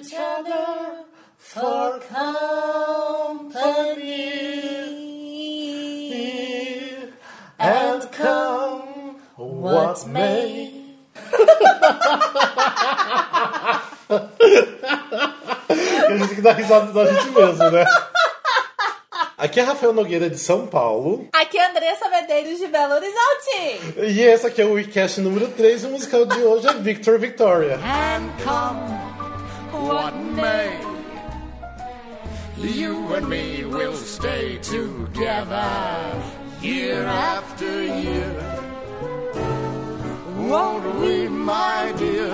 each 0.00 0.14
other 0.14 1.04
for 1.36 2.00
company. 2.00 2.30
And 7.58 8.10
come 8.12 9.16
what 9.36 10.06
may. 10.06 10.72
a 15.68 16.16
gente 16.16 16.28
tem 16.28 16.36
que 16.36 16.42
dar 16.42 16.52
risada 16.52 16.92
da 16.92 17.04
gente 17.12 17.30
mesmo, 17.30 17.70
né? 17.70 17.84
Aqui 19.36 19.60
é 19.60 19.62
Rafael 19.62 19.92
Nogueira 19.92 20.28
de 20.28 20.38
São 20.38 20.66
Paulo. 20.66 21.28
Aqui 21.32 21.58
é 21.58 21.70
Andressa 21.70 22.08
Medeiros 22.08 22.58
de 22.58 22.66
Belo 22.66 22.94
Horizonte. 22.94 23.80
E 23.98 24.20
esse 24.20 24.46
aqui 24.46 24.60
é 24.60 24.64
o 24.64 24.72
WeCast 24.72 25.20
número 25.20 25.48
3 25.48 25.84
e 25.84 25.86
o 25.86 25.90
musical 25.90 26.26
de 26.26 26.38
hoje 26.38 26.66
é 26.66 26.74
Victor 26.74 27.18
Victoria. 27.18 27.76
And 27.76 28.30
come 28.42 29.09
what 29.90 30.14
may. 30.42 30.70
You 32.56 33.14
and 33.14 33.28
me 33.28 33.64
will 33.64 33.96
stay 33.96 34.58
together 34.58 35.70
year 36.62 37.02
after 37.04 37.72
year. 38.06 38.34
Won't 40.50 40.86
we, 41.00 41.28
my 41.28 41.92
dear? 42.02 42.30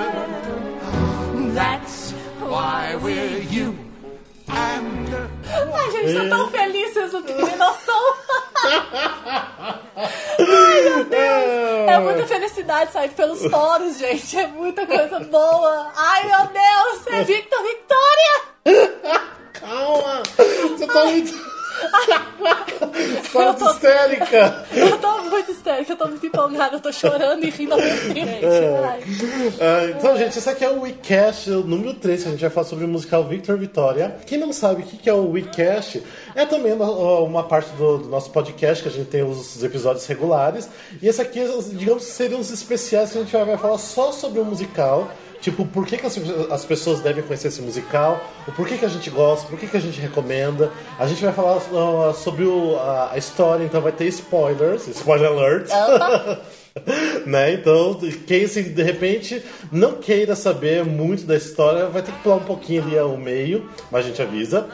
That's 1.61 2.13
why 2.53 2.97
we're 2.97 3.41
you 3.57 3.79
and 4.49 5.36
Ai, 5.49 5.91
gente, 5.91 6.15
tô 6.15 6.29
tão 6.29 6.51
feliz, 6.51 6.93
vocês 6.93 7.13
não 7.13 7.23
têm 7.23 7.57
noção. 7.57 8.15
Ai, 9.97 10.83
meu 10.83 11.05
Deus. 11.05 11.89
É 11.89 11.99
muita 12.01 12.27
felicidade 12.27 12.93
sair 12.93 13.11
pelos 13.11 13.47
poros, 13.49 13.99
gente. 13.99 14.39
É 14.39 14.47
muita 14.47 14.87
coisa 14.87 15.21
boa. 15.21 15.93
Ai, 15.97 16.25
meu 16.27 16.47
Deus. 16.49 17.07
É 17.07 17.25
Victor 17.25 17.63
Victoria. 17.63 18.43
Calma! 19.55 20.23
Você 20.37 20.87
tá 20.87 21.05
muito. 21.05 21.56
Tá 23.33 23.53
muito 23.53 23.65
histérica! 23.71 24.65
Eu 24.73 24.99
tô 24.99 25.23
muito 25.23 25.51
histérica, 25.51 25.93
eu 25.93 25.97
tô 25.97 26.09
muito 26.09 26.27
empolgada. 26.27 26.77
Eu 26.77 26.81
tô 26.81 26.93
chorando 26.93 27.45
e 27.45 27.51
rindo 27.51 27.75
ao 27.75 27.79
mesmo 27.81 28.15
tempo. 28.15 28.47
Ai. 28.89 29.01
Ah, 29.61 29.95
então, 29.97 30.17
gente, 30.17 30.39
esse 30.39 30.49
aqui 30.49 30.65
é 30.65 30.71
o 30.71 30.81
WeCast 30.81 31.51
o 31.51 31.63
número 31.65 31.95
3, 31.95 32.23
que 32.23 32.29
a 32.29 32.31
gente 32.33 32.41
vai 32.41 32.51
falar 32.51 32.67
sobre 32.67 32.85
o 32.85 32.89
musical 32.89 33.25
Victor 33.25 33.59
Vitória. 33.59 34.17
Quem 34.27 34.39
não 34.39 34.53
sabe 34.53 34.83
o 34.83 34.87
que 34.87 35.09
é 35.09 35.13
o 35.13 35.31
WeCast, 35.31 36.03
é 36.35 36.47
também 36.47 36.73
uma- 36.73 37.43
parte 37.45 37.71
do, 37.77 37.99
do 37.99 38.09
nosso 38.09 38.31
podcast, 38.31 38.83
que 38.83 38.89
a 38.89 38.93
gente 38.93 39.09
tem 39.09 39.23
os 39.23 39.63
episódios 39.63 40.07
regulares. 40.07 40.69
E 41.03 41.07
esse 41.09 41.21
aqui, 41.21 41.41
digamos 41.73 42.05
que 42.07 42.11
seriam 42.13 42.41
os 42.41 42.51
especiais 42.51 43.13
que 43.13 43.19
a 43.19 43.23
gente 43.23 43.33
vai 43.37 43.57
falar 43.59 43.79
só 43.79 44.13
sobre 44.13 44.41
o 44.41 44.45
musical. 44.45 45.11
Tipo, 45.41 45.65
por 45.67 45.87
que, 45.87 45.97
que 45.99 46.07
as, 46.07 46.19
as 46.51 46.65
pessoas 46.65 47.01
devem 47.01 47.23
conhecer 47.23 47.49
esse 47.49 47.61
musical, 47.63 48.21
o 48.49 48.53
porquê 48.53 48.77
que 48.77 48.85
a 48.85 48.89
gente 48.89 49.11
gosta, 49.11 49.47
por 49.49 49.59
que, 49.59 49.67
que 49.67 49.77
a 49.77 49.81
gente 49.81 50.01
recomenda. 50.01 50.71
A 50.99 51.07
gente 51.07 51.23
vai 51.23 51.33
falar 51.33 51.57
ah, 51.57 52.13
sobre 52.15 52.45
o- 52.45 52.77
a, 52.79 53.13
a 53.13 53.19
história, 53.19 53.65
então 53.65 53.81
vai 53.81 53.93
ter 53.93 54.07
spoilers, 54.07 54.87
spoiler 54.89 55.29
alert. 55.31 55.69
né? 57.27 57.53
Então, 57.53 57.99
quem 58.27 58.47
se 58.47 58.63
de 58.63 58.83
repente 58.83 59.43
não 59.73 59.95
queira 59.95 60.35
saber 60.37 60.85
muito 60.85 61.25
da 61.25 61.37
história, 61.37 61.87
vai 61.87 62.03
ter 62.03 62.13
que 62.13 62.19
pular 62.23 62.37
um 62.37 62.45
pouquinho 62.45 62.83
ali 62.83 62.99
ao 62.99 63.17
meio, 63.17 63.69
mas 63.91 64.05
a 64.05 64.09
gente 64.09 64.21
avisa. 64.21 64.67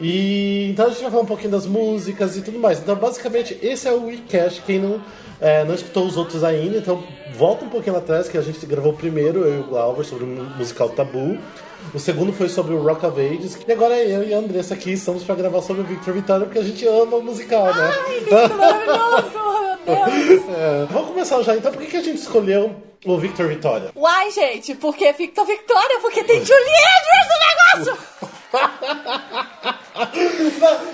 E 0.00 0.68
então 0.70 0.86
a 0.86 0.88
gente 0.90 1.00
vai 1.02 1.10
falar 1.10 1.22
um 1.22 1.26
pouquinho 1.26 1.50
das 1.50 1.66
músicas 1.66 2.36
e 2.36 2.42
tudo 2.42 2.58
mais. 2.58 2.78
Então, 2.78 2.94
basicamente, 2.96 3.58
esse 3.62 3.88
é 3.88 3.92
o 3.92 4.06
WeCast. 4.06 4.62
Quem 4.66 4.78
não, 4.78 5.00
é, 5.40 5.64
não 5.64 5.74
escutou 5.74 6.06
os 6.06 6.16
outros 6.16 6.44
ainda, 6.44 6.78
então 6.78 7.02
volta 7.36 7.64
um 7.64 7.68
pouquinho 7.68 7.96
atrás, 7.96 8.28
que 8.28 8.38
a 8.38 8.42
gente 8.42 8.64
gravou 8.66 8.92
primeiro, 8.92 9.40
eu 9.44 9.58
e 9.58 9.60
o 9.60 9.64
Glauber, 9.64 10.04
sobre 10.04 10.24
o 10.24 10.26
musical 10.26 10.88
Tabu. 10.88 11.38
O 11.94 11.98
segundo 11.98 12.32
foi 12.32 12.48
sobre 12.48 12.74
o 12.74 12.82
Rock 12.82 13.04
of 13.04 13.20
Ages. 13.20 13.58
E 13.66 13.70
agora 13.72 13.94
eu 13.96 14.26
e 14.26 14.34
a 14.34 14.38
Andressa 14.38 14.74
aqui 14.74 14.92
estamos 14.92 15.22
para 15.22 15.34
gravar 15.34 15.60
sobre 15.60 15.82
o 15.82 15.84
Victor 15.84 16.14
Vitória, 16.14 16.46
porque 16.46 16.58
a 16.58 16.64
gente 16.64 16.86
ama 16.86 17.16
o 17.16 17.22
musical, 17.22 17.66
né? 17.66 17.92
Ai, 18.06 18.18
lindo, 18.20 18.56
maravilhoso, 18.56 19.30
meu 19.84 19.86
Deus. 19.86 20.46
É, 20.56 20.86
vamos 20.90 21.10
começar 21.10 21.40
já. 21.42 21.54
Então, 21.54 21.70
por 21.70 21.80
que, 21.80 21.88
que 21.88 21.96
a 21.96 22.02
gente 22.02 22.18
escolheu 22.18 22.74
o 23.04 23.18
Victor 23.18 23.46
Vitória? 23.46 23.90
Uai, 23.94 24.30
gente, 24.32 24.74
porque 24.74 25.12
Victor 25.12 25.46
Victoria, 25.46 26.00
porque 26.00 26.24
tem 26.24 26.44
Julie 26.44 26.60
Andrews 26.96 27.84
no 27.84 27.84
negócio. 27.86 28.06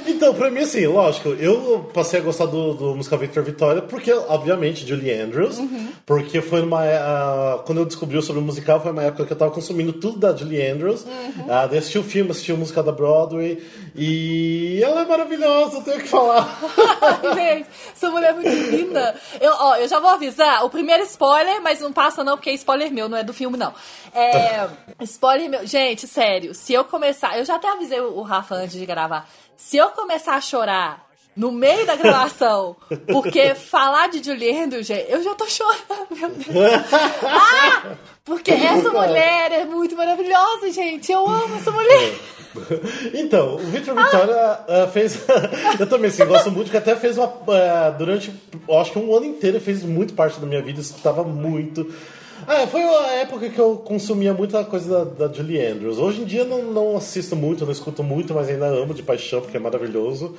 Então, 0.07 0.35
pra 0.35 0.51
mim, 0.51 0.61
assim, 0.61 0.87
lógico, 0.87 1.31
eu 1.31 1.91
passei 1.93 2.21
a 2.21 2.23
gostar 2.23 2.47
do, 2.47 2.75
do 2.75 2.95
musical 2.95 3.19
Victor 3.19 3.43
Vitória 3.43 3.83
porque, 3.83 4.13
obviamente, 4.13 4.87
Julie 4.87 5.13
Andrews, 5.13 5.59
porque 6.07 6.41
foi 6.41 6.63
uma. 6.63 6.85
ah, 6.85 7.63
quando 7.65 7.79
eu 7.79 7.85
descobri 7.85 8.21
sobre 8.23 8.41
o 8.41 8.45
musical, 8.45 8.81
foi 8.81 8.93
uma 8.93 9.03
época 9.03 9.27
que 9.27 9.33
eu 9.33 9.37
tava 9.37 9.51
consumindo 9.51 9.93
tudo 9.93 10.19
da 10.19 10.37
Julie 10.37 10.65
Andrews. 10.65 11.05
Ah, 11.49 11.67
daí 11.67 11.79
assisti 11.79 11.99
o 11.99 12.05
filme, 12.05 12.31
assisti 12.31 12.53
o 12.53 12.57
musical 12.57 12.85
da 12.85 12.93
Broadway, 12.93 13.63
e 13.95 14.81
ela 14.83 15.03
é 15.03 15.05
maravilhosa, 15.05 15.75
não 15.75 15.83
tenho 15.83 15.99
o 15.99 16.01
que 16.01 16.09
falar. 16.09 16.59
Gente, 17.35 17.69
essa 17.95 18.11
mulher 18.11 18.31
é 18.31 18.35
muito 18.35 18.49
linda. 18.49 19.15
Eu, 19.41 19.53
ó, 19.53 19.77
eu 19.77 19.89
já 19.89 19.99
vou 19.99 20.11
avisar, 20.11 20.65
o 20.65 20.71
primeiro 20.71 21.03
spoiler, 21.05 21.61
mas 21.61 21.81
não 21.81 21.93
passa 21.93 22.23
não, 22.23 22.37
porque 22.37 22.51
é 22.51 22.55
spoiler 22.55 22.93
meu, 22.93 23.09
não 23.09 23.19
é 23.19 23.25
do 23.25 23.33
filme, 23.33 23.57
não. 23.57 23.73
É, 24.15 24.69
spoiler 25.03 25.49
meu. 25.49 25.67
Gente, 25.67 26.07
sério, 26.07 26.55
se 26.55 26.73
eu 26.73 26.85
começar... 26.85 27.39
Eu 27.39 27.45
já 27.45 27.52
até 27.55 27.69
avisei 27.71 28.01
o 28.01 28.23
Rafa 28.23 28.55
antes 28.55 28.79
de 28.79 28.87
gravar. 28.87 29.29
Se 29.57 29.77
eu 29.77 29.91
começar 29.91 30.35
a 30.35 30.41
chorar 30.41 31.13
no 31.37 31.51
meio 31.51 31.87
da 31.87 31.97
gravação, 31.97 32.77
porque 33.11 33.55
falar 33.55 34.09
de 34.09 34.23
Julie 34.23 34.57
Andrews, 34.57 34.87
gente, 34.87 35.11
eu 35.11 35.23
já 35.23 35.35
tô 35.35 35.47
chorando, 35.47 36.07
meu 36.11 36.29
Deus. 36.29 36.47
Ah! 37.25 37.97
Porque 38.25 38.53
essa 38.53 38.89
mulher 38.91 39.51
é 39.51 39.65
muito 39.65 39.97
maravilhosa, 39.97 40.71
gente. 40.71 41.11
Eu 41.11 41.27
amo 41.27 41.57
essa 41.57 41.71
mulher. 41.71 42.15
Então, 43.15 43.55
o 43.55 43.59
Victor 43.59 43.97
Vitória 43.97 44.37
ah, 44.37 44.87
fez. 44.93 45.19
eu 45.81 45.89
também, 45.89 46.09
assim, 46.09 46.27
gosto 46.27 46.51
muito, 46.51 46.71
que 46.71 46.77
até 46.77 46.95
fez 46.95 47.17
uma. 47.17 47.33
ah, 47.49 47.89
durante, 47.89 48.31
acho 48.79 48.93
que 48.93 48.99
um 48.99 49.17
ano 49.17 49.25
inteiro 49.25 49.59
fez 49.59 49.83
muito 49.83 50.13
parte 50.13 50.39
da 50.39 50.47
minha 50.47 50.61
vida, 50.61 50.79
escutava 50.79 51.25
muito. 51.25 51.91
Ah, 52.47 52.67
foi 52.67 52.83
a 52.83 53.13
época 53.15 53.49
que 53.49 53.59
eu 53.59 53.77
consumia 53.77 54.33
muita 54.35 54.65
coisa 54.65 55.05
da, 55.05 55.27
da 55.27 55.33
Julie 55.33 55.65
Andrews. 55.65 55.99
Hoje 55.99 56.23
em 56.23 56.25
dia 56.25 56.45
não, 56.45 56.63
não 56.63 56.97
assisto 56.97 57.37
muito, 57.37 57.65
não 57.65 57.73
escuto 57.73 58.03
muito, 58.03 58.35
mas 58.35 58.49
ainda 58.49 58.67
amo 58.67 58.93
de 58.95 59.03
paixão, 59.03 59.41
porque 59.41 59.57
é 59.57 59.61
maravilhoso. 59.61 60.35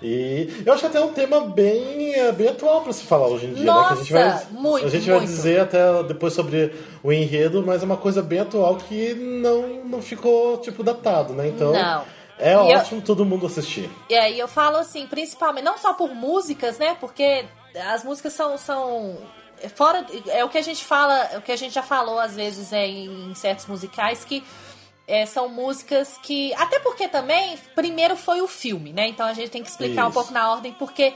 E 0.00 0.62
eu 0.64 0.72
acho 0.72 0.82
que 0.82 0.86
até 0.86 0.98
é 0.98 1.00
um 1.02 1.12
tema 1.12 1.40
bem, 1.40 2.14
eh, 2.14 2.30
bem 2.30 2.48
atual 2.48 2.82
pra 2.82 2.92
se 2.92 3.02
falar 3.02 3.26
hoje 3.26 3.46
em 3.46 3.54
dia, 3.54 3.64
né? 3.72 3.84
Que 3.88 3.92
a 3.92 3.96
gente 3.96 4.12
vai, 4.12 4.24
Nossa, 4.30 4.46
muito, 4.52 4.86
A 4.86 4.90
gente 4.90 5.06
vai 5.10 5.18
muito. 5.18 5.28
dizer 5.28 5.60
até 5.60 6.02
depois 6.04 6.32
sobre 6.32 6.72
o 7.02 7.12
enredo, 7.12 7.64
mas 7.66 7.82
é 7.82 7.84
uma 7.84 7.96
coisa 7.96 8.22
bem 8.22 8.38
atual 8.38 8.76
que 8.76 9.14
não, 9.14 9.82
não 9.84 10.00
ficou, 10.00 10.58
tipo, 10.58 10.84
datado, 10.84 11.32
né? 11.32 11.48
Então. 11.48 11.72
Não. 11.72 12.04
É 12.38 12.50
E 12.52 12.54
eu- 12.54 12.60
ótimo 12.78 13.00
todo 13.02 13.24
mundo 13.24 13.46
assistir. 13.46 13.90
E 14.08 14.14
aí 14.14 14.38
eu 14.38 14.46
falo 14.46 14.76
assim, 14.76 15.04
principalmente, 15.08 15.64
não 15.64 15.76
só 15.76 15.92
por 15.92 16.14
músicas, 16.14 16.78
né? 16.78 16.96
Porque 17.00 17.44
as 17.92 18.04
músicas 18.04 18.32
são. 18.32 18.56
são 18.56 19.16
é 19.16 19.37
fora. 19.74 20.06
É 20.28 20.44
o 20.44 20.48
que 20.48 20.58
a 20.58 20.62
gente 20.62 20.84
fala, 20.84 21.14
é 21.32 21.38
o 21.38 21.42
que 21.42 21.52
a 21.52 21.56
gente 21.56 21.74
já 21.74 21.82
falou 21.82 22.18
às 22.18 22.34
vezes 22.34 22.72
é, 22.72 22.86
em 22.86 23.34
certos 23.34 23.66
musicais, 23.66 24.24
que 24.24 24.44
é, 25.06 25.24
são 25.24 25.48
músicas 25.48 26.18
que. 26.22 26.52
Até 26.54 26.78
porque 26.80 27.08
também, 27.08 27.58
primeiro 27.74 28.14
foi 28.14 28.42
o 28.42 28.46
filme, 28.46 28.92
né? 28.92 29.08
Então 29.08 29.26
a 29.26 29.32
gente 29.32 29.50
tem 29.50 29.62
que 29.62 29.70
explicar 29.70 30.04
um 30.04 30.10
Isso. 30.10 30.14
pouco 30.14 30.32
na 30.32 30.52
ordem, 30.52 30.72
porque. 30.72 31.14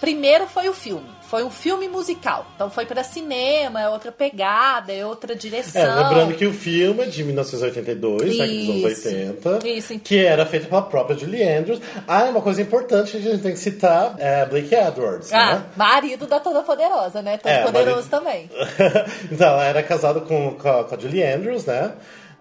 Primeiro 0.00 0.46
foi 0.46 0.68
o 0.68 0.74
filme, 0.74 1.08
foi 1.34 1.42
um 1.42 1.50
filme 1.50 1.88
musical. 1.88 2.46
Então 2.54 2.70
foi 2.70 2.86
para 2.86 3.02
cinema, 3.02 3.80
é 3.80 3.88
outra 3.88 4.12
pegada, 4.12 4.92
é 4.92 5.04
outra 5.04 5.34
direção. 5.34 5.82
É, 5.82 6.04
lembrando 6.04 6.34
que 6.36 6.46
o 6.46 6.52
filme 6.52 7.02
é 7.02 7.06
de 7.06 7.24
1982, 7.24 8.38
né, 8.38 8.46
que 8.46 8.66
dos 8.66 8.68
anos 8.84 8.98
Isso. 8.98 9.08
80, 9.08 9.68
Isso. 9.68 9.98
que 9.98 10.24
era 10.24 10.46
feito 10.46 10.68
pela 10.68 10.82
própria 10.82 11.18
Julie 11.18 11.42
Andrews. 11.42 11.80
Ah, 12.06 12.22
uma 12.24 12.40
coisa 12.40 12.62
importante 12.62 13.10
que 13.10 13.16
a 13.16 13.20
gente 13.20 13.42
tem 13.42 13.52
que 13.52 13.58
citar 13.58 14.14
é 14.18 14.46
Blake 14.46 14.72
Edwards, 14.72 15.32
Ah, 15.32 15.54
né? 15.56 15.62
marido 15.74 16.24
da 16.28 16.38
Toda 16.38 16.62
Poderosa, 16.62 17.20
né? 17.20 17.36
Todo 17.36 17.50
É, 17.50 17.62
Poderoso 17.64 18.08
marido- 18.08 18.10
também. 18.10 18.48
então, 19.32 19.48
ela 19.54 19.64
era 19.64 19.82
casada 19.82 20.20
com, 20.20 20.54
com, 20.54 20.68
a, 20.68 20.84
com 20.84 20.94
a 20.94 20.98
Julie 20.98 21.24
Andrews, 21.24 21.64
né? 21.64 21.94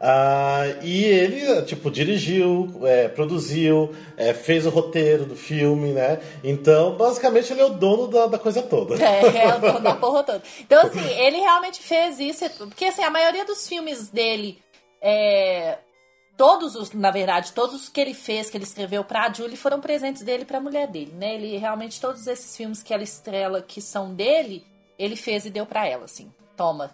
Ah, 0.05 0.63
e 0.81 1.05
ele, 1.05 1.61
tipo, 1.61 1.89
dirigiu, 1.89 2.81
é, 2.83 3.07
produziu, 3.07 3.95
é, 4.17 4.33
fez 4.33 4.65
o 4.65 4.69
roteiro 4.69 5.23
do 5.23 5.33
filme, 5.33 5.93
né? 5.93 6.19
Então, 6.43 6.97
basicamente, 6.97 7.53
ele 7.53 7.61
é 7.61 7.65
o 7.65 7.69
dono 7.69 8.07
da, 8.07 8.25
da 8.25 8.37
coisa 8.37 8.61
toda. 8.61 9.01
É, 9.01 9.45
é 9.45 9.55
o 9.55 9.61
dono 9.61 9.79
da 9.79 9.95
porra 9.95 10.21
toda. 10.23 10.43
Então, 10.59 10.81
assim, 10.81 10.99
ele 11.21 11.37
realmente 11.37 11.81
fez 11.81 12.19
isso. 12.19 12.43
Porque, 12.57 12.83
assim, 12.83 13.01
a 13.01 13.09
maioria 13.09 13.45
dos 13.45 13.65
filmes 13.65 14.09
dele. 14.09 14.61
É, 15.01 15.77
todos 16.35 16.75
os, 16.75 16.91
na 16.91 17.09
verdade, 17.09 17.53
todos 17.53 17.73
os 17.73 17.87
que 17.87 18.01
ele 18.01 18.13
fez, 18.13 18.49
que 18.49 18.57
ele 18.57 18.65
escreveu 18.65 19.05
pra 19.05 19.31
Julie, 19.31 19.55
foram 19.55 19.79
presentes 19.79 20.21
dele 20.21 20.43
pra 20.43 20.59
mulher 20.59 20.85
dele, 20.87 21.13
né? 21.13 21.35
Ele 21.35 21.55
realmente, 21.55 22.01
todos 22.01 22.27
esses 22.27 22.57
filmes 22.57 22.83
que 22.83 22.93
ela 22.93 23.03
estrela 23.03 23.61
que 23.61 23.81
são 23.81 24.13
dele, 24.13 24.65
ele 24.99 25.15
fez 25.15 25.45
e 25.45 25.49
deu 25.49 25.65
pra 25.65 25.87
ela, 25.87 26.03
assim. 26.03 26.29
Toma, 26.55 26.91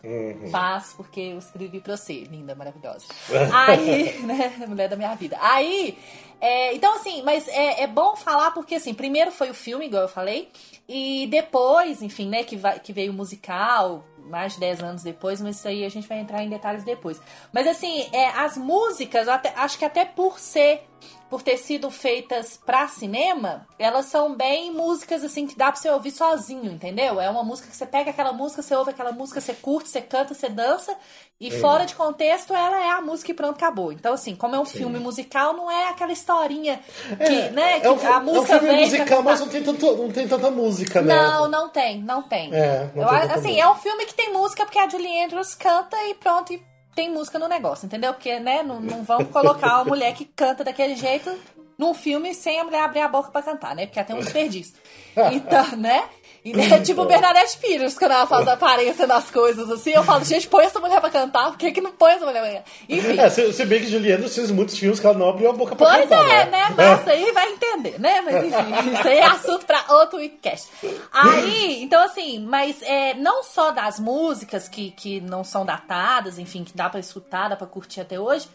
faz 0.51 0.93
porque 0.95 1.19
eu 1.19 1.37
escrevi 1.37 1.81
pra 1.81 1.97
você, 1.97 2.21
linda, 2.23 2.55
maravilhosa. 2.55 3.05
Aí, 3.53 4.17
né, 4.21 4.53
mulher 4.67 4.87
da 4.87 4.95
minha 4.95 5.13
vida. 5.15 5.37
Aí, 5.41 5.97
é, 6.39 6.73
então 6.73 6.95
assim, 6.95 7.21
mas 7.23 7.47
é, 7.49 7.83
é 7.83 7.87
bom 7.87 8.15
falar 8.15 8.51
porque 8.51 8.75
assim, 8.75 8.93
primeiro 8.93 9.31
foi 9.31 9.49
o 9.49 9.53
filme, 9.53 9.85
igual 9.87 10.03
eu 10.03 10.07
falei, 10.09 10.49
e 10.87 11.27
depois, 11.27 12.01
enfim, 12.01 12.29
né, 12.29 12.43
que, 12.43 12.55
vai, 12.55 12.79
que 12.79 12.93
veio 12.93 13.11
o 13.11 13.15
musical, 13.15 14.05
mais 14.17 14.53
de 14.53 14.59
10 14.61 14.81
anos 14.81 15.03
depois, 15.03 15.41
mas 15.41 15.57
isso 15.57 15.67
aí 15.67 15.83
a 15.83 15.89
gente 15.89 16.07
vai 16.07 16.19
entrar 16.19 16.41
em 16.43 16.49
detalhes 16.49 16.83
depois. 16.85 17.21
Mas 17.51 17.67
assim, 17.67 18.07
é, 18.13 18.27
as 18.29 18.55
músicas, 18.57 19.27
até- 19.27 19.53
acho 19.57 19.77
que 19.77 19.83
até 19.83 20.05
por 20.05 20.39
ser 20.39 20.83
por 21.29 21.43
ter 21.43 21.57
sido 21.57 21.91
feitas 21.91 22.59
pra 22.65 22.87
cinema, 22.87 23.67
elas 23.77 24.07
são 24.07 24.35
bem 24.35 24.71
músicas 24.71 25.23
assim 25.23 25.45
que 25.45 25.55
dá 25.55 25.71
pra 25.71 25.79
você 25.79 25.89
ouvir 25.89 26.11
sozinho, 26.11 26.71
entendeu? 26.71 27.21
É 27.21 27.29
uma 27.29 27.43
música 27.43 27.69
que 27.69 27.77
você 27.77 27.85
pega 27.85 28.09
aquela 28.09 28.33
música, 28.33 28.61
você 28.61 28.75
ouve 28.75 28.89
aquela 28.89 29.11
música, 29.11 29.39
você 29.39 29.53
curte, 29.53 29.89
você 29.89 30.01
canta, 30.01 30.33
você 30.33 30.49
dança, 30.49 30.95
e 31.39 31.51
fora 31.51 31.85
de 31.85 31.95
contexto 31.95 32.53
ela 32.53 32.83
é 32.83 32.89
a 32.89 33.01
música 33.01 33.31
e 33.31 33.33
pronto, 33.33 33.55
acabou. 33.55 33.93
Então, 33.93 34.13
assim, 34.13 34.35
como 34.35 34.55
é 34.55 34.59
um 34.59 34.65
filme 34.65 34.99
musical, 34.99 35.53
não 35.53 35.71
é 35.71 35.87
aquela 35.87 36.11
historinha 36.11 36.79
que, 37.25 37.49
né, 37.51 37.79
que 37.79 37.87
é 37.87 37.91
um, 37.91 37.99
a 37.99 38.03
é 38.03 38.17
um 38.17 38.23
música 38.23 38.59
filme 38.59 38.67
vem 38.67 38.85
musical, 38.85 39.23
mas 39.23 39.39
não 39.39 39.47
tem, 39.47 39.63
tanto, 39.63 39.97
não 39.97 40.11
tem 40.11 40.27
tanta 40.27 40.51
música, 40.51 41.01
né? 41.01 41.15
Não, 41.15 41.47
não 41.47 41.69
tem, 41.69 42.01
não 42.01 42.23
tem. 42.23 42.53
É, 42.53 42.89
não 42.93 43.07
tem 43.07 43.17
assim, 43.17 43.47
música. 43.49 43.61
é 43.61 43.69
um 43.69 43.75
filme 43.75 44.05
que 44.05 44.13
tem 44.13 44.33
música 44.33 44.65
porque 44.65 44.79
a 44.79 44.89
Julie 44.89 45.23
Andrews 45.23 45.53
canta 45.55 45.95
e 46.07 46.15
pronto, 46.15 46.51
e 46.51 46.68
tem 46.99 47.09
música 47.09 47.39
no 47.39 47.47
negócio, 47.47 47.85
entendeu? 47.85 48.13
Porque, 48.13 48.41
né, 48.41 48.61
não, 48.61 48.81
não 48.81 49.03
vamos 49.03 49.29
colocar 49.31 49.75
uma 49.75 49.85
mulher 49.85 50.13
que 50.13 50.25
canta 50.25 50.65
daquele 50.65 50.97
jeito 50.97 51.33
num 51.77 51.93
filme 51.93 52.33
sem 52.33 52.59
a 52.59 52.63
mulher 52.65 52.81
abrir 52.81 52.99
a 52.99 53.07
boca 53.07 53.31
pra 53.31 53.41
cantar, 53.41 53.73
né? 53.73 53.85
Porque 53.85 54.01
até 54.01 54.13
um 54.13 54.19
desperdício. 54.19 54.75
Então, 55.31 55.77
né? 55.77 56.03
E, 56.43 56.53
né, 56.53 56.79
tipo 56.79 57.03
Bernadette 57.05 57.57
Peters, 57.57 57.97
quando 57.97 58.11
ela 58.11 58.25
faz 58.25 58.47
aparência 58.47 59.05
nas 59.05 59.29
coisas 59.29 59.69
assim, 59.69 59.91
eu 59.91 60.03
falo, 60.03 60.23
gente, 60.23 60.47
põe 60.47 60.63
essa 60.65 60.79
mulher 60.79 61.01
pra 61.01 61.09
cantar, 61.09 61.49
por 61.49 61.57
que, 61.57 61.71
que 61.71 61.81
não 61.81 61.91
põe 61.91 62.11
essa 62.13 62.25
mulher 62.25 62.39
pra 62.41 62.49
cantar? 62.51 62.71
Enfim. 62.87 63.19
É, 63.19 63.29
se, 63.29 63.51
se 63.53 63.65
bem 63.65 63.81
que 63.81 63.87
Julie 63.87 64.13
Andrews 64.13 64.33
fez 64.35 64.49
muitos 64.49 64.77
filmes 64.77 64.99
que 64.99 65.05
ela 65.05 65.17
não 65.17 65.29
abriu 65.29 65.49
a 65.49 65.53
boca 65.53 65.75
pra 65.75 65.87
Pois 65.87 66.09
cantar, 66.09 66.29
é, 66.29 66.45
né? 66.49 66.73
Mas 66.77 66.99
isso 67.01 67.09
aí 67.09 67.31
vai 67.33 67.51
entender, 67.51 67.99
né? 67.99 68.21
Mas 68.21 68.35
enfim, 68.45 68.89
isso 68.97 69.07
aí 69.07 69.17
é 69.17 69.25
assunto 69.25 69.65
pra 69.65 69.83
outro 69.89 70.17
weekcast. 70.19 70.69
Aí, 71.11 71.83
então 71.83 72.01
assim, 72.03 72.39
mas 72.39 72.81
é, 72.83 73.13
não 73.15 73.43
só 73.43 73.71
das 73.71 73.99
músicas 73.99 74.67
que, 74.69 74.91
que 74.91 75.19
não 75.21 75.43
são 75.43 75.65
datadas, 75.65 76.39
enfim, 76.39 76.63
que 76.63 76.75
dá 76.75 76.89
pra 76.89 76.99
escutar, 76.99 77.49
dá 77.49 77.55
pra 77.55 77.67
curtir 77.67 78.01
até 78.01 78.19
hoje, 78.19 78.47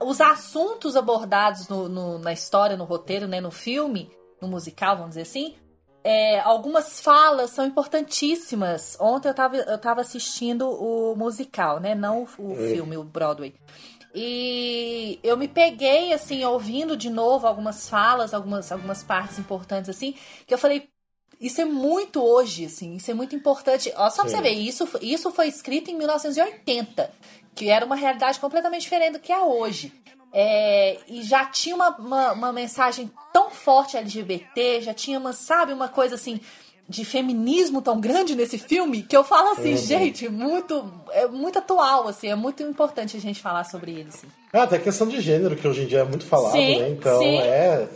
os 0.00 0.20
assuntos 0.20 0.96
abordados 0.96 1.68
no, 1.68 1.88
no- 1.88 2.18
na 2.18 2.32
história, 2.32 2.76
no 2.76 2.84
roteiro, 2.84 3.26
né, 3.28 3.40
no 3.40 3.50
filme, 3.50 4.10
no 4.40 4.48
musical, 4.48 4.94
vamos 4.96 5.10
dizer 5.10 5.22
assim, 5.22 5.54
é, 6.04 6.40
algumas 6.40 7.00
falas 7.00 7.50
são 7.50 7.66
importantíssimas. 7.66 8.96
Ontem 9.00 9.28
eu 9.28 9.34
tava, 9.34 9.56
eu 9.56 9.78
tava 9.78 10.00
assistindo 10.00 10.68
o 10.68 11.14
musical, 11.16 11.80
né? 11.80 11.94
Não 11.94 12.26
o, 12.38 12.52
o 12.52 12.56
filme, 12.56 12.96
o 12.96 13.04
Broadway. 13.04 13.54
E 14.14 15.18
eu 15.22 15.36
me 15.36 15.46
peguei, 15.46 16.12
assim, 16.12 16.44
ouvindo 16.44 16.96
de 16.96 17.10
novo 17.10 17.46
algumas 17.46 17.88
falas, 17.88 18.32
algumas, 18.32 18.72
algumas 18.72 19.02
partes 19.02 19.38
importantes, 19.38 19.90
assim, 19.90 20.14
que 20.46 20.54
eu 20.54 20.58
falei, 20.58 20.88
isso 21.40 21.60
é 21.60 21.64
muito 21.64 22.22
hoje, 22.22 22.64
assim, 22.64 22.96
isso 22.96 23.10
é 23.10 23.14
muito 23.14 23.36
importante. 23.36 23.92
Ó, 23.96 24.08
só 24.10 24.22
pra 24.22 24.30
Sim. 24.30 24.36
você 24.36 24.42
ver, 24.42 24.52
isso, 24.54 24.88
isso 25.02 25.30
foi 25.30 25.46
escrito 25.46 25.90
em 25.90 25.96
1980, 25.96 27.10
que 27.54 27.68
era 27.68 27.84
uma 27.84 27.96
realidade 27.96 28.40
completamente 28.40 28.82
diferente 28.82 29.12
do 29.12 29.20
que 29.20 29.32
é 29.32 29.40
hoje. 29.40 29.92
É, 30.32 30.98
e 31.08 31.22
já 31.22 31.44
tinha 31.46 31.74
uma, 31.74 31.90
uma, 31.96 32.32
uma 32.32 32.52
mensagem 32.52 33.10
tão 33.32 33.50
forte 33.50 33.96
LGBT, 33.96 34.82
já 34.82 34.92
tinha 34.94 35.18
uma, 35.18 35.32
sabe, 35.32 35.72
uma 35.72 35.88
coisa 35.88 36.14
assim 36.16 36.40
de 36.88 37.04
feminismo 37.04 37.82
tão 37.82 38.00
grande 38.00 38.34
nesse 38.34 38.56
filme 38.56 39.02
que 39.02 39.14
eu 39.14 39.22
falo 39.22 39.50
assim, 39.50 39.76
gente, 39.76 40.26
muito 40.28 40.90
é 41.12 41.26
muito 41.26 41.58
atual, 41.58 42.08
assim, 42.08 42.28
é 42.28 42.34
muito 42.34 42.62
importante 42.62 43.14
a 43.16 43.20
gente 43.20 43.42
falar 43.42 43.64
sobre 43.64 43.90
ele, 43.90 44.08
assim. 44.08 44.26
Ah, 44.52 44.62
até 44.62 44.76
a 44.76 44.80
questão 44.80 45.06
de 45.06 45.20
gênero, 45.20 45.54
que 45.54 45.68
hoje 45.68 45.82
em 45.82 45.86
dia 45.86 45.98
é 45.98 46.04
muito 46.04 46.24
falado, 46.24 46.52
Sim, 46.52 46.78
né? 46.78 46.88
Então 46.90 47.18
sim. 47.18 47.38
é. 47.38 47.88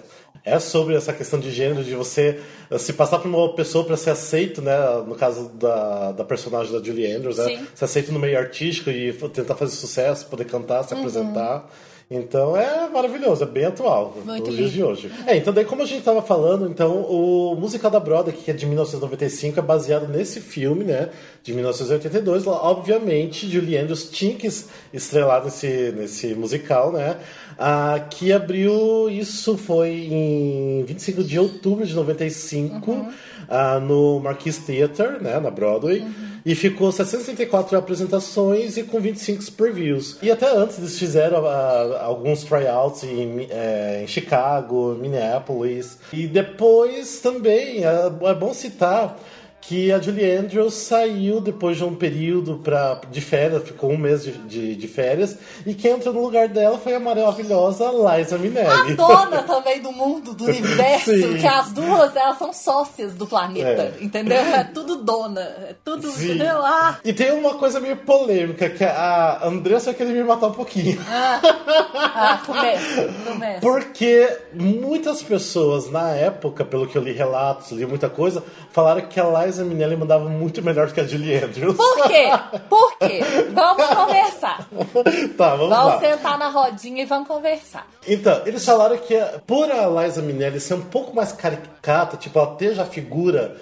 É 0.45 0.59
sobre 0.59 0.97
essa 0.97 1.13
questão 1.13 1.39
de 1.39 1.53
gênero, 1.53 1.85
de 1.85 1.95
você 1.95 2.43
eh, 2.69 2.77
se 2.77 2.95
passar 2.95 3.21
por 3.21 3.29
uma 3.29 3.55
pessoa 3.55 3.85
para 3.85 3.97
ser 3.97 4.11
aceito, 4.11 4.61
né? 4.61 4.77
No 5.07 5.15
caso 5.15 5.49
da, 5.51 6.11
da 6.11 6.25
personagem 6.25 6.73
da 6.73 6.85
Julie 6.85 7.13
Andrews, 7.15 7.39
né? 7.39 7.65
Ser 7.77 7.85
aceito 7.85 8.11
no 8.11 8.19
meio 8.19 8.37
artístico 8.37 8.91
e 8.91 9.13
tentar 9.13 9.55
fazer 9.55 9.77
sucesso, 9.77 10.27
poder 10.27 10.47
cantar, 10.47 10.81
Uhum. 10.83 10.89
se 10.89 10.95
apresentar. 10.95 11.71
Então 12.15 12.57
é 12.57 12.89
maravilhoso, 12.91 13.43
é 13.43 13.47
bem 13.47 13.65
atual 13.65 14.15
Muito 14.25 14.47
nos 14.49 14.57
dias 14.57 14.71
de 14.71 14.83
hoje. 14.85 15.11
É, 15.27 15.37
então 15.37 15.53
daí 15.53 15.65
como 15.65 15.83
a 15.83 15.87
gente 15.87 16.03
tava 16.03 16.21
falando, 16.21 16.69
então 16.69 16.95
o 17.03 17.57
musical 17.59 17.91
da 17.91 17.99
Broadway, 17.99 18.37
que 18.37 18.51
é 18.51 18.55
de 18.55 18.67
1995, 18.67 19.59
é 19.59 19.63
baseado 19.63 20.07
nesse 20.09 20.41
filme, 20.41 20.85
né, 20.85 21.09
de 21.43 21.55
1982. 21.55 22.45
Lá, 22.45 22.63
Obviamente, 22.63 23.49
Julie 23.49 23.79
Andrews 23.79 24.11
tinha 24.11 24.35
que 24.35 24.47
es- 24.47 24.69
estrelar 24.93 25.43
nesse, 25.45 25.93
nesse 25.97 26.35
musical, 26.35 26.93
né, 26.93 27.17
ah, 27.59 27.99
que 28.11 28.33
abriu, 28.33 29.09
isso 29.09 29.57
foi 29.57 29.89
em 30.11 30.85
25 30.87 31.25
de 31.25 31.39
outubro 31.39 31.87
de 31.87 31.95
95, 31.95 33.07
ah, 33.53 33.79
no 33.79 34.19
Marquis 34.19 34.57
Theatre, 34.59 35.23
né, 35.23 35.39
na 35.39 35.51
Broadway. 35.51 36.03
E 36.45 36.57
ficou 36.57 36.91
734 36.91 37.79
apresentações 37.79 38.77
e 38.77 38.83
com 38.83 38.99
25 38.99 39.53
previews. 39.53 40.19
E 40.21 40.31
até 40.31 40.51
antes 40.51 40.79
eles 40.79 40.99
fizeram 40.99 41.47
ah, 41.47 42.01
alguns 42.03 42.43
tryouts 42.43 43.05
em, 43.05 43.47
eh, 43.49 44.01
em 44.03 44.07
Chicago, 44.09 44.97
Minneapolis. 45.01 45.99
E 46.13 46.27
depois 46.27 47.21
também, 47.21 47.85
é, 47.85 48.11
é 48.23 48.35
bom 48.35 48.53
citar 48.55 49.17
que 49.65 49.93
a 49.93 50.01
Julie 50.01 50.29
Andrews 50.37 50.75
saiu 50.75 51.41
depois 51.41 51.77
de 51.77 51.85
um 51.85 51.95
período 51.95 52.59
pra, 52.65 53.01
de 53.11 53.21
férias, 53.21 53.63
ficou 53.63 53.93
um 53.93 53.97
mês 53.97 54.25
de, 54.25 54.33
de, 54.33 54.75
de 54.75 54.89
férias, 54.89 55.39
e 55.65 55.73
quem 55.73 55.93
entrou 55.93 56.13
no 56.13 56.21
lugar 56.21 56.49
dela 56.49 56.79
foi 56.79 56.97
a 56.97 57.01
maravilhosa 57.01 57.85
Liza 57.93 58.35
A 58.35 58.39
Minnelli. 58.41 58.95
dona 58.95 59.43
também 59.45 59.81
do 59.81 59.93
mundo, 59.93 60.35
do 60.35 60.45
universo, 60.51 61.13
Sim. 61.15 61.39
que 61.39 61.47
as 61.47 61.71
duas, 61.71 62.15
elas 62.17 62.39
são 62.39 62.53
sócias 62.53 63.15
do 63.15 63.25
planeta, 63.25 63.95
É. 64.01 64.05
entendeu? 64.05 64.37
É 64.39 64.65
tudo 64.65 64.97
dona, 64.97 65.41
é 65.41 65.77
tudo, 65.85 66.11
Sim. 66.11 66.25
entendeu? 66.33 66.57
Ah, 66.59 66.99
E 67.05 67.13
tem 67.13 67.31
uma 67.31 67.55
coisa 67.55 67.79
meio 67.79 67.99
polêmica, 67.99 68.69
que 68.69 68.83
a 68.83 69.47
Andressa 69.47 69.95
querer 69.95 70.13
me 70.13 70.25
matar 70.25 70.49
um 70.49 70.53
pouquinho. 70.55 70.99
ah, 71.09 72.41
começa, 72.45 73.09
começa. 73.25 73.61
Porque 73.61 74.29
muitas 74.53 75.23
pessoas 75.23 75.91
na 75.91 76.11
época, 76.11 76.65
pelo 76.65 76.87
que 76.87 76.99
eu 76.99 77.03
li 77.03 77.13
relatos, 77.13 77.71
li 77.71 77.87
muita 77.87 78.11
coisa, 78.11 78.43
falaram 78.73 79.03
que 79.03 79.21
a 79.21 79.25
Liza 79.25 79.52
Minnelli 79.59 79.97
mandava 79.97 80.29
muito 80.29 80.63
melhor 80.63 80.87
do 80.89 80.95
que 80.95 81.01
a 81.01 81.07
Julie 81.07 81.37
Andrews. 81.43 81.77
Por 81.77 82.09
quê? 82.09 82.29
Por 82.69 82.99
quê? 82.99 83.21
Vamos 83.53 83.87
conversar. 83.87 84.69
tá, 85.37 85.55
vamos 85.57 85.69
Vamos 85.77 85.95
lá. 85.95 86.01
sentar 86.01 86.39
na 86.39 86.49
rodinha 86.49 87.03
e 87.03 87.07
vamos 87.07 87.29
conversar. 87.29 87.87
Então, 88.07 88.43
eles 88.47 88.65
falaram 88.65 88.97
que 88.99 89.19
por 89.47 89.71
a 89.71 89.87
Liza 89.87 90.23
Minnelli 90.23 90.61
ser 90.61 90.75
um 90.75 90.83
pouco 90.83 91.15
mais 91.15 91.33
caricata, 91.33 92.17
tipo, 92.17 92.39
ela 92.39 92.55
ter 92.55 92.75
já 92.75 92.83
a 92.83 92.87
figura 92.87 93.57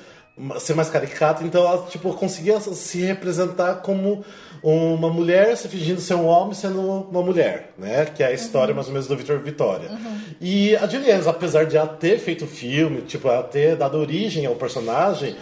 ser 0.58 0.74
mais 0.74 0.88
caricata, 0.88 1.44
então 1.44 1.66
ela 1.66 1.86
tipo, 1.88 2.14
conseguia 2.14 2.58
se 2.60 3.02
representar 3.02 3.76
como 3.82 4.24
uma 4.62 5.10
mulher 5.10 5.56
se 5.56 5.68
fingindo 5.68 6.00
ser 6.00 6.14
um 6.14 6.26
homem 6.26 6.54
sendo 6.54 6.80
uma 6.80 7.22
mulher, 7.22 7.72
né? 7.76 8.06
Que 8.06 8.22
é 8.22 8.26
a 8.28 8.32
história 8.32 8.74
mais 8.74 8.86
ou 8.86 8.92
menos 8.92 9.06
do 9.06 9.16
Victor 9.16 9.38
Vitória. 9.40 9.90
E 10.40 10.74
a 10.76 10.86
Julie 10.86 11.10
Andrews, 11.10 11.26
apesar 11.26 11.66
de 11.66 11.76
ela 11.76 11.86
ter 11.86 12.18
feito 12.18 12.46
filme, 12.46 13.02
tipo, 13.02 13.28
ela 13.28 13.42
ter 13.42 13.76
dado 13.76 13.98
origem 13.98 14.46
ao 14.46 14.54
personagem, 14.54 15.36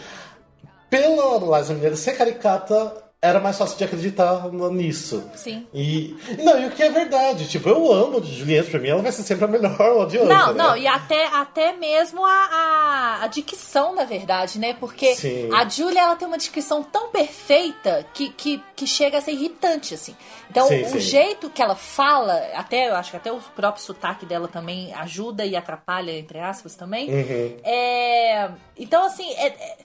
pela 0.91 1.59
Liza 1.59 1.75
Minnelli 1.75 1.97
ser 1.97 2.17
caricata, 2.17 3.05
era 3.21 3.41
mais 3.41 3.59
fácil 3.59 3.77
de 3.77 3.83
acreditar 3.83 4.49
nisso. 4.53 5.29
Sim. 5.35 5.67
E, 5.75 6.17
não, 6.45 6.57
e 6.61 6.67
o 6.67 6.71
que 6.71 6.85
é 6.85 6.89
verdade, 6.89 7.49
tipo, 7.49 7.69
eu 7.69 7.93
amo 7.93 8.19
a 8.19 8.23
Juliette, 8.23 8.71
pra 8.71 8.79
mim 8.79 8.91
ela 8.91 9.03
vai 9.03 9.11
ser 9.11 9.25
sempre 9.25 9.45
a 9.45 9.49
melhor 9.49 9.81
odiante, 9.97 10.29
Não, 10.29 10.55
né? 10.55 10.63
não, 10.63 10.77
e 10.77 10.87
até, 10.87 11.27
até 11.27 11.73
mesmo 11.73 12.25
a, 12.25 12.31
a, 12.31 13.25
a 13.25 13.27
dicção, 13.27 13.93
na 13.93 14.05
verdade, 14.05 14.61
né? 14.61 14.73
Porque 14.79 15.17
Sim. 15.17 15.51
a 15.53 15.69
Julia, 15.69 16.03
ela 16.03 16.15
tem 16.15 16.29
uma 16.29 16.39
dicção 16.39 16.81
tão 16.85 17.11
perfeita 17.11 18.07
que, 18.15 18.29
que, 18.31 18.63
que 18.77 18.87
chega 18.87 19.19
a 19.19 19.21
ser 19.21 19.33
irritante, 19.33 19.95
assim. 19.95 20.15
Então, 20.49 20.69
Sim, 20.69 20.83
o 20.83 20.91
sim. 20.91 21.01
jeito 21.01 21.51
que 21.51 21.61
ela 21.61 21.75
fala, 21.75 22.35
até 22.55 22.89
eu 22.89 22.95
acho 22.95 23.11
que 23.11 23.17
até 23.17 23.33
o 23.33 23.41
próprio 23.41 23.83
sotaque 23.83 24.25
dela 24.27 24.47
também 24.47 24.95
ajuda 24.95 25.45
e 25.45 25.57
atrapalha, 25.57 26.13
entre 26.13 26.39
aspas, 26.39 26.77
também. 26.77 27.11
Uhum. 27.13 27.57
É, 27.65 28.49
então, 28.79 29.05
assim, 29.05 29.29
é- 29.35 29.49
é- 29.49 29.77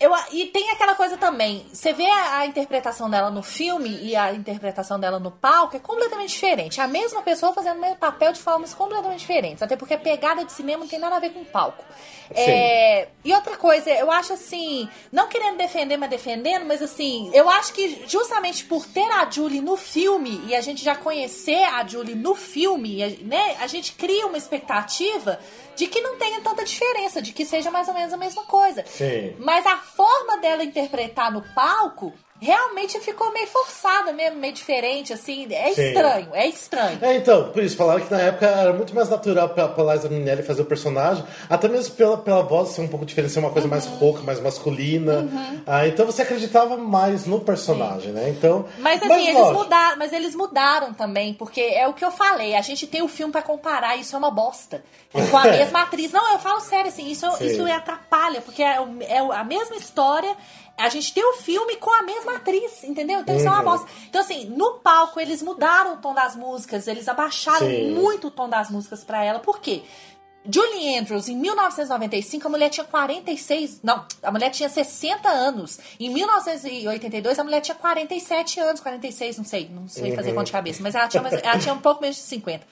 eu, 0.00 0.10
e 0.32 0.46
tem 0.46 0.70
aquela 0.70 0.94
coisa 0.94 1.18
também, 1.18 1.66
você 1.70 1.92
vê 1.92 2.06
a, 2.06 2.38
a 2.38 2.46
interpretação 2.46 3.10
dela 3.10 3.30
no 3.30 3.42
filme 3.42 3.98
e 4.02 4.16
a 4.16 4.32
interpretação 4.32 4.98
dela 4.98 5.18
no 5.18 5.30
palco 5.30 5.76
é 5.76 5.78
completamente 5.78 6.30
diferente. 6.30 6.80
A 6.80 6.88
mesma 6.88 7.20
pessoa 7.20 7.52
fazendo 7.52 7.76
o 7.76 7.80
mesmo 7.82 7.96
papel 7.96 8.32
de 8.32 8.40
formas 8.40 8.72
completamente 8.72 9.20
diferentes. 9.20 9.62
Até 9.62 9.76
porque 9.76 9.92
a 9.92 9.98
pegada 9.98 10.42
de 10.42 10.52
cinema 10.52 10.80
não 10.80 10.88
tem 10.88 10.98
nada 10.98 11.16
a 11.16 11.20
ver 11.20 11.34
com 11.34 11.44
palco. 11.44 11.84
É, 12.32 13.08
e 13.22 13.34
outra 13.34 13.56
coisa, 13.58 13.90
eu 13.90 14.10
acho 14.10 14.32
assim, 14.32 14.88
não 15.12 15.28
querendo 15.28 15.58
defender, 15.58 15.98
mas 15.98 16.08
defendendo, 16.08 16.64
mas 16.64 16.80
assim, 16.80 17.30
eu 17.34 17.50
acho 17.50 17.74
que 17.74 18.04
justamente 18.06 18.64
por 18.64 18.86
ter 18.86 19.10
a 19.12 19.28
Julie 19.28 19.60
no 19.60 19.76
filme 19.76 20.40
e 20.46 20.54
a 20.54 20.62
gente 20.62 20.82
já 20.82 20.94
conhecer 20.94 21.62
a 21.64 21.86
Julie 21.86 22.14
no 22.14 22.34
filme, 22.34 23.18
né, 23.22 23.56
a 23.60 23.66
gente 23.66 23.92
cria 23.92 24.26
uma 24.26 24.38
expectativa 24.38 25.38
de 25.80 25.86
que 25.86 26.02
não 26.02 26.18
tenha 26.18 26.42
tanta 26.42 26.62
diferença, 26.62 27.22
de 27.22 27.32
que 27.32 27.42
seja 27.42 27.70
mais 27.70 27.88
ou 27.88 27.94
menos 27.94 28.12
a 28.12 28.16
mesma 28.18 28.44
coisa. 28.44 28.84
Sim. 28.86 29.34
Mas 29.38 29.64
a 29.64 29.78
forma 29.78 30.36
dela 30.36 30.62
interpretar 30.62 31.32
no 31.32 31.40
palco 31.54 32.12
realmente 32.40 32.98
ficou 33.00 33.32
meio 33.32 33.46
forçada 33.46 34.12
mesmo, 34.12 34.38
meio 34.38 34.52
diferente, 34.52 35.12
assim. 35.12 35.46
É 35.50 35.72
Sim. 35.72 35.88
estranho, 35.88 36.28
é 36.32 36.46
estranho. 36.46 36.98
É, 37.02 37.16
então, 37.16 37.50
por 37.50 37.62
isso, 37.62 37.76
falaram 37.76 38.00
que 38.04 38.10
na 38.10 38.20
época 38.20 38.46
era 38.46 38.72
muito 38.72 38.94
mais 38.94 39.08
natural 39.08 39.48
pra, 39.50 39.68
pra 39.68 39.94
Liza 39.94 40.08
Minnelli 40.08 40.42
fazer 40.42 40.62
o 40.62 40.64
personagem, 40.64 41.24
até 41.48 41.68
mesmo 41.68 41.94
pela, 41.94 42.16
pela 42.18 42.42
voz 42.42 42.70
ser 42.70 42.80
um 42.80 42.88
pouco 42.88 43.04
diferente, 43.04 43.32
ser 43.32 43.40
uma 43.40 43.50
coisa 43.50 43.68
mais 43.68 43.86
Uhum. 43.86 43.96
rouca, 43.96 44.22
mais 44.22 44.40
masculina. 44.40 45.28
Ah, 45.66 45.86
então 45.86 46.06
você 46.06 46.22
acreditava 46.22 46.76
mais 46.76 47.26
no 47.26 47.40
personagem, 47.40 48.12
né? 48.12 48.28
Então. 48.30 48.66
Mas 48.78 49.02
assim, 49.02 49.28
eles 49.28 49.34
lógico, 49.40 49.58
mudaram, 49.64 49.96
mas 49.98 50.12
eles 50.12 50.34
mudaram 50.34 50.92
também, 50.94 51.34
porque 51.34 51.60
é 51.60 51.86
o 51.88 51.92
que 51.92 52.04
eu 52.04 52.10
falei, 52.10 52.54
a 52.54 52.62
gente 52.62 52.86
tem 52.86 53.02
o 53.02 53.08
filme 53.08 53.32
pra 53.32 53.42
comparar, 53.42 53.96
isso 53.96 54.14
é 54.14 54.18
uma 54.18 54.30
bosta. 54.30 54.82
E 55.14 55.22
com 55.28 55.36
a 55.36 55.44
mesma 55.50 55.82
atriz. 55.82 56.12
Não, 56.12 56.32
eu 56.32 56.38
falo 56.38 56.60
sério, 56.60 56.88
assim, 56.88 57.08
isso, 57.10 57.30
Sim. 57.32 57.46
isso 57.46 57.66
atrapalha, 57.70 58.40
porque 58.40 58.62
é, 58.62 58.78
é 59.08 59.18
a 59.18 59.44
mesma 59.44 59.76
história. 59.76 60.36
A 60.80 60.88
gente 60.88 61.12
tem 61.12 61.24
o 61.24 61.34
filme 61.34 61.76
com 61.76 61.92
a 61.92 62.02
mesma 62.02 62.36
atriz, 62.36 62.82
entendeu? 62.84 63.20
Então 63.20 63.36
isso 63.36 63.46
é 63.46 63.50
uma 63.50 63.58
Uhum. 63.58 63.64
bosta. 63.64 63.86
Então, 64.08 64.20
assim, 64.20 64.46
no 64.46 64.74
palco 64.80 65.20
eles 65.20 65.42
mudaram 65.42 65.94
o 65.94 65.96
tom 65.98 66.14
das 66.14 66.34
músicas, 66.36 66.86
eles 66.88 67.08
abaixaram 67.08 67.66
Sim. 67.66 67.90
muito 67.92 68.28
o 68.28 68.30
tom 68.30 68.48
das 68.48 68.70
músicas 68.70 69.04
pra 69.04 69.24
ela. 69.24 69.38
Por 69.38 69.60
quê? 69.60 69.82
Julie 70.50 70.96
Andrews, 70.98 71.28
em 71.28 71.36
1995, 71.36 72.46
a 72.46 72.50
mulher 72.50 72.70
tinha 72.70 72.84
46. 72.84 73.80
Não, 73.82 74.06
a 74.22 74.30
mulher 74.32 74.48
tinha 74.50 74.70
60 74.70 75.28
anos. 75.28 75.78
Em 76.00 76.08
1982, 76.08 77.38
a 77.38 77.44
mulher 77.44 77.60
tinha 77.60 77.74
47 77.74 78.58
anos, 78.58 78.80
46, 78.80 79.36
não 79.36 79.44
sei, 79.44 79.68
não 79.68 79.86
sei 79.86 80.14
fazer 80.16 80.32
conta 80.32 80.44
de 80.46 80.52
cabeça, 80.52 80.82
mas 80.82 80.94
ela 80.94 81.08
tinha, 81.08 81.22
ela 81.42 81.58
tinha 81.58 81.74
um 81.74 81.80
pouco 81.80 82.00
menos 82.00 82.16
de 82.16 82.22
50. 82.22 82.66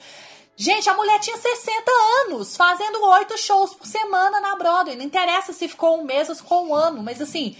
Gente, 0.55 0.89
a 0.89 0.93
mulher 0.95 1.19
tinha 1.19 1.37
60 1.37 1.91
anos, 2.25 2.57
fazendo 2.57 3.01
oito 3.05 3.37
shows 3.37 3.73
por 3.75 3.85
semana 3.87 4.41
na 4.41 4.55
Broadway. 4.55 4.95
Não 4.97 5.05
interessa 5.05 5.53
se 5.53 5.67
ficou 5.67 5.97
um 5.99 6.03
mês 6.03 6.27
ou 6.27 6.35
se 6.35 6.41
ficou 6.41 6.65
um 6.65 6.73
ano, 6.75 7.01
mas 7.03 7.21
assim, 7.21 7.55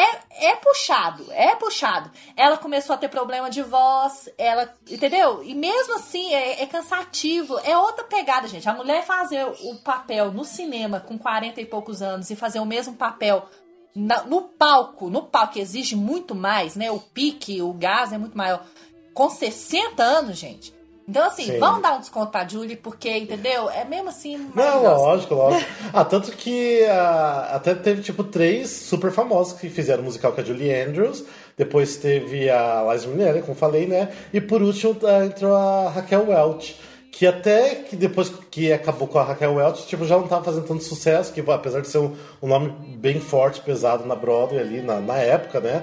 é, 0.00 0.50
é 0.50 0.56
puxado, 0.56 1.26
é 1.32 1.54
puxado. 1.56 2.10
Ela 2.36 2.56
começou 2.56 2.94
a 2.94 2.98
ter 2.98 3.08
problema 3.08 3.50
de 3.50 3.62
voz, 3.62 4.28
ela, 4.38 4.72
entendeu? 4.88 5.42
E 5.42 5.54
mesmo 5.54 5.94
assim 5.96 6.32
é, 6.34 6.62
é 6.62 6.66
cansativo, 6.66 7.58
é 7.64 7.76
outra 7.76 8.04
pegada, 8.04 8.48
gente. 8.48 8.68
A 8.68 8.74
mulher 8.74 9.04
fazer 9.04 9.44
o 9.44 9.76
papel 9.84 10.32
no 10.32 10.44
cinema 10.44 11.00
com 11.00 11.18
40 11.18 11.60
e 11.60 11.66
poucos 11.66 12.02
anos 12.02 12.30
e 12.30 12.36
fazer 12.36 12.60
o 12.60 12.66
mesmo 12.66 12.94
papel 12.94 13.46
na- 13.94 14.22
no 14.22 14.42
palco, 14.42 15.10
no 15.10 15.22
palco 15.22 15.58
exige 15.58 15.96
muito 15.96 16.34
mais, 16.34 16.76
né? 16.76 16.90
O 16.90 17.00
pique, 17.00 17.60
o 17.60 17.72
gás 17.72 18.12
é 18.12 18.18
muito 18.18 18.36
maior. 18.38 18.64
Com 19.12 19.28
60 19.28 20.02
anos, 20.02 20.38
gente. 20.38 20.72
Então, 21.10 21.26
assim, 21.26 21.46
Sim. 21.46 21.58
vamos 21.58 21.82
dar 21.82 21.96
um 21.96 21.98
desconto 21.98 22.30
pra 22.30 22.46
Julie, 22.46 22.76
porque, 22.76 23.10
entendeu? 23.10 23.68
É 23.68 23.84
mesmo 23.84 24.10
assim. 24.10 24.48
Não, 24.54 24.82
lógico, 24.82 25.34
lógico. 25.34 25.68
Ah, 25.92 26.04
tanto 26.04 26.30
que 26.30 26.84
ah, 26.84 27.50
até 27.52 27.74
teve, 27.74 28.00
tipo, 28.00 28.22
três 28.22 28.70
super 28.70 29.10
famosos 29.10 29.58
que 29.58 29.68
fizeram 29.68 30.04
musical 30.04 30.30
com 30.30 30.40
a 30.40 30.44
Julie 30.44 30.72
Andrews. 30.72 31.24
Depois 31.56 31.96
teve 31.96 32.48
a 32.48 32.86
Liza 32.92 33.08
Minnelli, 33.08 33.42
como 33.42 33.56
falei, 33.56 33.88
né? 33.88 34.08
E 34.32 34.40
por 34.40 34.62
último 34.62 34.96
ah, 35.02 35.24
entrou 35.24 35.52
a 35.56 35.88
Raquel 35.88 36.28
Welch. 36.28 36.76
Que 37.10 37.26
até 37.26 37.74
que 37.74 37.96
depois 37.96 38.32
que 38.48 38.72
acabou 38.72 39.08
com 39.08 39.18
a 39.18 39.24
Raquel 39.24 39.54
Welch, 39.54 39.88
tipo, 39.88 40.06
já 40.06 40.16
não 40.16 40.28
tava 40.28 40.44
fazendo 40.44 40.64
tanto 40.64 40.84
sucesso, 40.84 41.32
que 41.32 41.40
apesar 41.50 41.80
de 41.80 41.88
ser 41.88 41.98
um, 41.98 42.14
um 42.40 42.46
nome 42.46 42.70
bem 42.96 43.18
forte, 43.18 43.60
pesado 43.60 44.06
na 44.06 44.14
Broadway 44.14 44.60
ali 44.60 44.80
na, 44.80 45.00
na 45.00 45.16
época, 45.16 45.58
né? 45.58 45.82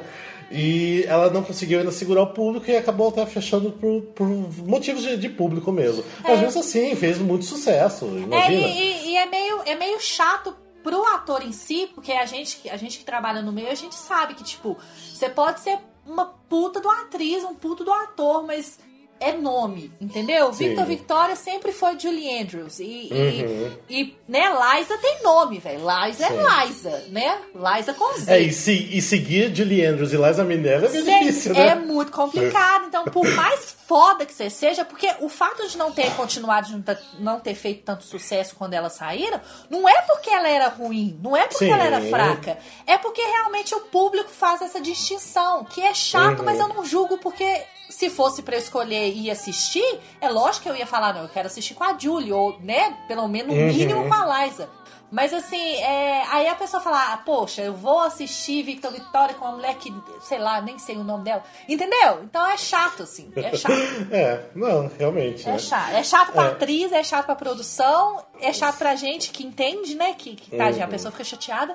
E 0.52 1.04
ela 1.08 1.30
não 1.30 1.44
conseguiu 1.44 1.80
ainda 1.80 1.92
segurar 1.92 2.22
o 2.24 2.28
público 2.28 2.70
e 2.72 2.76
acabou 2.78 3.10
até 3.10 3.26
fechando 3.26 3.72
por, 3.72 4.02
por 4.16 4.26
motivos 4.66 5.04
de, 5.04 5.18
de 5.18 5.30
público 5.30 5.72
mesmo. 5.72 6.04
Mas 6.24 6.40
mesmo 6.40 6.62
assim, 6.62 6.96
fez 6.96 7.18
muito 7.20 7.46
sucesso, 7.46 8.06
É, 8.06 8.20
imagina. 8.20 8.68
e, 8.68 8.80
e- 8.80 9.08
e 9.12 9.18
é, 9.18 9.26
meio, 9.26 9.62
é 9.66 9.76
meio 9.76 10.00
chato 10.00 10.56
pro 10.84 11.04
ator 11.08 11.44
em 11.44 11.52
si, 11.52 11.90
porque 11.94 12.14
a 12.14 12.26
gente, 12.26 12.70
a 12.70 12.78
gente 12.78 13.00
que 13.00 13.04
trabalha 13.04 13.42
no 13.42 13.52
meio, 13.52 13.70
a 13.70 13.76
gente 13.76 13.96
sabe 13.96 14.36
que, 14.36 14.44
tipo, 14.44 14.78
você 15.14 15.28
pode 15.30 15.60
ser 15.60 15.78
uma 16.06 16.26
puta 16.48 16.80
do 16.80 16.90
atriz, 16.90 17.44
um 17.44 17.54
puto 17.54 17.84
do 17.84 17.92
ator, 17.92 18.46
mas 18.48 18.80
é 19.20 19.34
nome, 19.34 19.92
entendeu? 20.00 20.52
Sim. 20.54 20.70
Victor 20.70 20.86
Victoria 20.86 21.36
sempre 21.36 21.72
foi 21.72 22.00
Julie 22.00 22.42
Andrews. 22.42 22.80
E, 22.80 23.10
e- 23.12 23.44
Uhum. 23.46 23.78
e, 23.90 24.16
né, 24.28 24.44
Liza 24.50 24.98
tem 24.98 25.24
nome, 25.24 25.60
velho. 25.60 25.80
Liza 25.80 26.26
é 26.26 26.66
Liza, 26.66 27.04
né? 27.10 27.38
Liza 27.56 27.94
com 27.94 28.14
Z. 28.18 28.32
É, 28.32 28.40
e, 28.42 28.52
se- 28.54 28.90
e 28.92 29.02
seguir 29.02 29.56
Julie 29.56 29.86
Andrews 29.86 30.14
e 30.14 30.18
Liza 30.18 30.44
Minnelli 30.44 30.86
é 30.86 30.90
difícil, 30.90 31.54
É 31.56 31.74
né? 31.74 31.76
muito 31.76 32.12
complicado. 32.12 32.86
Então, 32.88 33.06
por 33.06 33.26
mais 33.36 33.76
foda 33.88 34.26
que 34.26 34.34
você 34.34 34.50
seja, 34.50 34.84
porque 34.84 35.10
o 35.22 35.30
fato 35.30 35.68
de 35.68 35.78
não 35.78 35.92
ter 35.92 36.12
continuado, 36.16 36.68
de 36.68 36.74
não 36.74 36.82
ter- 36.82 37.00
não 37.20 37.40
ter 37.40 37.56
feito 37.56 37.84
tanto 37.84 38.04
sucesso 38.04 38.56
quando 38.56 38.74
elas 38.74 38.94
saíram, 38.94 39.40
não 39.70 39.88
é 39.88 40.02
porque 40.04 40.30
ela 40.30 40.50
era 40.50 40.68
ruim, 40.68 41.18
não 41.24 41.36
é 41.36 41.44
porque 41.48 41.66
Sim. 41.66 41.72
ela 41.72 41.84
era 41.84 42.02
fraca. 42.02 42.58
É 42.86 42.98
porque 42.98 43.22
realmente 43.22 43.74
o 43.74 43.80
público 43.82 44.30
faz 44.30 44.62
essa 44.62 44.80
distinção, 44.82 45.64
que 45.64 45.82
é 45.82 45.94
chato, 45.94 46.40
Uhum. 46.40 46.46
mas 46.46 46.60
eu 46.60 46.68
não 46.68 46.86
julgo 46.86 47.18
porque. 47.18 47.64
Se 47.90 48.10
fosse 48.10 48.42
pra 48.42 48.56
eu 48.56 48.60
escolher 48.60 49.14
e 49.16 49.32
assistir, 49.32 50.00
é 50.20 50.30
lógico 50.30 50.64
que 50.64 50.70
eu 50.70 50.76
ia 50.76 50.86
falar, 50.88 51.14
não, 51.14 51.24
eu 51.24 51.30
quero 51.30 51.48
assistir 51.48 51.74
com 51.74 51.84
a 51.84 51.98
Julie, 51.98 52.34
ou, 52.34 52.60
né, 52.60 52.98
pelo 53.08 53.28
menos 53.28 53.56
no 53.56 53.62
Uhum. 53.62 53.68
mínimo 53.68 54.08
com 54.08 54.14
a 54.14 54.46
Liza. 54.46 54.70
Mas 55.10 55.34
assim, 55.34 55.76
é, 55.78 56.24
aí 56.30 56.50
a 56.50 56.56
pessoa 56.56 56.84
fala, 56.84 57.14
ah, 57.14 57.18
poxa, 57.26 57.62
eu 57.62 57.74
vou 57.74 58.02
assistir 58.02 58.62
Victor 58.64 58.92
Vitória 58.92 59.34
com 59.36 59.46
uma 59.46 59.54
mulher 59.56 59.76
que, 59.76 59.94
sei 60.20 60.38
lá, 60.38 60.60
nem 60.60 60.78
sei 60.78 60.98
o 60.98 61.04
nome 61.04 61.24
dela. 61.24 61.42
Entendeu? 61.70 62.24
Então 62.26 62.46
é 62.46 62.58
chato, 62.58 63.04
assim. 63.04 63.32
É 63.38 63.56
chato. 63.56 63.72
É, 64.12 64.44
não, 64.54 64.92
realmente. 65.00 65.48
É 65.48 65.54
né? 65.54 65.60
chato. 65.60 65.92
É 65.94 66.04
chato 66.04 66.34
pra 66.34 66.44
É. 66.44 66.48
atriz, 66.48 66.92
é 66.92 67.02
chato 67.06 67.26
pra 67.26 67.36
produção, 67.36 68.22
é 68.42 68.52
chato 68.52 68.78
pra 68.78 68.96
gente 68.96 69.30
que 69.30 69.46
entende, 69.48 69.96
né? 69.96 70.14
Que, 70.14 70.36
que 70.36 70.52
tá, 70.58 70.66
Uhum. 70.72 70.84
a 70.84 70.88
pessoa 70.88 71.10
fica 71.14 71.24
chateada. 71.24 71.74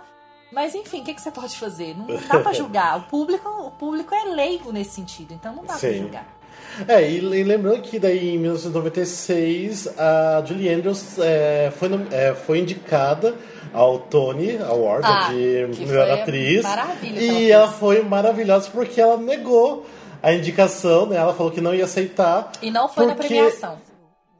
Mas 0.52 0.74
enfim, 0.74 1.00
o 1.00 1.04
que, 1.04 1.14
que 1.14 1.20
você 1.20 1.30
pode 1.30 1.56
fazer? 1.58 1.96
Não 1.96 2.06
dá 2.28 2.38
pra 2.40 2.52
julgar. 2.52 2.98
O 2.98 3.02
público, 3.02 3.48
o 3.48 3.70
público 3.70 4.14
é 4.14 4.24
leigo 4.34 4.70
nesse 4.72 4.90
sentido, 4.90 5.32
então 5.34 5.54
não 5.54 5.62
dá 5.62 5.68
pra 5.74 5.78
Sim. 5.78 5.98
julgar. 6.02 6.26
É, 6.88 7.10
e, 7.10 7.20
lembrando 7.20 7.82
que 7.82 7.98
daí 7.98 8.34
em 8.34 8.38
1996 8.38 9.88
a 9.98 10.42
Julie 10.46 10.68
Andrews 10.72 11.18
é, 11.18 11.70
foi, 11.76 11.88
é, 12.10 12.34
foi 12.34 12.58
indicada 12.60 13.34
ao 13.72 13.98
Tony 13.98 14.58
Award 14.58 15.04
Ah, 15.06 15.28
de 15.32 15.66
melhor 15.86 16.10
atriz. 16.10 16.62
maravilha 16.62 17.20
E 17.20 17.50
ela 17.50 17.64
ela 17.64 17.72
foi 17.72 18.02
maravilhosa 18.02 18.70
porque 18.70 19.00
ela 19.00 19.16
negou 19.16 19.86
a 20.22 20.32
indicação, 20.32 21.06
né? 21.06 21.16
Ela 21.16 21.34
falou 21.34 21.50
que 21.50 21.60
não 21.60 21.74
ia 21.74 21.84
aceitar. 21.84 22.52
E 22.62 22.70
não 22.70 22.88
foi 22.88 23.06
na 23.06 23.14
porque- 23.14 23.28
premiação. 23.28 23.76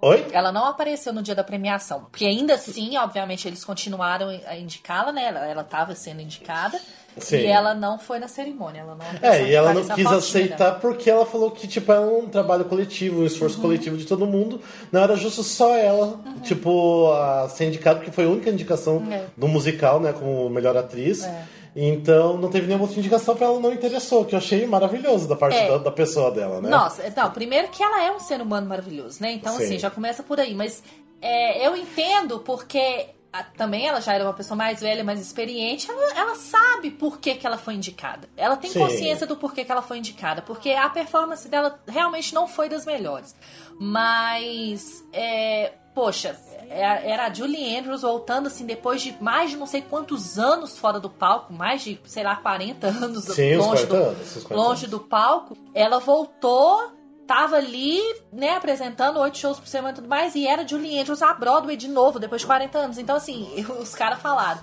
Oi? 0.05 0.27
Ela 0.33 0.51
não 0.51 0.67
apareceu 0.67 1.13
no 1.13 1.23
dia 1.23 1.35
da 1.35 1.45
premiação. 1.45 2.07
Porque 2.11 2.25
ainda 2.27 2.55
assim, 2.55 2.97
obviamente, 2.97 3.47
eles 3.47 3.65
continuaram 3.65 4.29
a 4.47 4.57
indicá-la, 4.57 5.13
né? 5.13 5.27
Ela, 5.27 5.47
ela 5.47 5.63
tava 5.65 5.95
sendo 5.95 6.21
indicada. 6.21 6.81
Sim. 7.19 7.37
E 7.37 7.47
ela 7.47 7.73
não 7.75 7.99
foi 7.99 8.19
na 8.19 8.27
cerimônia. 8.27 8.81
Ela 8.81 8.97
não 8.97 9.29
É, 9.29 9.47
e 9.49 9.55
ela 9.55 9.73
não 9.73 9.85
quis 9.85 10.07
aceitar 10.07 10.81
porque 10.81 11.09
ela 11.11 11.25
falou 11.27 11.51
que, 11.53 11.69
tipo, 11.69 11.93
é 11.93 12.01
um 12.01 12.27
trabalho 12.27 12.65
coletivo, 12.65 13.21
um 13.21 13.27
esforço 13.27 13.57
Uhum. 13.57 13.63
coletivo 13.63 13.97
de 13.97 14.05
todo 14.07 14.27
mundo. 14.27 14.61
Não 14.91 15.03
era 15.03 15.15
justo 15.15 15.43
só 15.45 15.77
ela, 15.77 16.19
tipo, 16.43 17.13
a 17.13 17.49
ser 17.51 17.67
indicada, 17.67 17.99
porque 18.01 18.11
foi 18.11 18.25
a 18.25 18.29
única 18.29 18.51
indicação 18.51 19.07
É. 19.11 19.27
do 19.37 19.47
musical, 19.47 20.01
né, 20.01 20.13
como 20.13 20.49
melhor 20.51 20.77
atriz. 20.77 21.23
É. 21.25 21.45
Então, 21.75 22.37
não 22.37 22.51
teve 22.51 22.67
nenhuma 22.67 22.85
outra 22.85 22.99
indicação 22.99 23.35
pra 23.35 23.47
ela, 23.47 23.59
não 23.59 23.73
interessou, 23.73 24.25
que 24.27 24.35
eu 24.35 24.39
achei 24.39 24.67
maravilhoso 24.67 25.27
da 25.27 25.35
parte 25.37 25.57
É. 25.57 25.69
da, 25.69 25.79
da 25.79 25.91
pessoa 25.91 26.31
dela, 26.31 26.61
né? 26.61 26.69
Nossa, 26.69 27.07
então, 27.07 27.31
primeiro 27.31 27.69
que 27.69 27.83
ela 27.83 28.03
é 28.05 28.13
um 28.13 28.19
ser 28.21 28.41
humano 28.43 28.67
maravilhoso, 28.69 29.23
né? 29.23 29.33
Então, 29.33 29.57
Sim. 29.57 29.65
assim, 29.65 29.79
já 29.79 29.91
começa 29.91 30.23
por 30.23 30.39
aí. 30.39 30.55
Mas 30.55 30.83
é, 31.21 31.67
eu 31.67 31.75
entendo 31.75 32.41
porque 32.41 33.07
a- 33.33 33.43
também 33.43 33.87
ela 33.89 34.01
já 34.01 34.13
era 34.13 34.23
uma 34.25 34.35
pessoa 34.35 34.55
mais 34.55 34.81
velha, 34.81 35.03
mais 35.03 35.19
experiente. 35.19 35.91
Ela, 35.91 36.13
ela 36.15 36.35
sabe 36.35 36.91
por 36.91 37.19
que, 37.19 37.37
que 37.37 37.47
ela 37.47 37.57
foi 37.57 37.73
indicada. 37.75 38.29
Ela 38.37 38.57
tem 38.59 38.71
Sim. 38.71 38.81
consciência 38.81 39.27
do 39.27 39.37
porquê 39.39 39.65
que 39.65 39.73
ela 39.73 39.81
foi 39.81 39.97
indicada. 39.97 40.43
Porque 40.43 40.73
a 40.73 40.91
performance 40.91 41.49
dela 41.49 41.81
realmente 41.89 42.35
não 42.35 42.47
foi 42.47 42.69
das 42.69 42.85
melhores. 42.85 43.35
Mas, 43.81 45.03
é, 45.13 45.73
poxa, 45.95 46.37
era 46.81 47.27
a 47.27 47.33
Julie 47.35 47.77
Andrews 47.77 48.03
voltando, 48.03 48.47
assim, 48.47 48.65
depois 48.67 49.01
de 49.03 49.17
mais 49.21 49.51
de 49.51 49.57
não 49.57 49.67
sei 49.67 49.83
quantos 49.83 50.39
anos 50.39 50.79
fora 50.79 50.99
do 50.99 51.11
palco, 51.11 51.53
mais 51.53 51.83
de, 51.83 52.01
sei 52.05 52.23
lá, 52.25 52.37
40 52.37 52.87
anos 52.87 53.25
Sim, 53.25 53.57
longe, 53.57 53.87
40 53.87 53.87
do, 53.87 53.95
anos, 53.97 54.37
uns 54.37 54.45
40 54.45 54.55
longe 54.69 54.87
do 54.87 55.01
palco. 55.01 55.57
Ela 55.75 55.99
voltou, 55.99 56.93
tava 57.27 57.57
ali, 57.57 58.01
né, 58.33 58.57
apresentando 58.57 59.19
oito 59.21 59.39
shows 59.39 59.59
por 59.59 59.69
semana 59.69 59.93
e 59.93 59.95
tudo 59.97 60.09
mais, 60.09 60.35
e 60.35 60.47
era 60.47 60.67
Julie 60.67 60.99
Andrews 60.99 61.23
a 61.23 61.33
Broadway 61.35 61.77
de 61.77 61.89
novo, 61.89 62.19
depois 62.19 62.41
de 62.41 62.47
40 62.47 62.79
anos. 62.79 62.99
Então, 62.99 63.17
assim, 63.17 63.65
os 63.81 63.95
caras 63.95 64.21
falaram, 64.21 64.61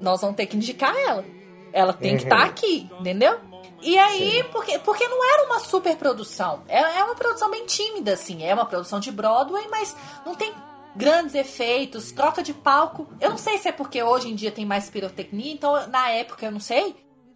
nós 0.00 0.20
vamos 0.20 0.36
ter 0.36 0.46
que 0.46 0.56
indicar 0.56 0.94
ela. 0.96 1.24
Ela 1.72 1.92
tem 1.92 2.16
que 2.16 2.24
Uhum. 2.24 2.30
estar 2.30 2.44
aqui, 2.46 2.88
entendeu? 2.98 3.38
E 3.80 3.96
aí, 3.96 4.42
porque, 4.50 4.76
porque 4.80 5.06
não 5.06 5.22
era 5.34 5.44
uma 5.46 5.60
super 5.60 5.96
produção. 5.96 6.62
É, 6.66 6.80
é 6.80 7.04
uma 7.04 7.14
produção 7.14 7.48
bem 7.48 7.64
tímida, 7.64 8.14
assim. 8.14 8.42
É 8.42 8.52
uma 8.52 8.66
produção 8.66 8.98
de 8.98 9.12
Broadway, 9.12 9.68
mas 9.70 9.94
não 10.26 10.34
tem 10.34 10.52
grandes 10.98 11.34
efeitos, 11.34 12.12
troca 12.12 12.42
de 12.42 12.52
palco. 12.52 13.06
Eu 13.20 13.30
não 13.30 13.38
sei 13.38 13.56
se 13.58 13.68
é 13.68 13.72
porque 13.72 14.02
hoje 14.02 14.28
em 14.28 14.34
dia 14.34 14.50
tem 14.50 14.66
mais 14.66 14.90
pirotecnia, 14.90 15.52
então 15.52 15.86
na 15.88 16.10
época 16.10 16.44
eu 16.46 16.50
não 16.52 16.60
sei. 16.60 16.94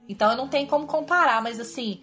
Então 0.08 0.30
eu 0.32 0.36
não 0.36 0.48
tenho 0.48 0.66
como 0.66 0.86
comparar, 0.86 1.40
mas 1.42 1.58
assim, 1.60 2.02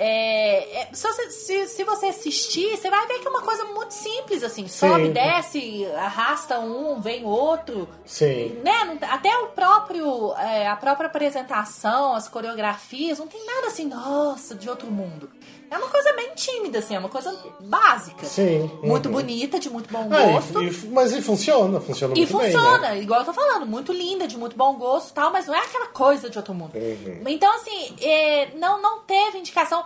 É, 0.00 0.82
é, 0.82 0.88
se, 0.92 1.02
você, 1.08 1.30
se, 1.30 1.66
se 1.66 1.82
você 1.82 2.06
assistir, 2.06 2.76
você 2.76 2.88
vai 2.88 3.04
ver 3.08 3.18
que 3.18 3.26
é 3.26 3.30
uma 3.30 3.42
coisa 3.42 3.64
muito 3.64 3.90
simples, 3.90 4.44
assim. 4.44 4.68
Sobe, 4.68 5.06
Sim. 5.06 5.12
desce, 5.12 5.86
arrasta 5.96 6.60
um, 6.60 7.00
vem 7.00 7.24
outro. 7.24 7.88
Sim. 8.04 8.60
Né? 8.62 8.84
não- 8.84 8.98
Até 9.10 9.36
o 9.38 9.48
próprio, 9.48 10.34
é, 10.34 10.68
a 10.68 10.76
própria 10.76 11.08
apresentação, 11.08 12.14
as 12.14 12.28
coreografias, 12.28 13.18
não 13.18 13.26
tem 13.26 13.44
nada 13.44 13.66
assim, 13.66 13.86
nossa, 13.86 14.54
de 14.54 14.70
outro 14.70 14.86
mundo. 14.88 15.28
É 15.70 15.76
uma 15.78 15.88
coisa 15.88 16.12
bem 16.14 16.30
tímida, 16.34 16.78
assim, 16.78 16.94
é 16.94 16.98
uma 16.98 17.08
coisa 17.08 17.34
básica. 17.60 18.26
Sim. 18.26 18.70
Muito 18.82 19.06
Uhum. 19.06 19.12
bonita, 19.12 19.58
de 19.58 19.68
muito 19.70 19.92
bom 19.92 20.12
É, 20.14 20.32
gosto. 20.32 20.62
e- 20.62 20.68
e- 20.68 20.88
mas 20.88 21.12
e 21.12 21.20
funciona, 21.22 21.80
funciona 21.80 22.14
E 22.14 22.18
muito 22.20 22.38
bem, 22.38 22.52
funciona, 22.52 22.78
né? 22.90 22.98
igual 23.00 23.20
eu 23.20 23.26
tô 23.26 23.32
falando, 23.32 23.66
muito 23.66 23.92
linda, 23.92 24.26
de 24.26 24.36
muito 24.38 24.56
bom 24.56 24.74
gosto 24.76 25.10
e 25.10 25.12
tal, 25.14 25.30
mas 25.30 25.46
não 25.46 25.54
é 25.54 25.60
aquela 25.60 25.86
coisa 25.88 26.30
de 26.30 26.38
outro 26.38 26.54
mundo. 26.54 26.72
Uhum. 26.74 27.22
Então, 27.26 27.52
assim, 27.56 27.94
é, 28.00 28.48
não, 28.56 28.80
não 28.80 29.00
teve 29.00 29.38
indicação. 29.38 29.84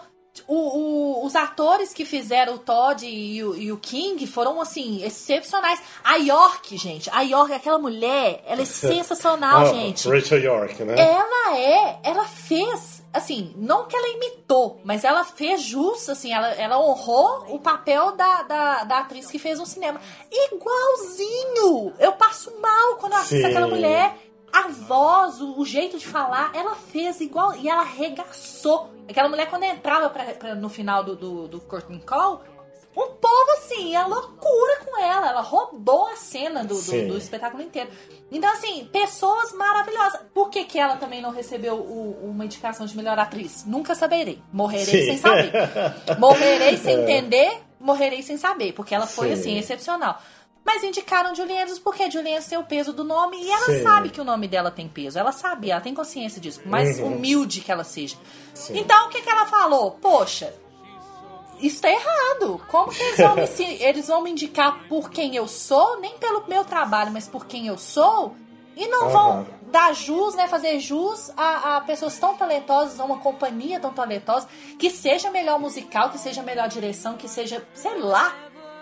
O- 0.48 0.54
o- 1.20 1.26
os 1.26 1.36
atores 1.36 1.92
que 1.92 2.06
fizeram 2.06 2.54
o 2.54 2.58
Todd 2.58 3.06
e 3.06 3.44
o, 3.44 3.54
e 3.54 3.70
o 3.70 3.76
King 3.76 4.26
foram, 4.26 4.62
assim, 4.62 5.04
excepcionais. 5.04 5.78
A 6.02 6.16
York, 6.16 6.74
gente, 6.78 7.10
a 7.12 7.20
York, 7.20 7.52
aquela 7.52 7.78
mulher, 7.78 8.42
ela 8.46 8.62
é 8.62 8.64
sensacional, 8.64 9.60
Ah, 9.60 9.64
gente. 9.66 10.08
Rachel 10.08 10.38
York, 10.42 10.82
né? 10.84 10.94
Ela 10.98 11.58
é, 11.58 11.98
ela 12.02 12.24
fez, 12.24 12.91
assim, 13.12 13.52
não 13.56 13.86
que 13.86 13.96
ela 13.96 14.08
imitou, 14.08 14.80
mas 14.84 15.04
ela 15.04 15.24
fez 15.24 15.62
jus, 15.62 16.08
assim, 16.08 16.32
ela, 16.32 16.48
ela 16.54 16.78
honrou 16.80 17.46
o 17.54 17.58
papel 17.58 18.12
da, 18.16 18.42
da, 18.42 18.84
da 18.84 18.98
atriz 19.00 19.30
que 19.30 19.38
fez 19.38 19.58
no 19.58 19.66
cinema. 19.66 20.00
Igualzinho! 20.30 21.92
Eu 21.98 22.12
passo 22.12 22.52
mal 22.60 22.96
quando 22.96 23.12
eu 23.12 23.18
assisto 23.18 23.44
Sim. 23.44 23.50
aquela 23.50 23.68
mulher. 23.68 24.16
A 24.52 24.68
voz, 24.68 25.40
o, 25.40 25.58
o 25.58 25.64
jeito 25.64 25.96
de 25.98 26.06
falar, 26.06 26.50
ela 26.54 26.74
fez 26.74 27.20
igual. 27.22 27.54
E 27.56 27.68
ela 27.70 27.80
arregaçou. 27.82 28.90
Aquela 29.08 29.28
mulher, 29.28 29.48
quando 29.48 29.62
entrava 29.62 30.10
pra, 30.10 30.24
pra- 30.34 30.54
no 30.54 30.68
final 30.68 31.02
do, 31.02 31.16
do, 31.16 31.48
do 31.48 31.60
Curtain 31.60 31.98
Call, 32.00 32.42
o 32.94 33.02
povo, 33.06 33.50
assim, 33.58 33.94
a 33.96 34.06
loucura 34.06 34.80
com 34.84 34.98
ela. 35.00 35.28
Ela 35.28 35.40
roubou 35.40 36.06
a 36.08 36.16
cena 36.16 36.62
do, 36.64 36.74
do, 36.80 37.08
do 37.08 37.16
espetáculo 37.18 37.62
inteiro. 37.62 37.90
Então, 38.30 38.50
assim, 38.52 38.84
pessoas 38.92 39.52
maravilhosas. 39.52 40.20
Por 40.34 40.50
que, 40.50 40.64
que 40.64 40.78
ela 40.78 40.96
também 40.96 41.20
não 41.22 41.30
recebeu 41.30 41.76
o- 41.76 42.28
uma 42.30 42.44
indicação 42.44 42.84
de 42.86 42.96
melhor 42.96 43.18
atriz? 43.18 43.64
Nunca 43.66 43.94
saberei. 43.94 44.42
Morrerei 44.52 44.84
Sim. 45.00 45.04
sem 45.06 45.18
saber. 45.18 45.52
Morrerei 46.18 46.76
sem 46.76 47.00
entender, 47.02 47.62
morrerei 47.80 48.22
sem 48.22 48.36
saber. 48.36 48.72
Porque 48.72 48.94
ela 48.94 49.06
foi, 49.06 49.28
Sim. 49.28 49.32
assim, 49.32 49.58
excepcional. 49.58 50.20
Mas 50.64 50.84
indicaram 50.84 51.34
Julie 51.34 51.58
Andrews 51.60 51.80
porque 51.80 52.08
Julie 52.10 52.30
Andrews 52.34 52.46
tem 52.46 52.56
o 52.58 52.62
peso 52.62 52.92
do 52.92 53.02
nome 53.02 53.36
e 53.42 53.50
ela 53.50 53.66
Sim. 53.66 53.82
sabe 53.82 54.10
que 54.10 54.20
o 54.20 54.24
nome 54.24 54.46
dela 54.46 54.70
tem 54.70 54.86
peso. 54.88 55.18
Ela 55.18 55.32
sabe, 55.32 55.70
ela 55.72 55.80
tem 55.80 55.92
consciência 55.92 56.40
disso. 56.40 56.60
Por 56.60 56.68
mais 56.68 57.00
Uhum. 57.00 57.06
humilde 57.16 57.60
que 57.60 57.72
ela 57.72 57.82
seja. 57.82 58.16
Sim. 58.54 58.78
Então, 58.78 59.06
o 59.06 59.08
que, 59.08 59.22
que 59.22 59.28
ela 59.28 59.44
falou? 59.46 59.90
Poxa, 60.00 60.54
isso 61.62 61.80
tá 61.80 61.90
errado. 61.90 62.60
Como 62.68 62.90
que 62.92 63.02
eles 63.02 63.20
vão, 63.20 63.36
me, 63.36 63.42
eles 63.80 64.08
vão 64.08 64.22
me 64.22 64.30
indicar 64.30 64.86
por 64.88 65.10
quem 65.10 65.36
eu 65.36 65.46
sou, 65.48 66.00
nem 66.00 66.18
pelo 66.18 66.44
meu 66.48 66.64
trabalho, 66.64 67.12
mas 67.12 67.28
por 67.28 67.46
quem 67.46 67.66
eu 67.68 67.78
sou, 67.78 68.34
e 68.76 68.86
não 68.88 69.08
Aham. 69.08 69.12
vão 69.12 69.46
dar 69.70 69.94
jus, 69.94 70.34
né, 70.34 70.48
fazer 70.48 70.78
jus 70.80 71.30
a, 71.36 71.76
a 71.76 71.80
pessoas 71.82 72.18
tão 72.18 72.34
talentosas, 72.36 72.98
a 72.98 73.04
uma 73.04 73.18
companhia 73.18 73.78
tão 73.78 73.92
talentosa, 73.92 74.48
que 74.78 74.90
seja 74.90 75.30
melhor 75.30 75.58
musical, 75.58 76.10
que 76.10 76.18
seja 76.18 76.42
melhor 76.42 76.68
direção, 76.68 77.16
que 77.16 77.28
seja, 77.28 77.66
sei 77.74 77.98
lá, 77.98 78.34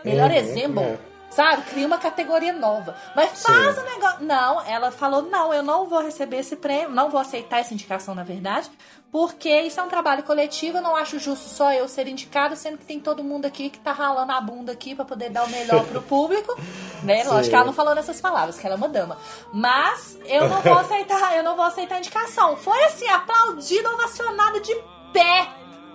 melhor 0.05 0.31
Uhum, 0.31 0.37
exemplo. 0.37 0.83
é. 0.83 1.10
Sabe? 1.31 1.63
Cria 1.63 1.87
uma 1.87 1.99
categoria 1.99 2.53
nova. 2.53 2.97
Mas 3.15 3.43
faz 3.43 3.79
o 3.79 3.83
negócio. 3.83 4.25
Não, 4.25 4.61
ela 4.63 4.91
falou: 4.91 5.23
não, 5.23 5.55
eu 5.55 5.63
não 5.63 5.87
vou 5.87 6.03
receber 6.03 6.39
esse 6.39 6.57
prêmio, 6.57 6.91
não 6.91 7.09
vou 7.09 7.21
aceitar 7.21 7.61
essa 7.61 7.73
indicação, 7.73 8.15
na 8.15 8.25
verdade, 8.25 8.69
porque 9.13 9.49
isso 9.63 9.79
é 9.79 9.83
um 9.83 9.89
trabalho 9.89 10.23
coletivo, 10.25 10.79
eu 10.79 10.83
não 10.83 10.95
acho 10.95 11.19
justo 11.19 11.49
só 11.49 11.73
eu 11.73 11.89
ser 11.89 12.07
indicada, 12.09 12.55
sendo 12.55 12.79
que 12.79 12.85
tem 12.85 13.01
todo 13.01 13.25
mundo 13.25 13.45
aqui 13.47 13.71
que 13.71 13.79
tá 13.79 13.93
ralando 13.93 14.33
a 14.33 14.41
bunda 14.41 14.73
aqui 14.73 14.95
pra 14.95 15.05
poder 15.05 15.31
dar 15.31 15.45
o 15.45 15.49
melhor 15.49 15.85
pro 15.85 16.03
público. 16.03 16.57
Né? 17.01 17.25
Lógico 17.25 17.45
Sim. 17.45 17.49
que 17.49 17.57
ela 17.57 17.65
não 17.65 17.73
falou 17.73 17.95
nessas 17.95 18.21
palavras, 18.21 18.59
que 18.59 18.67
ela 18.67 18.75
é 18.75 18.77
uma 18.77 18.87
dama. 18.91 19.17
Mas 19.55 20.19
eu 20.27 20.51
não 20.51 20.61
vou 20.61 20.77
aceitar, 20.81 21.35
eu 21.35 21.43
não 21.43 21.57
vou 21.57 21.65
aceitar 21.65 21.95
a 21.95 21.99
indicação. 21.99 22.59
Foi 22.59 22.79
assim, 22.85 23.09
aplaudida, 23.09 23.91
ovacionada 23.91 24.61
de 24.61 24.75
pé. 25.11 25.49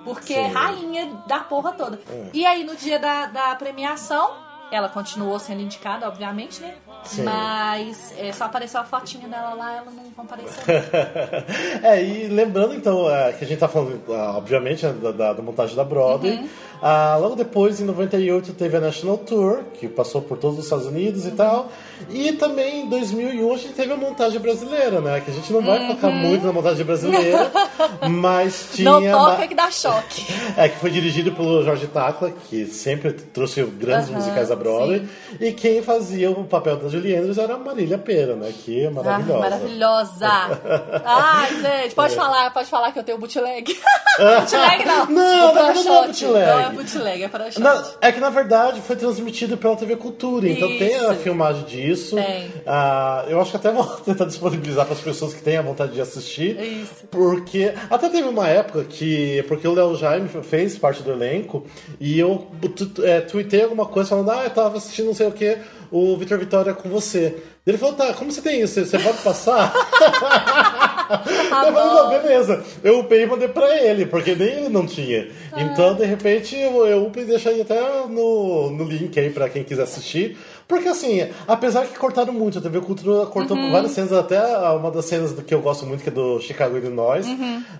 Porque 0.03 0.33
é 0.33 0.47
Sim. 0.47 0.53
rainha 0.55 1.05
da 1.27 1.41
porra 1.41 1.73
toda. 1.73 2.01
E 2.33 2.43
aí, 2.43 2.63
no 2.63 2.75
dia 2.75 2.97
da, 2.97 3.27
da 3.27 3.55
premiação, 3.55 4.35
ela 4.71 4.89
continuou 4.89 5.37
sendo 5.39 5.61
indicada, 5.61 6.07
obviamente, 6.07 6.61
né? 6.61 6.75
Sim. 7.03 7.23
Mas 7.23 8.13
é, 8.17 8.31
só 8.31 8.45
apareceu 8.45 8.79
a 8.81 8.83
fotinha 8.83 9.27
dela 9.27 9.53
lá, 9.53 9.73
ela 9.77 9.91
não 9.91 10.09
compareceu. 10.11 10.63
é, 11.83 12.03
e 12.03 12.27
lembrando 12.27 12.73
então 12.73 13.09
é, 13.09 13.31
que 13.33 13.43
a 13.45 13.47
gente 13.47 13.59
tá 13.59 13.67
falando, 13.67 14.01
ah, 14.13 14.33
obviamente, 14.37 14.85
né, 14.85 14.93
da, 14.93 15.11
da- 15.11 15.33
da 15.33 15.41
montagem 15.41 15.75
da 15.75 15.83
Broadway. 15.83 16.37
Uhum. 16.39 16.49
Ah, 16.81 17.17
logo 17.19 17.35
depois, 17.35 17.79
em 17.79 17.85
98, 17.85 18.53
teve 18.53 18.77
a 18.77 18.79
National 18.79 19.17
Tour, 19.17 19.59
que 19.79 19.87
passou 19.87 20.21
por 20.21 20.37
todos 20.37 20.57
os 20.59 20.65
Estados 20.65 20.85
Unidos 20.85 21.25
e 21.25 21.29
Uhum. 21.29 21.35
tal. 21.35 21.71
E 22.09 22.33
também 22.33 22.81
em 22.81 22.89
2001 22.89 23.53
a 23.53 23.57
gente 23.57 23.73
teve 23.73 23.93
a 23.93 23.97
montagem 23.97 24.39
brasileira, 24.39 24.99
né? 25.01 25.21
Que 25.21 25.31
a 25.31 25.33
gente 25.33 25.51
não 25.53 25.61
vai 25.61 25.79
Uhum. 25.79 25.95
focar 25.95 26.11
muito 26.11 26.45
na 26.45 26.51
montagem 26.53 26.85
brasileira, 26.85 27.51
mas 28.09 28.69
tinha. 28.73 28.89
não 28.91 29.01
toca 29.11 29.47
que 29.47 29.55
dá 29.55 29.71
choque. 29.71 30.25
É, 30.57 30.69
que 30.69 30.77
foi 30.79 30.89
dirigido 30.89 31.31
pelo 31.33 31.63
Jorge 31.63 31.87
Tacla, 31.87 32.31
que 32.49 32.65
sempre 32.67 33.11
trouxe 33.11 33.61
grandes 33.63 34.09
Aham, 34.09 34.17
musicais 34.19 34.49
da 34.49 34.55
Broadway. 34.55 35.05
E 35.41 35.51
quem 35.51 35.81
fazia 35.81 36.29
o 36.31 36.45
papel 36.45 36.77
da 36.77 36.87
Julie 36.87 37.13
Andrews 37.15 37.37
era 37.37 37.55
a 37.55 37.57
Marília 37.57 37.97
Pera, 37.97 38.35
né? 38.35 38.53
Que 38.63 38.85
é 38.85 38.89
maravilhosa. 38.89 39.35
Ah, 39.35 39.39
maravilhosa. 39.39 40.29
Ai, 41.05 41.61
gente, 41.83 41.95
pode 41.95 42.15
falar, 42.15 42.51
pode 42.53 42.69
falar 42.69 42.91
que 42.91 42.99
eu 42.99 43.03
tenho 43.03 43.17
bootleg. 43.17 43.65
bootleg 44.17 44.85
não. 44.85 45.05
Não, 45.07 45.51
O 45.51 45.53
na 45.55 45.61
verdade 45.63 45.83
não 45.83 45.95
é 45.95 46.03
Proshot. 46.03 46.25
bootleg. 46.25 46.63
Não 46.64 46.64
é 46.67 46.69
bootleg, 46.71 47.23
é 47.23 47.27
para 47.27 47.49
Na- 47.59 47.83
é 48.01 48.11
que 48.11 48.19
na 48.19 48.29
verdade 48.29 48.81
foi 48.81 48.95
transmitido 48.95 49.57
pela 49.57 49.75
TV 49.75 49.95
Cultura, 49.95 50.47
então 50.47 50.67
tem 50.77 50.95
a 50.95 51.11
Isso. 51.13 51.15
filmagem 51.21 51.63
disso. 51.65 52.15
Ah, 52.65 53.25
eu 53.27 53.39
acho 53.39 53.51
que 53.51 53.57
até 53.57 53.71
vou 53.71 53.83
tentar 54.05 54.25
disponibilizar 54.25 54.85
para 54.85 54.93
as 54.95 55.01
pessoas 55.01 55.33
que 55.33 55.41
têm 55.41 55.57
a 55.57 55.61
vontade 55.61 55.93
de 55.93 56.01
assistir. 56.01 56.59
Isso. 56.59 57.05
Porque 57.11 57.73
até 57.89 58.09
teve 58.09 58.27
uma 58.27 58.47
época 58.47 58.83
que. 58.83 59.43
Porque 59.47 59.67
o 59.67 59.73
Léo 59.73 59.95
Jaime 59.95 60.29
fez 60.43 60.77
parte 60.77 61.03
do 61.03 61.11
elenco 61.11 61.65
e 61.99 62.19
eu 62.19 62.47
é, 63.03 63.21
alguma 63.63 63.85
coisa 63.85 64.09
falando, 64.09 64.31
ah, 64.31 64.43
eu 64.43 64.49
tava 64.49 64.77
assistindo 64.77 65.07
não 65.07 65.13
sei 65.13 65.27
o 65.27 65.31
que, 65.31 65.57
o 65.91 66.15
Vitor 66.17 66.37
Vitória 66.37 66.73
com 66.73 66.89
você. 66.89 67.35
Ele 67.65 67.79
falou, 67.79 67.95
tá, 67.95 68.13
como 68.13 68.31
você 68.31 68.41
tem 68.41 68.61
isso? 68.61 68.85
Você 68.85 68.99
pode 68.99 69.17
passar? 69.23 69.73
eu 71.09 71.49
falei, 71.49 71.71
não, 71.71 72.09
beleza. 72.09 72.63
Eu 72.83 72.99
upei 72.99 73.23
e 73.23 73.25
mandei 73.25 73.47
pra 73.47 73.75
ele, 73.83 74.05
porque 74.05 74.35
nem 74.35 74.49
ele 74.49 74.69
não 74.69 74.85
tinha. 74.85 75.27
Então, 75.57 75.95
de 75.95 76.05
repente, 76.05 76.55
eu, 76.55 76.85
eu 76.85 77.05
upei 77.07 77.23
e 77.23 77.27
deixei 77.27 77.59
até 77.61 77.81
no, 78.07 78.69
no 78.69 78.83
link 78.83 79.19
aí 79.19 79.31
pra 79.31 79.49
quem 79.49 79.63
quiser 79.63 79.81
assistir. 79.81 80.37
Porque 80.67 80.87
assim, 80.87 81.27
apesar 81.47 81.85
que 81.85 81.97
cortaram 81.97 82.33
muito, 82.33 82.57
a 82.57 82.61
TV 82.61 82.81
Cultura 82.81 83.27
cortou 83.27 83.55
várias 83.71 83.91
cenas, 83.91 84.11
até 84.11 84.41
uma 84.69 84.89
das 84.89 85.05
cenas 85.05 85.31
do 85.31 85.43
que 85.43 85.53
eu 85.53 85.61
gosto 85.61 85.85
muito, 85.85 86.01
que 86.01 86.09
é 86.09 86.11
do 86.11 86.39
Chicago, 86.39 86.75
Illinois, 86.75 87.27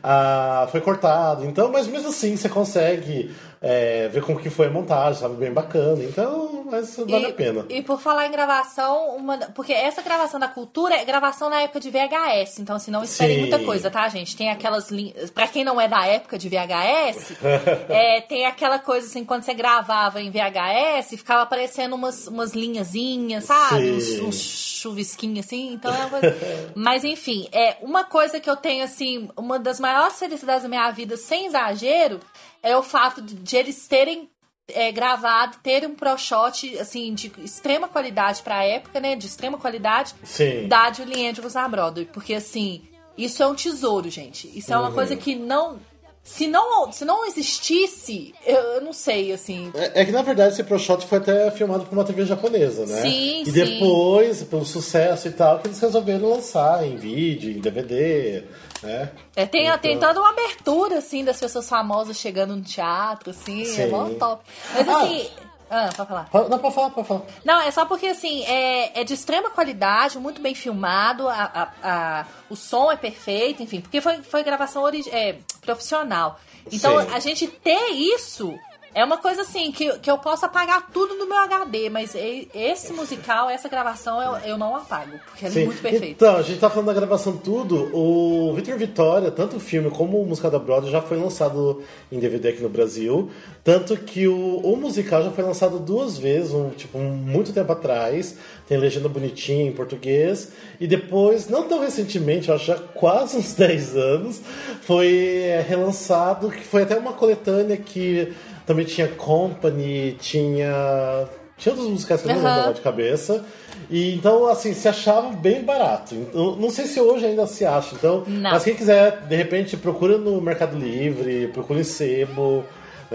ah, 0.03 0.67
foi 0.71 0.81
cortado. 0.81 1.45
Então, 1.45 1.71
mas 1.71 1.87
mesmo 1.87 2.09
assim, 2.09 2.37
você 2.37 2.47
consegue 2.47 3.31
é, 3.67 4.07
ver 4.09 4.21
como 4.21 4.39
que 4.39 4.51
foi 4.51 4.67
a 4.67 4.69
montagem, 4.69 5.19
sabe? 5.19 5.37
Bem 5.37 5.51
bacana. 5.51 6.03
Então, 6.03 6.63
mas 6.69 6.95
vale 6.97 7.25
e, 7.25 7.29
a 7.31 7.33
pena. 7.33 7.65
E 7.67 7.81
por 7.81 7.99
falar 7.99 8.27
em 8.27 8.31
gravação, 8.31 9.15
uma, 9.15 9.39
porque 9.55 9.73
essa 9.73 10.03
gravação 10.03 10.39
da 10.39 10.47
cultura 10.47 10.93
é 10.93 11.03
gravação 11.03 11.49
na 11.49 11.61
época 11.61 11.79
de 11.79 11.89
VHS, 11.89 12.59
então 12.59 12.75
assim, 12.75 12.91
não 12.91 13.03
esperem 13.03 13.37
Sim. 13.37 13.41
muita 13.41 13.57
coisa, 13.59 13.89
tá, 13.89 14.07
gente? 14.07 14.37
Tem 14.37 14.51
aquelas 14.51 14.91
linhas. 14.91 15.31
Pra 15.31 15.47
quem 15.47 15.63
não 15.63 15.81
é 15.81 15.87
da 15.87 16.05
época 16.05 16.37
de 16.37 16.47
VHS, 16.47 17.37
é, 17.89 18.21
tem 18.21 18.45
aquela 18.45 18.77
coisa 18.77 19.07
assim, 19.07 19.25
quando 19.25 19.41
você 19.41 19.55
gravava 19.55 20.21
em 20.21 20.29
VHS, 20.29 21.09
ficava 21.17 21.41
aparecendo 21.41 21.95
umas, 21.95 22.27
umas 22.27 22.53
linhazinhas, 22.53 23.45
sabe? 23.45 23.93
Uns, 23.93 24.19
uns 24.19 24.35
chuvisquinhos 24.35 25.43
assim, 25.43 25.73
então 25.73 25.91
é 25.91 26.05
uma 26.05 26.09
coisa... 26.09 26.35
Mas 26.75 27.03
enfim, 27.03 27.47
é 27.51 27.77
uma 27.81 28.03
coisa 28.03 28.39
que 28.39 28.47
eu 28.47 28.55
tenho 28.55 28.83
assim, 28.83 29.27
uma 29.35 29.57
das 29.57 29.79
maiores 29.79 30.19
felicidades 30.19 30.61
da 30.61 30.69
minha 30.69 30.91
vida, 30.91 31.17
sem 31.17 31.47
exagero, 31.47 32.19
é 32.65 32.75
o 32.75 32.81
fato 32.83 33.21
de, 33.21 33.55
eles 33.55 33.87
terem 33.87 34.29
é, 34.67 34.91
gravado, 34.91 35.57
terem 35.61 35.89
um 35.89 35.95
pro 35.95 36.17
shot 36.17 36.77
assim 36.79 37.13
de 37.13 37.31
extrema 37.43 37.87
qualidade 37.87 38.41
pra 38.41 38.63
época, 38.63 38.99
né, 38.99 39.15
de 39.15 39.27
extrema 39.27 39.57
qualidade 39.57 40.15
Sim. 40.23 40.67
da 40.67 40.91
Julie 40.91 41.27
Andrews 41.29 41.53
na 41.53 41.67
Broadway, 41.67 42.05
porque 42.11 42.33
assim, 42.33 42.81
isso 43.15 43.43
é 43.43 43.47
um 43.47 43.53
tesouro, 43.53 44.09
gente. 44.09 44.49
Isso 44.57 44.73
é 44.73 44.77
uma 44.77 44.89
Uhum. 44.89 44.95
coisa 44.95 45.15
que 45.15 45.35
não 45.35 45.79
se 46.25 46.47
não 46.47 46.91
se 46.91 47.05
não 47.05 47.23
existisse, 47.25 48.33
eu, 48.45 48.55
eu 48.57 48.81
não 48.81 48.91
sei 48.91 49.31
assim, 49.31 49.71
É, 49.75 50.01
é 50.01 50.05
que 50.05 50.11
na 50.11 50.23
verdade 50.23 50.53
esse 50.53 50.63
Pro 50.63 50.79
Shot 50.79 51.05
foi 51.05 51.19
até 51.19 51.49
filmado 51.51 51.85
por 51.85 51.93
uma 51.93 52.03
TV 52.03 52.25
japonesa, 52.25 52.85
né? 52.85 53.01
Sim, 53.03 53.41
e 53.43 53.45
sim. 53.45 53.51
depois, 53.51 54.41
pelo 54.43 54.65
sucesso 54.65 55.27
e 55.27 55.31
tal, 55.31 55.59
que 55.59 55.67
eles 55.67 55.79
resolveram 55.79 56.27
lançar 56.29 56.85
em 56.85 56.97
vídeo, 56.97 57.51
em 57.55 57.61
DVD, 57.61 58.43
né? 58.81 59.11
É, 59.35 59.45
tem, 59.45 59.67
Então- 59.67 59.77
tem 59.77 59.99
toda 59.99 60.19
uma 60.19 60.31
abertura, 60.31 60.97
assim, 60.97 61.23
das 61.23 61.39
pessoas 61.39 61.69
famosas 61.69 62.17
chegando 62.17 62.55
no 62.55 62.61
teatro, 62.63 63.29
assim, 63.29 63.61
é 63.61 63.65
Sim. 63.65 63.87
mó 63.89 64.09
top. 64.09 64.43
Mas 64.73 64.87
Ah. 64.87 64.97
assim, 65.03 65.27
Ah, 65.37 65.45
pode 65.95 66.07
falar. 66.09 66.25
Fala- 66.31 66.49
Não, 66.49 66.59
pode 66.59 66.75
falar, 66.75 66.89
pode 66.91 67.07
falar. 67.07 67.21
Não, 67.43 67.61
é 67.61 67.71
só 67.71 67.85
porque 67.85 68.07
assim, 68.07 68.43
é, 68.45 69.01
é 69.01 69.03
de 69.03 69.13
extrema 69.13 69.49
qualidade, 69.49 70.17
muito 70.19 70.41
bem 70.41 70.53
filmado, 70.55 71.27
a, 71.27 71.33
a- 71.33 71.69
a- 71.83 72.25
o 72.49 72.55
som 72.55 72.91
é 72.91 72.95
perfeito, 72.97 73.63
enfim, 73.63 73.81
porque 73.81 73.99
foi, 74.01 74.17
foi 74.21 74.43
gravação 74.43 74.83
é, 75.11 75.37
profissional. 75.61 76.39
Então, 76.71 76.99
Sim. 77.01 77.13
a 77.13 77.19
gente 77.19 77.47
ter 77.47 77.89
isso 77.91 78.53
é 78.95 79.03
uma 79.03 79.17
coisa 79.17 79.41
assim, 79.41 79.73
que, 79.73 79.99
que 79.99 80.09
eu 80.09 80.17
posso 80.17 80.45
apagar 80.45 80.89
tudo 80.89 81.15
no 81.15 81.27
meu 81.27 81.37
HD, 81.39 81.89
mas 81.89 82.15
esse 82.15 82.93
musical, 82.93 83.49
essa 83.49 83.67
gravação, 83.67 84.21
eu, 84.21 84.51
eu 84.51 84.57
não 84.57 84.73
apago, 84.73 85.19
porque 85.25 85.45
ela 85.45 85.53
é 85.53 85.65
muito 85.65 85.81
perfeita. 85.81 86.05
Então, 86.07 86.37
a 86.37 86.41
gente 86.41 86.61
tá 86.61 86.69
falando 86.69 86.87
da 86.87 86.93
gravação 86.93 87.35
tudo. 87.35 87.89
O 87.93 88.53
Victor 88.53 88.77
Vitória, 88.77 89.29
tanto 89.29 89.57
o 89.57 89.59
filme 89.59 89.91
como 89.91 90.21
o 90.21 90.25
musical 90.25 90.49
da 90.49 90.57
Broadway, 90.57 90.89
já 90.89 91.01
foi 91.01 91.17
lançado 91.17 91.83
em 92.09 92.17
DVD 92.19 92.49
aqui 92.49 92.61
no 92.61 92.69
Brasil. 92.69 93.29
Tanto 93.65 93.97
que 93.97 94.29
o, 94.29 94.59
o 94.59 94.77
musical 94.77 95.21
já 95.23 95.31
foi 95.31 95.43
lançado 95.43 95.77
duas 95.77 96.17
vezes, 96.17 96.53
um, 96.53 96.69
tipo, 96.69 96.97
muito 96.97 97.51
tempo 97.51 97.73
atrás. 97.73 98.37
Tem 98.67 98.77
legenda 98.77 99.07
bonitinha 99.07 99.65
em 99.65 99.71
português. 99.71 100.51
E 100.79 100.87
depois, 100.87 101.47
não 101.47 101.67
tão 101.67 101.79
recentemente, 101.79 102.51
acho 102.51 102.65
já 102.65 102.75
quase 102.75 103.37
uns 103.37 103.53
10 103.55 103.95
anos, 103.95 104.41
foi 104.81 105.43
é, 105.43 105.63
relançado, 105.67 106.49
que 106.49 106.63
foi 106.63 106.83
até 106.83 106.97
uma 106.97 107.13
coletânea 107.13 107.77
que 107.77 108.33
também 108.65 108.85
tinha 108.85 109.07
Company, 109.07 110.17
tinha. 110.19 111.27
Tinha 111.57 111.71
outros 111.73 111.89
musicais 111.89 112.21
que 112.21 112.27
eu 112.29 112.35
não 112.35 112.45
Aham. 112.45 112.57
lembro 112.57 112.73
de 112.73 112.81
cabeça. 112.81 113.45
E 113.89 114.13
então, 114.15 114.45
assim, 114.47 114.73
se 114.73 114.87
achava 114.89 115.29
bem 115.31 115.63
barato. 115.63 116.13
Então, 116.15 116.55
não 116.57 116.69
sei 116.69 116.85
se 116.85 116.99
hoje 116.99 117.25
ainda 117.25 117.47
se 117.47 117.63
acha. 117.65 117.95
Então, 117.95 118.23
Não. 118.27 118.51
mas 118.51 118.63
quem 118.63 118.75
quiser, 118.75 119.21
de 119.21 119.35
repente, 119.35 119.77
procura 119.77 120.17
no 120.17 120.41
Mercado 120.41 120.77
Livre, 120.77 121.47
procura 121.53 121.79
em 121.79 121.83
sebo. 121.83 122.65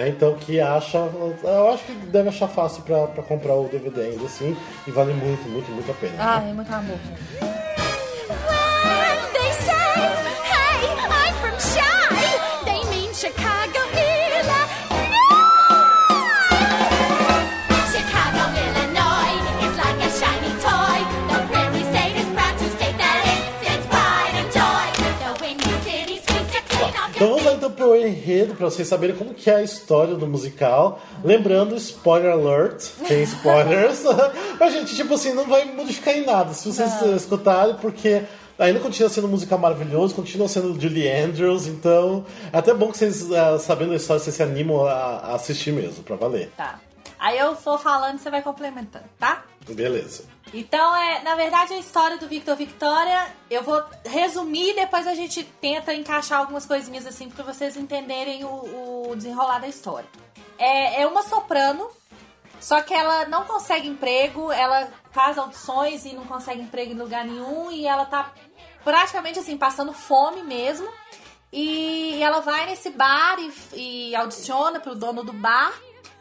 Né? 0.00 0.08
Então, 0.08 0.34
que 0.34 0.58
acha. 0.58 0.96
Eu 1.42 1.68
acho 1.68 1.84
que 1.84 1.92
deve 2.06 2.30
achar 2.30 2.48
fácil 2.48 2.82
pra 2.82 3.22
comprar 3.22 3.54
o 3.54 3.68
DVD 3.68 4.00
ainda 4.00 4.24
assim. 4.24 4.56
E 4.86 4.90
vale 4.90 5.12
muito, 5.12 5.46
muito, 5.46 5.70
muito 5.70 5.90
a 5.90 5.94
pena. 5.94 6.14
Ah, 6.18 6.42
é 6.42 6.52
muito 6.54 6.72
amor. 6.72 6.98
Pro 27.80 27.96
enredo, 27.96 28.54
pra 28.54 28.68
vocês 28.68 28.86
saberem 28.86 29.16
como 29.16 29.32
que 29.32 29.48
é 29.48 29.56
a 29.56 29.62
história 29.62 30.14
do 30.14 30.26
musical. 30.26 31.00
Lembrando, 31.24 31.74
spoiler 31.76 32.32
alert, 32.32 32.90
tem 33.08 33.22
spoilers. 33.22 34.02
Mas, 34.60 34.74
gente, 34.74 34.94
tipo 34.94 35.14
assim, 35.14 35.32
não 35.32 35.46
vai 35.46 35.64
modificar 35.64 36.14
em 36.14 36.26
nada. 36.26 36.52
Se 36.52 36.70
vocês 36.70 37.02
eh, 37.02 37.16
escutarem, 37.16 37.74
porque 37.76 38.22
ainda 38.58 38.80
continua 38.80 39.08
sendo 39.08 39.26
um 39.26 39.30
musical 39.30 39.58
maravilhoso, 39.58 40.14
continua 40.14 40.46
sendo 40.46 40.78
Julie 40.78 41.10
Andrews, 41.10 41.66
então 41.66 42.26
é 42.52 42.58
até 42.58 42.74
bom 42.74 42.92
que 42.92 42.98
vocês, 42.98 43.30
eh, 43.30 43.58
sabendo 43.58 43.94
a 43.94 43.96
história, 43.96 44.22
vocês 44.22 44.36
se 44.36 44.42
animam 44.42 44.84
a 44.84 45.34
assistir 45.34 45.72
mesmo, 45.72 46.04
pra 46.04 46.16
valer. 46.16 46.52
Tá. 46.54 46.78
Aí 47.18 47.38
eu 47.38 47.54
vou 47.54 47.78
falando 47.78 48.16
e 48.16 48.18
você 48.18 48.30
vai 48.30 48.42
complementando, 48.42 49.06
tá? 49.18 49.44
Beleza. 49.74 50.24
Então, 50.52 50.96
é, 50.96 51.22
na 51.22 51.35
verdade, 51.37 51.74
a 51.74 51.78
história 51.78 52.18
do 52.18 52.26
Victor 52.26 52.56
Victoria, 52.56 53.33
eu 53.50 53.62
vou 53.62 53.83
resumir 54.04 54.74
depois 54.74 55.06
a 55.06 55.14
gente 55.14 55.44
tenta 55.44 55.94
encaixar 55.94 56.40
algumas 56.40 56.66
coisinhas 56.66 57.06
assim 57.06 57.28
pra 57.28 57.44
vocês 57.44 57.76
entenderem 57.76 58.44
o, 58.44 59.11
o 59.11 59.16
desenrolar 59.16 59.61
da 59.61 59.68
história. 59.68 60.09
É, 60.59 61.02
é 61.02 61.06
uma 61.06 61.22
soprano, 61.22 61.88
só 62.61 62.83
que 62.83 62.92
ela 62.92 63.26
não 63.26 63.44
consegue 63.44 63.88
emprego, 63.88 64.50
ela 64.50 64.88
faz 65.12 65.38
audições 65.38 66.04
e 66.04 66.12
não 66.12 66.24
consegue 66.24 66.61
emprego 66.61 66.92
em 66.92 66.98
lugar 66.98 67.24
nenhum 67.24 67.70
e 67.70 67.87
ela 67.87 68.04
tá 68.04 68.33
praticamente 68.85 69.38
assim, 69.38 69.56
passando 69.56 69.92
fome 69.92 70.42
mesmo. 70.42 70.88
E 71.52 72.22
ela 72.22 72.40
vai 72.40 72.66
nesse 72.66 72.90
bar 72.90 73.37
e, 73.38 74.11
e 74.11 74.14
audiciona 74.14 74.78
pro 74.78 74.94
dono 74.94 75.24
do 75.24 75.33
bar, 75.33 75.72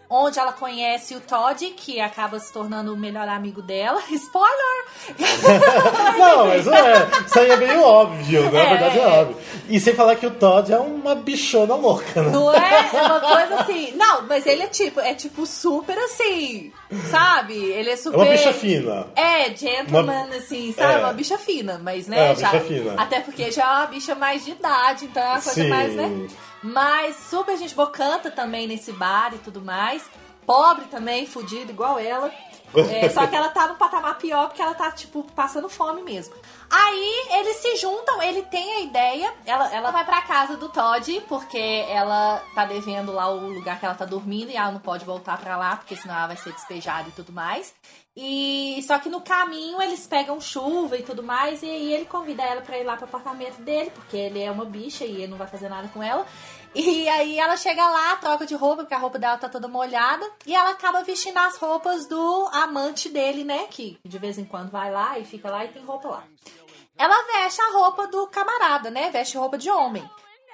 onde 0.10 0.40
ela 0.40 0.52
conhece 0.52 1.16
o 1.16 1.20
Todd, 1.22 1.64
que 1.78 2.00
acaba 2.02 2.40
se 2.40 2.52
tornando 2.52 2.94
o 2.94 2.98
melhor 2.98 3.28
amigo 3.30 3.62
dela. 3.62 4.02
Spoiler! 4.10 4.86
Não, 6.18 6.48
mas 6.48 6.68
é, 6.68 7.08
isso 7.26 7.40
aí 7.40 7.50
é 7.52 7.58
meio 7.58 7.82
óbvio, 7.84 8.44
né? 8.44 8.52
Na 8.52 8.60
É, 8.60 8.70
verdade 8.70 9.00
é, 9.00 9.02
é. 9.04 9.08
óbvio. 9.08 9.38
E 9.70 9.80
sem 9.80 9.94
falar 9.94 10.16
que 10.16 10.26
o 10.26 10.32
Todd 10.32 10.72
é 10.74 10.78
uma 10.80 11.16
bichona 11.16 11.76
louca, 11.76 12.22
né? 12.24 12.32
Não 12.32 12.54
é? 12.54 12.90
É 12.94 13.02
uma 13.04 13.20
coisa 13.20 13.56
assim. 13.62 13.92
Não, 13.96 14.24
mas 14.24 14.46
ele 14.46 14.64
é 14.64 14.68
tipo, 14.68 15.00
é 15.00 15.14
tipo 15.14 15.46
super 15.46 15.98
assim, 15.98 16.72
sabe? 17.10 17.54
Ele 17.56 17.90
é 17.90 17.94
É 17.94 17.96
super. 17.98 18.18
uma 18.18 18.26
bicha 18.26 18.54
fina. 18.54 19.08
É, 19.16 19.56
gentleman, 19.56 20.26
Uma- 20.26 20.36
assim, 20.36 20.74
sabe? 20.74 20.94
É. 20.94 20.98
Uma 20.98 21.14
bicha 21.14 21.38
fina, 21.38 21.80
mas 21.84 22.08
É, 22.08 22.12
né? 22.12 22.26
uma 22.32 22.36
já, 22.36 22.50
bicha 22.52 22.64
fina. 22.66 22.94
Até 22.98 23.20
porque 23.22 23.52
já 23.52 23.64
é 23.64 23.78
uma 23.78 23.86
bicha 23.88 24.16
mais 24.16 24.44
de 24.46 24.52
idade, 24.52 25.06
então 25.06 25.22
é 25.22 25.26
uma 25.28 25.34
coisa 25.42 25.54
Sim. 25.54 25.70
mais, 25.70 25.94
né? 25.96 26.28
Mas 26.62 27.16
super 27.30 27.58
gente 27.58 27.74
boa, 27.76 27.90
canta 27.90 28.30
também 28.32 28.68
nesse 28.68 28.92
bar 28.92 29.34
e 29.34 29.38
tudo 29.38 29.62
mais. 29.62 30.04
Pobre 30.46 30.86
também, 30.86 31.26
fudido, 31.26 31.72
igual 31.72 32.00
ela. 32.00 32.32
É, 32.78 33.10
só 33.10 33.26
que 33.26 33.36
ela 33.36 33.50
tá 33.50 33.68
num 33.68 33.76
patamar 33.76 34.18
pior 34.18 34.48
porque 34.48 34.62
ela 34.62 34.74
tá, 34.74 34.92
tipo, 34.92 35.24
passando 35.36 35.70
fome 35.70 36.02
mesmo. 36.02 36.36
Aí 36.70 37.28
eles 37.32 37.58
se 37.58 37.78
juntam, 37.78 38.22
ele 38.22 38.44
tem 38.44 38.74
a 38.76 38.80
ideia, 38.82 39.34
ela, 39.46 39.74
ela 39.74 39.92
vai 39.92 40.06
pra 40.06 40.22
casa 40.22 40.56
do 40.56 40.70
Todd, 40.70 41.22
porque 41.28 41.86
ela 41.90 42.44
tá 42.54 42.66
devendo 42.66 43.12
lá 43.12 43.28
o 43.30 43.50
lugar 43.50 43.80
que 43.80 43.86
ela 43.86 43.96
tá 43.96 44.06
dormindo 44.06 44.52
e 44.52 44.56
ela 44.56 44.72
não 44.72 44.80
pode 44.80 45.04
voltar 45.04 45.38
pra 45.40 45.58
lá, 45.58 45.78
porque 45.78 45.96
senão 45.96 46.16
ela 46.16 46.28
vai 46.28 46.38
ser 46.38 46.54
despejada 46.54 47.10
e 47.10 47.12
tudo 47.12 47.32
mais. 47.32 47.74
E 48.16 48.84
só 48.86 49.00
que 49.00 49.08
no 49.08 49.22
caminho 49.22 49.82
eles 49.82 50.06
pegam 50.06 50.42
chuva 50.42 50.98
e 50.98 51.04
tudo 51.04 51.24
mais, 51.24 51.64
e 51.64 51.68
aí 51.68 51.94
ele 51.94 52.06
convida 52.06 52.44
ela 52.44 52.62
pra 52.62 52.78
ir 52.78 52.84
lá 52.84 52.98
pro 52.98 53.06
apartamento 53.06 53.62
dele, 53.62 53.92
porque 53.92 54.18
ele 54.18 54.42
é 54.42 54.52
uma 54.52 54.66
bicha 54.66 55.06
e 55.06 55.24
ele 55.24 55.28
não 55.28 55.38
vai 55.38 55.48
fazer 55.48 55.70
nada 55.70 55.88
com 55.88 56.04
ela. 56.04 56.26
E 56.76 57.10
aí 57.10 57.40
ela 57.40 57.58
chega 57.58 57.88
lá, 57.88 58.16
troca 58.18 58.46
de 58.46 58.56
roupa, 58.56 58.84
porque 58.84 58.94
a 58.94 59.00
roupa 59.00 59.18
dela 59.18 59.38
tá 59.38 59.50
toda 59.50 59.68
molhada, 59.68 60.30
e 60.46 60.54
ela 60.54 60.70
acaba 60.70 61.04
vestindo 61.04 61.38
as 61.38 61.58
roupas 61.58 62.06
do 62.06 62.50
amante 62.54 63.10
dele, 63.10 63.44
né? 63.44 63.68
Que 63.70 64.00
de 64.06 64.18
vez 64.20 64.38
em 64.38 64.46
quando 64.46 64.70
vai 64.70 64.92
lá 64.92 65.18
e 65.18 65.26
fica 65.26 65.50
lá 65.50 65.66
e 65.66 65.70
tem 65.70 65.84
roupa 65.84 66.08
lá. 66.08 66.24
Ela 66.98 67.24
veste 67.24 67.62
a 67.62 67.72
roupa 67.72 68.08
do 68.08 68.28
camarada, 68.28 68.92
né? 68.92 69.10
Veste 69.10 69.38
roupa 69.38 69.58
de 69.58 69.70
homem. 69.70 70.08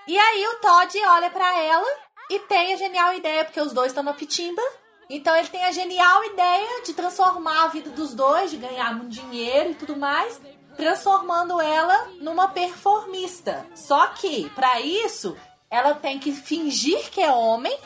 E 0.07 0.17
aí 0.17 0.47
o 0.47 0.59
Todd 0.59 0.97
olha 1.05 1.29
pra 1.29 1.61
ela 1.61 1.87
e 2.29 2.39
tem 2.39 2.73
a 2.73 2.77
genial 2.77 3.13
ideia, 3.13 3.43
porque 3.43 3.59
os 3.59 3.73
dois 3.73 3.87
estão 3.87 4.03
na 4.03 4.13
pitimba. 4.13 4.61
Então 5.09 5.35
ele 5.35 5.47
tem 5.47 5.63
a 5.65 5.71
genial 5.71 6.23
ideia 6.23 6.83
de 6.83 6.93
transformar 6.93 7.63
a 7.63 7.67
vida 7.67 7.89
dos 7.89 8.13
dois, 8.13 8.51
de 8.51 8.57
ganhar 8.57 8.95
muito 8.95 9.09
dinheiro 9.09 9.71
e 9.71 9.75
tudo 9.75 9.97
mais, 9.97 10.39
transformando 10.77 11.59
ela 11.59 12.09
numa 12.21 12.47
performista. 12.47 13.65
Só 13.75 14.07
que, 14.07 14.49
pra 14.51 14.79
isso, 14.79 15.35
ela 15.75 15.93
tem 15.95 16.17
que 16.19 16.31
fingir 16.31 17.09
que 17.11 17.21
é 17.21 17.29
homem, 17.31 17.77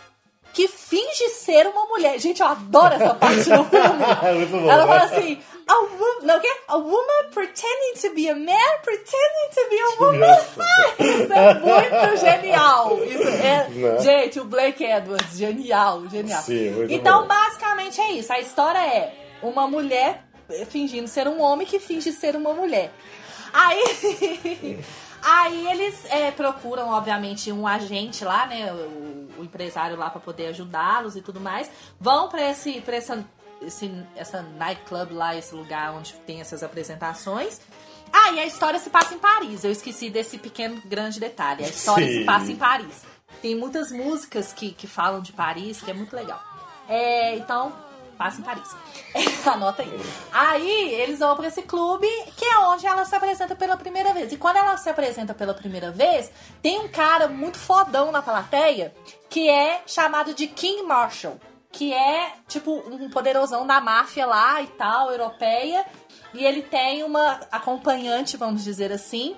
que 0.53 0.67
finge 0.67 1.29
ser 1.29 1.67
uma 1.67 1.85
mulher. 1.85 2.17
Gente, 2.19 2.41
eu 2.41 2.47
adoro 2.47 2.95
essa 2.95 3.13
parte 3.13 3.49
no 3.49 3.63
filme. 3.65 3.69
É. 4.69 4.69
Ela 4.71 4.87
fala 4.87 5.03
assim, 5.03 5.39
a, 5.67 5.73
wo- 5.75 6.19
não, 6.23 6.37
o 6.37 6.41
quê? 6.41 6.51
a 6.67 6.77
woman 6.77 7.29
pretending 7.31 7.93
to 8.01 8.13
be 8.15 8.27
a 8.29 8.35
man, 8.35 8.79
pretending 8.83 9.49
to 9.53 9.69
be 9.69 9.79
a 9.79 10.03
woman. 10.03 10.37
Isso 10.99 11.33
é 11.33 11.53
muito 11.53 12.17
genial. 12.17 12.99
Isso 13.05 13.27
é, 13.27 13.67
Né? 13.69 13.99
Gente, 14.01 14.39
o 14.39 14.45
Blake 14.45 14.83
Edwards, 14.83 15.37
genial, 15.37 16.07
genial. 16.09 16.41
Sim, 16.41 16.87
então, 16.89 17.21
bom. 17.21 17.27
basicamente 17.27 18.01
é 18.01 18.11
isso. 18.13 18.33
A 18.33 18.39
história 18.39 18.79
é 18.79 19.13
uma 19.43 19.67
mulher 19.67 20.23
fingindo 20.69 21.07
ser 21.07 21.27
um 21.27 21.39
homem 21.41 21.65
que 21.67 21.79
finge 21.79 22.11
ser 22.11 22.35
uma 22.35 22.51
mulher. 22.53 22.91
Aí, 23.53 23.83
aí 25.21 25.67
eles 25.67 26.05
é, 26.05 26.31
procuram, 26.31 26.89
obviamente, 26.89 27.51
um 27.51 27.67
agente 27.67 28.23
lá, 28.23 28.45
né? 28.47 28.71
O, 28.73 29.41
o 29.41 29.43
empresário 29.43 29.97
lá 29.97 30.09
pra 30.09 30.19
poder 30.19 30.47
ajudá-los 30.47 31.15
e 31.15 31.21
tudo 31.21 31.39
mais. 31.39 31.69
Vão 31.99 32.29
pra 32.29 32.49
esse, 32.49 32.81
pra 32.81 32.95
essa, 32.95 33.25
esse, 33.61 33.91
essa 34.15 34.41
nightclub 34.41 35.13
lá, 35.13 35.35
esse 35.35 35.55
lugar 35.55 35.93
onde 35.93 36.13
tem 36.25 36.41
essas 36.41 36.63
apresentações. 36.63 37.61
Ah, 38.11 38.31
e 38.31 38.39
a 38.39 38.45
história 38.45 38.79
se 38.79 38.89
passa 38.89 39.13
em 39.13 39.19
Paris. 39.19 39.63
Eu 39.63 39.71
esqueci 39.71 40.09
desse 40.09 40.37
pequeno 40.37 40.81
grande 40.85 41.19
detalhe. 41.19 41.63
A 41.63 41.67
história 41.67 42.07
Sim. 42.07 42.19
se 42.19 42.25
passa 42.25 42.51
em 42.51 42.55
Paris. 42.55 43.05
Tem 43.41 43.55
muitas 43.55 43.91
músicas 43.91 44.51
que, 44.51 44.71
que 44.71 44.87
falam 44.87 45.21
de 45.21 45.31
Paris, 45.31 45.81
que 45.81 45.91
é 45.91 45.93
muito 45.93 46.15
legal. 46.15 46.41
É, 46.87 47.35
então, 47.35 47.71
passa 48.19 48.41
em 48.41 48.43
Paris. 48.43 48.75
Anota 49.47 49.81
aí. 49.81 49.99
Aí, 50.29 50.93
eles 50.95 51.19
vão 51.19 51.37
pra 51.37 51.47
esse 51.47 51.61
clube, 51.61 52.05
que 52.35 52.43
é 52.43 52.59
onde 52.59 52.85
ela 52.85 53.05
se 53.05 53.15
apresenta 53.15 53.55
pela 53.55 53.77
primeira 53.77 54.13
vez. 54.13 54.33
E 54.33 54.37
quando 54.37 54.57
ela 54.57 54.75
se 54.75 54.89
apresenta 54.89 55.33
pela 55.33 55.53
primeira 55.53 55.89
vez, 55.89 56.29
tem 56.61 56.77
um 56.79 56.89
cara 56.89 57.29
muito 57.29 57.57
fodão 57.57 58.11
na 58.11 58.21
plateia, 58.21 58.93
que 59.29 59.49
é 59.49 59.81
chamado 59.87 60.33
de 60.33 60.47
King 60.47 60.83
Marshall. 60.83 61.39
Que 61.71 61.93
é, 61.93 62.33
tipo, 62.47 62.83
um 62.87 63.09
poderosão 63.09 63.65
da 63.65 63.79
máfia 63.79 64.25
lá 64.25 64.61
e 64.61 64.67
tal, 64.67 65.11
europeia. 65.11 65.85
E 66.33 66.43
ele 66.43 66.61
tem 66.61 67.03
uma 67.03 67.39
acompanhante, 67.49 68.35
vamos 68.35 68.63
dizer 68.63 68.91
assim, 68.91 69.37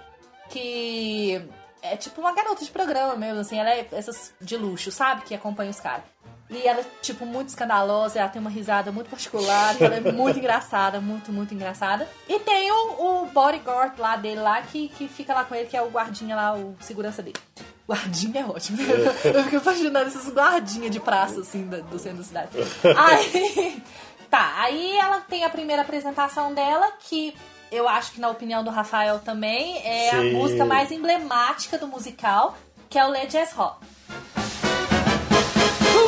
que 0.50 1.48
é 1.84 1.96
tipo 1.98 2.20
uma 2.20 2.34
garota 2.34 2.64
de 2.64 2.72
programa 2.72 3.16
mesmo, 3.16 3.42
assim, 3.42 3.60
ela 3.60 3.70
é 3.70 3.88
essas 3.92 4.34
de 4.42 4.58
luxo, 4.58 4.92
sabe? 4.92 5.24
Que 5.24 5.36
acompanha 5.36 5.70
os 5.70 5.80
caras. 5.80 6.11
E 6.52 6.68
ela 6.68 6.82
é, 6.82 6.86
tipo, 7.02 7.26
muito 7.26 7.48
escandalosa, 7.48 8.20
ela 8.20 8.28
tem 8.28 8.42
uma 8.42 8.50
risada 8.50 8.92
muito 8.92 9.10
particular, 9.10 9.74
ela 9.82 9.96
é 9.96 10.12
muito 10.12 10.38
engraçada, 10.38 11.00
muito, 11.00 11.32
muito 11.32 11.54
engraçada. 11.54 12.06
E 12.28 12.40
tem 12.42 12.70
o, 12.70 13.22
o 13.24 13.26
bodyguard 13.28 13.98
lá 13.98 14.18
dele 14.18 14.42
lá, 14.42 14.62
que, 14.62 14.90
que 14.90 15.08
fica 15.08 15.34
lá 15.34 15.46
com 15.46 15.56
ele, 15.56 15.68
que 15.68 15.78
é 15.78 15.82
o 15.82 15.90
guardinha 15.90 16.36
lá, 16.36 16.54
o 16.54 16.76
segurança 16.82 17.24
dele. 17.24 17.40
Guardinha 17.88 18.42
é 18.42 18.46
ótimo. 18.46 18.80
Eu 19.24 19.44
fico 19.46 19.56
imaginando 19.64 20.10
esses 20.10 20.30
guardinhas 20.30 20.92
de 20.92 21.00
praça, 21.00 21.40
assim, 21.40 21.66
do, 21.66 21.82
do 21.84 21.98
centro 21.98 22.18
da 22.18 22.24
cidade. 22.24 22.50
Aí, 22.98 23.82
tá, 24.30 24.54
aí 24.58 24.98
ela 24.98 25.22
tem 25.22 25.46
a 25.46 25.50
primeira 25.50 25.84
apresentação 25.84 26.54
dela, 26.54 26.92
que 27.00 27.34
eu 27.72 27.88
acho 27.88 28.12
que, 28.12 28.20
na 28.20 28.30
opinião 28.30 28.62
do 28.62 28.70
Rafael 28.70 29.20
também, 29.20 29.78
é 29.86 30.10
a 30.10 30.20
Sim. 30.20 30.34
música 30.34 30.66
mais 30.66 30.92
emblemática 30.92 31.78
do 31.78 31.88
musical, 31.88 32.58
que 32.90 33.00
é 33.00 33.06
o 33.06 33.10
Let 33.10 33.32
Jazz 33.32 33.54
Rock. 33.54 33.86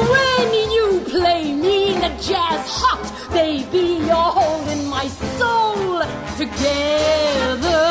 When 0.01 0.71
you 0.71 1.01
play 1.07 1.53
me 1.53 1.93
the 1.93 2.09
jazz 2.21 2.63
hot, 2.79 3.05
baby, 3.31 4.01
you're 4.07 4.31
holding 4.39 4.87
my 4.89 5.07
soul 5.07 6.01
together. 6.37 7.83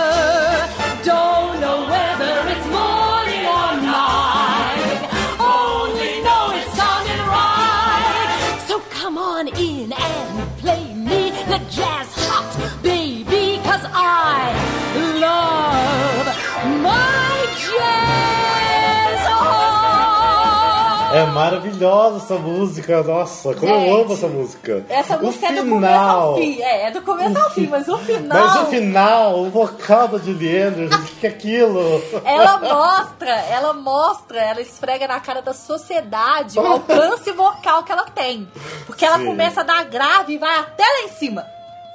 É 21.23 21.27
maravilhosa 21.27 22.17
essa 22.17 22.35
música, 22.37 23.03
nossa, 23.03 23.55
como 23.55 23.73
eu 23.73 23.81
Gente, 23.81 24.01
amo 24.03 24.13
essa 24.15 24.27
música. 24.29 24.85
Essa 24.89 25.17
O 25.17 25.23
música 25.25 25.47
é 25.47 25.53
do 25.53 25.63
final- 25.63 25.75
começo 25.75 25.95
ao 26.11 26.37
fim. 26.37 26.61
É, 26.63 26.87
é 26.87 26.91
do 26.91 27.03
começo 27.03 27.39
ao 27.39 27.51
fim, 27.51 27.67
mas 27.69 27.89
o 27.89 27.99
final. 28.05 28.47
Mas 28.47 28.57
o 28.63 28.67
final, 28.67 29.39
o 29.41 29.51
vocal 29.51 30.09
da 30.09 30.19
Julie 30.19 30.59
Andrews, 30.63 30.95
o 30.95 31.03
que 31.21 31.27
é 31.27 31.31
aquilo? 31.31 32.03
Ela 32.25 32.59
mostra, 32.59 33.31
ela 33.31 33.73
mostra, 33.73 34.41
ela 34.41 34.61
esfrega 34.61 35.07
na 35.07 35.21
cara 35.21 35.41
da 35.43 35.55
sociedade 35.55 36.59
o 36.59 36.67
alcance 36.67 37.31
vocal 37.33 37.83
que 37.83 37.93
ela 37.93 38.05
tem. 38.07 38.49
Porque 38.87 39.05
ela 39.05 39.19
Sim. 39.19 39.27
começa 39.27 39.61
a 39.61 39.65
dar 39.65 39.85
grave 39.85 40.35
e 40.35 40.39
vai 40.39 40.59
até 40.59 40.83
lá 40.85 41.01
em 41.05 41.09
cima. 41.09 41.45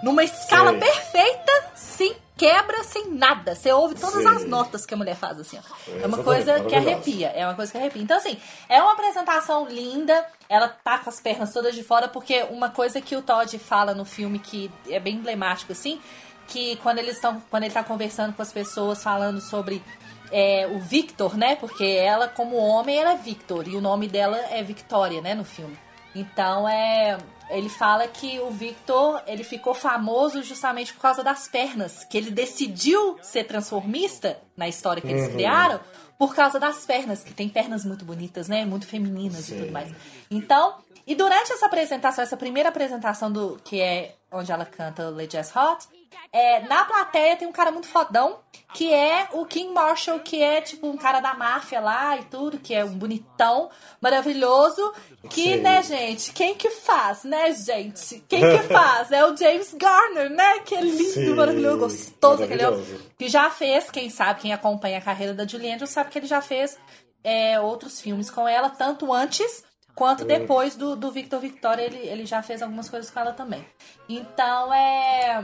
Numa 0.03 0.23
escala 0.23 0.71
Sim. 0.73 0.79
perfeita, 0.79 1.51
sem 1.75 2.15
quebra, 2.37 2.83
sem 2.83 3.09
nada. 3.11 3.55
Você 3.55 3.71
ouve 3.71 3.95
todas 3.95 4.21
Sim. 4.21 4.27
as 4.27 4.45
notas 4.45 4.85
que 4.85 4.93
a 4.93 4.97
mulher 4.97 5.15
faz, 5.15 5.39
assim, 5.39 5.57
ó. 5.57 5.61
É 5.61 6.05
uma 6.05 6.19
Exatamente, 6.19 6.23
coisa 6.23 6.59
que 6.61 6.75
arrepia. 6.75 7.27
É 7.29 7.45
uma 7.45 7.55
coisa 7.55 7.71
que 7.71 7.77
arrepia. 7.77 8.01
Então, 8.03 8.17
assim, 8.17 8.37
é 8.69 8.81
uma 8.81 8.93
apresentação 8.93 9.67
linda. 9.67 10.25
Ela 10.47 10.69
tá 10.69 10.99
com 10.99 11.09
as 11.09 11.19
pernas 11.19 11.51
todas 11.51 11.75
de 11.75 11.83
fora, 11.83 12.07
porque 12.07 12.43
uma 12.43 12.69
coisa 12.69 13.01
que 13.01 13.15
o 13.15 13.21
Todd 13.21 13.57
fala 13.59 13.93
no 13.93 14.05
filme 14.05 14.39
que 14.39 14.71
é 14.87 14.99
bem 14.99 15.15
emblemático, 15.15 15.71
assim, 15.71 15.99
que 16.47 16.77
quando 16.77 16.99
eles 16.99 17.15
estão. 17.15 17.41
Quando 17.49 17.63
ele 17.63 17.73
tá 17.73 17.83
conversando 17.83 18.33
com 18.33 18.41
as 18.41 18.53
pessoas 18.53 19.03
falando 19.03 19.41
sobre 19.41 19.83
é, 20.31 20.67
o 20.67 20.79
Victor, 20.79 21.37
né? 21.37 21.55
Porque 21.55 21.83
ela, 21.83 22.27
como 22.27 22.55
homem, 22.57 22.97
ela 22.99 23.13
é 23.13 23.17
Victor. 23.17 23.67
E 23.67 23.75
o 23.75 23.81
nome 23.81 24.07
dela 24.07 24.37
é 24.37 24.61
Victoria, 24.63 25.21
né, 25.21 25.33
no 25.33 25.43
filme. 25.43 25.77
Então 26.15 26.67
é. 26.67 27.17
Ele 27.49 27.69
fala 27.69 28.07
que 28.07 28.39
o 28.39 28.49
Victor 28.51 29.21
ele 29.25 29.43
ficou 29.43 29.73
famoso 29.73 30.43
justamente 30.43 30.93
por 30.93 31.01
causa 31.01 31.23
das 31.23 31.47
pernas. 31.47 32.03
Que 32.03 32.17
ele 32.17 32.31
decidiu 32.31 33.17
ser 33.21 33.45
transformista 33.45 34.39
na 34.55 34.67
história 34.67 35.01
que 35.01 35.07
eles 35.07 35.31
criaram 35.31 35.79
por 36.17 36.35
causa 36.35 36.59
das 36.59 36.85
pernas, 36.85 37.23
que 37.23 37.33
tem 37.33 37.47
pernas 37.47 37.85
muito 37.85 38.03
bonitas, 38.03 38.47
né? 38.47 38.65
Muito 38.65 38.87
femininas 38.87 39.49
e 39.49 39.55
tudo 39.55 39.71
mais. 39.71 39.93
Então, 40.31 40.75
e 41.05 41.15
durante 41.15 41.53
essa 41.53 41.67
apresentação, 41.67 42.23
essa 42.23 42.35
primeira 42.35 42.69
apresentação 42.69 43.31
do 43.31 43.59
que 43.63 43.79
é 43.79 44.15
onde 44.31 44.51
ela 44.51 44.65
canta 44.65 45.09
Let 45.09 45.31
Jazz 45.31 45.55
Hot, 45.55 45.87
é, 46.31 46.59
na 46.67 46.85
plateia 46.85 47.35
tem 47.35 47.47
um 47.47 47.51
cara 47.51 47.71
muito 47.71 47.87
fodão, 47.87 48.39
que 48.73 48.93
é 48.93 49.29
o 49.31 49.45
King 49.45 49.73
Marshall, 49.73 50.19
que 50.19 50.41
é 50.41 50.61
tipo 50.61 50.87
um 50.87 50.97
cara 50.97 51.19
da 51.19 51.33
máfia 51.33 51.79
lá 51.79 52.17
e 52.17 52.23
tudo, 52.25 52.59
que 52.59 52.73
é 52.73 52.83
um 52.83 52.97
bonitão, 52.97 53.69
maravilhoso, 54.01 54.93
que, 55.29 55.55
Sim. 55.55 55.57
né, 55.57 55.81
gente, 55.81 56.33
quem 56.33 56.55
que 56.55 56.69
faz, 56.69 57.23
né, 57.23 57.51
gente? 57.53 58.23
Quem 58.27 58.41
que 58.41 58.63
faz? 58.71 59.11
É 59.11 59.25
o 59.25 59.35
James 59.35 59.73
Garner, 59.73 60.29
né? 60.29 60.59
Que 60.59 60.75
é 60.75 60.81
lindo, 60.81 61.13
Sim, 61.13 61.33
maravilhoso, 61.33 61.77
gostoso 61.79 62.43
aquele 62.43 62.65
homem. 62.65 62.85
Que 63.17 63.29
já 63.29 63.49
fez, 63.49 63.89
quem 63.89 64.09
sabe, 64.09 64.41
quem 64.41 64.53
acompanha 64.53 64.97
a 64.97 65.01
carreira 65.01 65.33
da 65.33 65.47
Julie 65.47 65.71
Andrews, 65.71 65.89
sabe 65.89 66.09
que 66.09 66.19
ele 66.19 66.27
já 66.27 66.41
fez 66.41 66.77
é, 67.23 67.59
outros 67.59 67.99
filmes 68.01 68.29
com 68.29 68.47
ela, 68.47 68.69
tanto 68.69 69.11
antes 69.13 69.63
quanto 69.97 70.23
depois 70.23 70.75
do, 70.75 70.95
do 70.95 71.11
Victor 71.11 71.39
Victoria, 71.39 71.85
ele, 71.85 71.97
ele 71.97 72.25
já 72.27 72.43
fez 72.43 72.61
algumas 72.61 72.87
coisas 72.87 73.09
com 73.09 73.19
ela 73.19 73.33
também. 73.33 73.65
Então 74.07 74.71
é. 74.71 75.43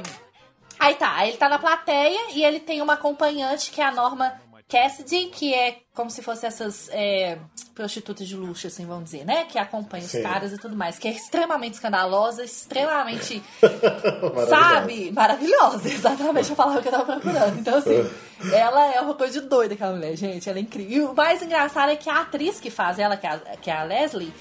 Aí 0.84 0.96
tá, 0.96 1.26
ele 1.26 1.38
tá 1.38 1.48
na 1.48 1.58
plateia 1.58 2.32
e 2.34 2.44
ele 2.44 2.60
tem 2.60 2.82
uma 2.82 2.96
acompanhante 2.96 3.72
que 3.72 3.80
é 3.80 3.86
a 3.86 3.92
Norma 3.92 4.34
Cassidy, 4.68 5.28
que 5.28 5.54
é 5.54 5.78
como 5.94 6.10
se 6.10 6.22
fosse 6.22 6.46
essas 6.46 6.90
é, 6.92 7.38
prostitutas 7.74 8.28
de 8.28 8.36
luxo, 8.36 8.68
assim, 8.68 8.86
vamos 8.86 9.06
dizer, 9.06 9.24
né? 9.24 9.46
Que 9.46 9.58
acompanha 9.58 10.04
os 10.04 10.12
Sim. 10.12 10.22
caras 10.22 10.52
e 10.52 10.58
tudo 10.58 10.76
mais, 10.76 11.00
que 11.00 11.08
é 11.08 11.12
extremamente 11.12 11.76
escandalosa, 11.76 12.44
extremamente. 12.44 13.42
Sabe? 14.50 15.10
Maravilhosa, 15.14 15.88
exatamente 15.88 16.52
a 16.52 16.56
palavra 16.56 16.82
que 16.82 16.90
eu 16.90 16.92
tava 16.92 17.06
procurando. 17.06 17.60
Então, 17.60 17.78
assim, 17.78 18.10
ela 18.52 18.94
é 18.94 19.00
uma 19.00 19.14
coisa 19.14 19.40
de 19.40 19.48
doida, 19.48 19.76
aquela 19.76 19.94
mulher, 19.94 20.18
gente. 20.18 20.50
Ela 20.50 20.58
é 20.58 20.64
incrível. 20.64 20.92
E 20.92 21.02
o 21.02 21.14
mais 21.14 21.42
engraçado 21.42 21.92
é 21.92 21.96
que 21.96 22.10
a 22.10 22.20
atriz 22.20 22.60
que 22.60 22.70
faz 22.70 23.00
ela, 23.00 23.16
que 23.16 23.26
é 23.26 23.30
a, 23.30 23.38
que 23.38 23.70
é 23.70 23.74
a 23.74 23.84
Leslie, 23.84 24.34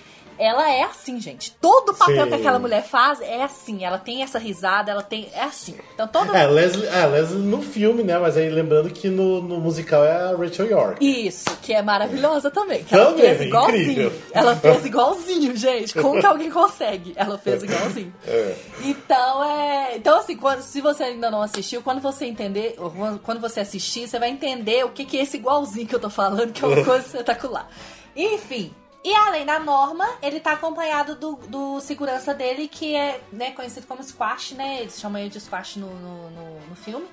ela 0.42 0.70
é 0.70 0.82
assim, 0.82 1.20
gente. 1.20 1.52
Todo 1.60 1.94
papel 1.94 2.24
Sim. 2.24 2.28
que 2.28 2.34
aquela 2.34 2.58
mulher 2.58 2.82
faz 2.82 3.20
é 3.20 3.42
assim. 3.42 3.84
Ela 3.84 3.98
tem 3.98 4.22
essa 4.22 4.38
risada, 4.38 4.90
ela 4.90 5.02
tem. 5.02 5.28
É 5.34 5.42
assim. 5.44 5.74
Então, 5.94 6.06
todo. 6.08 6.34
É, 6.34 6.46
Leslie, 6.46 6.86
é, 6.86 7.06
Leslie 7.06 7.38
no 7.42 7.62
filme, 7.62 8.02
né? 8.02 8.18
Mas 8.18 8.36
aí 8.36 8.48
lembrando 8.50 8.90
que 8.90 9.08
no, 9.08 9.40
no 9.42 9.58
musical 9.60 10.04
é 10.04 10.12
a 10.32 10.36
Rachel 10.36 10.66
York. 10.66 11.04
Isso, 11.26 11.44
que 11.62 11.72
é 11.72 11.82
maravilhosa 11.82 12.50
também. 12.50 12.82
Que 12.84 12.94
ela 12.94 13.06
Também, 13.12 13.24
fez 13.26 13.40
igualzinho. 13.42 13.82
incrível. 13.82 14.12
Ela 14.32 14.56
fez 14.56 14.84
igualzinho, 14.86 15.56
gente. 15.56 15.94
Como 15.94 16.20
que 16.20 16.26
alguém 16.26 16.50
consegue? 16.50 17.12
Ela 17.16 17.38
fez 17.38 17.62
igualzinho. 17.62 18.12
É. 18.26 18.54
Então, 18.84 19.44
é. 19.44 19.96
Então, 19.96 20.18
assim, 20.18 20.36
quando, 20.36 20.62
se 20.62 20.80
você 20.80 21.04
ainda 21.04 21.30
não 21.30 21.42
assistiu, 21.42 21.82
quando 21.82 22.00
você 22.00 22.24
entender, 22.26 22.74
quando- 22.76 23.18
quando 23.20 23.40
você 23.40 23.60
assistir, 23.60 24.08
você 24.08 24.18
vai 24.18 24.30
entender 24.30 24.84
o 24.84 24.90
que, 24.90 25.04
que 25.04 25.18
é 25.18 25.22
esse 25.22 25.36
igualzinho 25.36 25.86
que 25.86 25.94
eu 25.94 26.00
tô 26.00 26.10
falando, 26.10 26.52
que 26.52 26.64
é 26.64 26.68
uma 26.68 26.84
coisa 26.84 27.04
espetacular. 27.06 27.68
Enfim. 28.16 28.72
E 29.04 29.12
além 29.14 29.44
da 29.44 29.58
Norma, 29.58 30.08
ele 30.22 30.38
tá 30.38 30.52
acompanhado 30.52 31.16
do, 31.16 31.34
do 31.48 31.80
segurança 31.80 32.32
dele, 32.32 32.68
que 32.68 32.94
é 32.94 33.20
né, 33.32 33.50
conhecido 33.50 33.86
como 33.86 34.02
Squash, 34.02 34.52
né? 34.52 34.80
Eles 34.80 35.00
chamam 35.00 35.20
ele 35.20 35.30
de 35.30 35.40
Squash 35.40 35.76
no, 35.76 35.88
no, 35.88 36.30
no- 36.30 36.60
no 36.68 36.76
filme. 36.76 37.06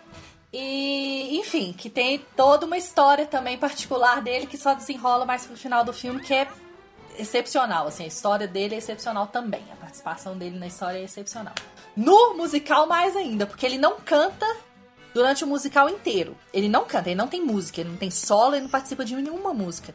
E, 0.54 1.38
enfim, 1.40 1.74
que 1.74 1.90
tem 1.90 2.20
toda 2.36 2.66
uma 2.66 2.78
história 2.78 3.26
também 3.26 3.58
particular 3.58 4.22
dele 4.22 4.48
que 4.48 4.58
só 4.58 4.74
desenrola 4.74 5.26
mais 5.26 5.46
pro 5.46 5.56
final 5.58 5.84
do 5.84 5.94
filme, 5.94 6.22
que 6.22 6.34
é 6.34 6.48
excepcional, 7.18 7.88
assim, 7.88 8.04
a 8.04 8.08
história 8.08 8.48
dele 8.48 8.76
é 8.76 8.78
excepcional 8.78 9.28
também. 9.28 9.64
A 9.72 9.76
participação 9.76 10.38
dele 10.38 10.58
na 10.58 10.68
história 10.68 11.00
é 11.00 11.04
excepcional. 11.04 11.54
No 11.96 12.36
musical, 12.36 12.88
mais 12.88 13.16
ainda, 13.16 13.46
porque 13.46 13.66
ele 13.66 13.78
não 13.78 13.98
canta 14.00 14.46
durante 15.14 15.44
o 15.44 15.48
musical 15.48 15.90
inteiro. 15.90 16.36
Ele 16.54 16.70
não 16.70 16.86
canta, 16.86 17.10
ele 17.10 17.18
não 17.18 17.28
tem 17.28 17.44
música, 17.44 17.82
ele 17.82 17.90
não 17.90 17.98
tem 17.98 18.10
solo, 18.12 18.56
ele 18.56 18.64
não 18.64 18.70
participa 18.70 19.04
de 19.04 19.16
nenhuma 19.16 19.54
música. 19.54 19.94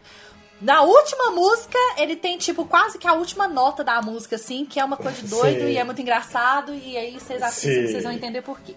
Na 0.64 0.80
última 0.82 1.30
música, 1.30 1.76
ele 1.98 2.16
tem, 2.16 2.38
tipo, 2.38 2.64
quase 2.64 2.96
que 2.98 3.06
a 3.06 3.12
última 3.12 3.46
nota 3.46 3.84
da 3.84 4.00
música, 4.00 4.36
assim, 4.36 4.64
que 4.64 4.80
é 4.80 4.84
uma 4.84 4.96
coisa 4.96 5.20
de 5.20 5.28
doido 5.28 5.60
Sim. 5.60 5.66
e 5.72 5.76
é 5.76 5.84
muito 5.84 6.00
engraçado, 6.00 6.74
e 6.74 6.96
aí 6.96 7.12
vocês 7.20 7.42
assistem, 7.42 7.86
vocês 7.88 8.02
vão 8.02 8.12
entender 8.12 8.40
por 8.40 8.58
quê. 8.60 8.74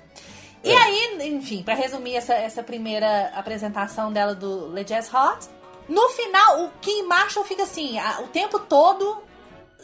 E 0.63 0.71
aí, 0.71 1.17
enfim, 1.29 1.63
pra 1.63 1.73
resumir 1.75 2.15
essa, 2.15 2.33
essa 2.33 2.61
primeira 2.61 3.31
apresentação 3.33 4.11
dela 4.11 4.35
do 4.35 4.67
Le 4.73 4.83
Jazz 4.83 5.09
Hot, 5.13 5.47
no 5.87 6.09
final, 6.09 6.65
o 6.65 6.71
Kim 6.81 7.03
Marshall 7.03 7.45
fica 7.45 7.63
assim, 7.63 7.97
a- 7.97 8.19
o 8.19 8.27
tempo 8.27 8.59
todo, 8.59 9.23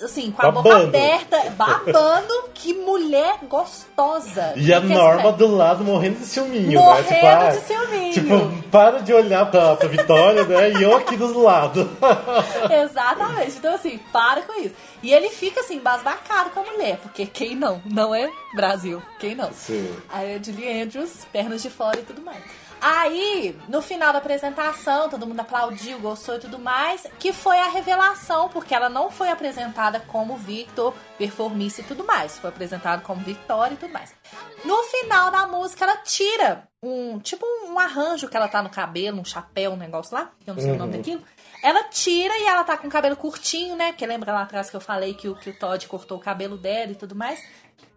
assim, 0.02 0.32
com 0.32 0.42
a 0.42 0.52
boca 0.52 0.70
Babando. 0.70 0.88
aberta, 0.88 1.50
babando, 1.52 2.34
que 2.54 2.74
mulher 2.74 3.38
gostosa. 3.44 4.54
E 4.56 4.74
a 4.74 4.80
Norma 4.80 5.32
do 5.32 5.48
lado 5.48 5.84
morrendo 5.84 6.20
de 6.20 6.26
ciúminho, 6.26 6.80
Morrendo 6.80 7.10
né? 7.10 7.16
Tipo, 7.16 7.28
ah, 7.28 7.50
de 7.50 7.60
ciúminho. 7.62 8.14
Tipo, 8.14 8.70
para 8.70 9.00
de 9.00 9.14
olhar 9.14 9.50
pra, 9.52 9.76
pra 9.76 9.88
Vitória, 9.88 10.44
né? 10.44 10.72
E 10.72 10.84
eu 10.84 10.96
aqui 10.96 11.16
do 11.16 11.40
lado. 11.42 11.90
Exatamente. 12.72 13.58
Então, 13.58 13.76
assim, 13.76 14.00
para 14.12 14.42
com 14.42 14.60
isso. 14.60 14.76
E 15.02 15.14
ele 15.14 15.30
fica, 15.30 15.62
assim, 15.62 15.76
embasbacado 15.76 16.50
com 16.52 16.62
a 16.62 16.64
mulher, 16.64 16.98
porque 16.98 17.26
quem 17.26 17.56
não? 17.56 17.82
Não 17.86 18.16
é 18.16 18.30
Brasil. 18.56 19.02
Quem 19.20 19.36
não? 19.36 19.52
Sim. 19.52 19.94
Aí 20.10 20.36
a 20.36 20.42
Julie 20.42 20.82
Andrews, 20.82 21.26
pernas 21.32 21.62
de 21.62 21.70
fora 21.70 22.00
e 22.00 22.04
tudo 22.04 22.22
mais. 22.22 22.42
Aí, 22.86 23.58
no 23.70 23.82
final 23.82 24.12
da 24.12 24.20
apresentação, 24.20 25.08
todo 25.08 25.26
mundo 25.26 25.40
aplaudiu, 25.40 25.98
gostou 26.00 26.36
e 26.36 26.40
tudo 26.40 26.60
mais, 26.60 27.08
que 27.18 27.32
foi 27.32 27.58
a 27.58 27.70
revelação, 27.70 28.50
porque 28.50 28.76
ela 28.76 28.90
não 28.90 29.10
foi 29.10 29.30
apresentada 29.30 30.02
como 30.02 30.36
Victor, 30.36 30.94
performista 31.18 31.80
e 31.80 31.86
tudo 31.86 32.04
mais. 32.04 32.38
Foi 32.38 32.50
apresentada 32.50 33.02
como 33.02 33.24
Victoria 33.24 33.76
e 33.76 33.78
tudo 33.78 33.94
mais. 33.94 34.14
No 34.66 34.84
final 34.84 35.32
da 35.32 35.48
música, 35.48 35.86
ela 35.86 35.96
tira 35.96 36.68
um, 36.82 37.20
tipo 37.20 37.46
um 37.70 37.80
arranjo 37.80 38.28
que 38.28 38.36
ela 38.36 38.50
tá 38.50 38.62
no 38.62 38.70
cabelo, 38.70 39.22
um 39.22 39.26
chapéu, 39.26 39.72
um 39.72 39.78
negócio 39.78 40.14
lá, 40.14 40.32
que 40.44 40.50
eu 40.50 40.54
não 40.54 40.62
sei 40.62 40.74
o 40.74 40.78
nome 40.78 40.98
daquilo. 40.98 41.24
Ela 41.64 41.86
tira 41.86 42.38
e 42.38 42.44
ela 42.44 42.66
tá 42.66 42.76
com 42.76 42.90
o 42.90 42.92
cabelo 42.92 43.16
curtinho, 43.16 43.78
né? 43.78 43.94
Porque 43.94 44.06
lembra 44.06 44.34
lá 44.34 44.42
atrás 44.42 44.70
que 44.70 44.76
eu 44.76 44.82
falei 44.82 45.14
que 45.14 45.30
o, 45.30 45.36
que 45.36 45.52
o 45.52 45.58
Todd 45.58 45.88
cortou 45.88 46.18
o 46.18 46.22
cabelo 46.22 46.58
dela 46.58 46.92
e 46.92 46.96
tudo 46.96 47.16
mais. 47.16 47.42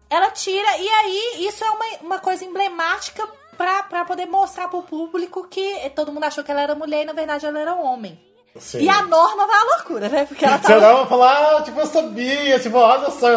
Ela 0.09 0.31
tira, 0.31 0.77
e 0.77 0.87
aí 0.87 1.45
isso 1.45 1.61
é 1.65 1.69
uma, 1.69 1.85
uma 2.01 2.19
coisa 2.19 2.45
emblemática 2.45 3.27
pra, 3.57 3.83
pra 3.83 4.05
poder 4.05 4.25
mostrar 4.25 4.67
pro 4.67 4.81
público 4.83 5.47
que 5.49 5.89
todo 5.95 6.11
mundo 6.11 6.25
achou 6.25 6.43
que 6.43 6.51
ela 6.51 6.61
era 6.61 6.75
mulher 6.75 7.03
e 7.03 7.05
na 7.05 7.13
verdade 7.13 7.45
ela 7.45 7.59
era 7.59 7.75
homem. 7.75 8.19
Sim. 8.59 8.79
E 8.79 8.89
a 8.89 9.03
norma 9.03 9.45
vai 9.45 9.55
à 9.59 9.63
loucura, 9.75 10.09
né? 10.09 10.25
Porque 10.25 10.43
ela 10.43 10.57
Você 10.57 10.63
tava. 10.63 10.77
olhava 10.79 11.03
e 11.03 11.07
falava, 11.07 11.57
ah, 11.57 11.61
tipo, 11.61 11.79
eu 11.79 11.85
sabia, 11.85 12.59
tipo, 12.59 12.75
olha 12.77 13.11
só, 13.11 13.27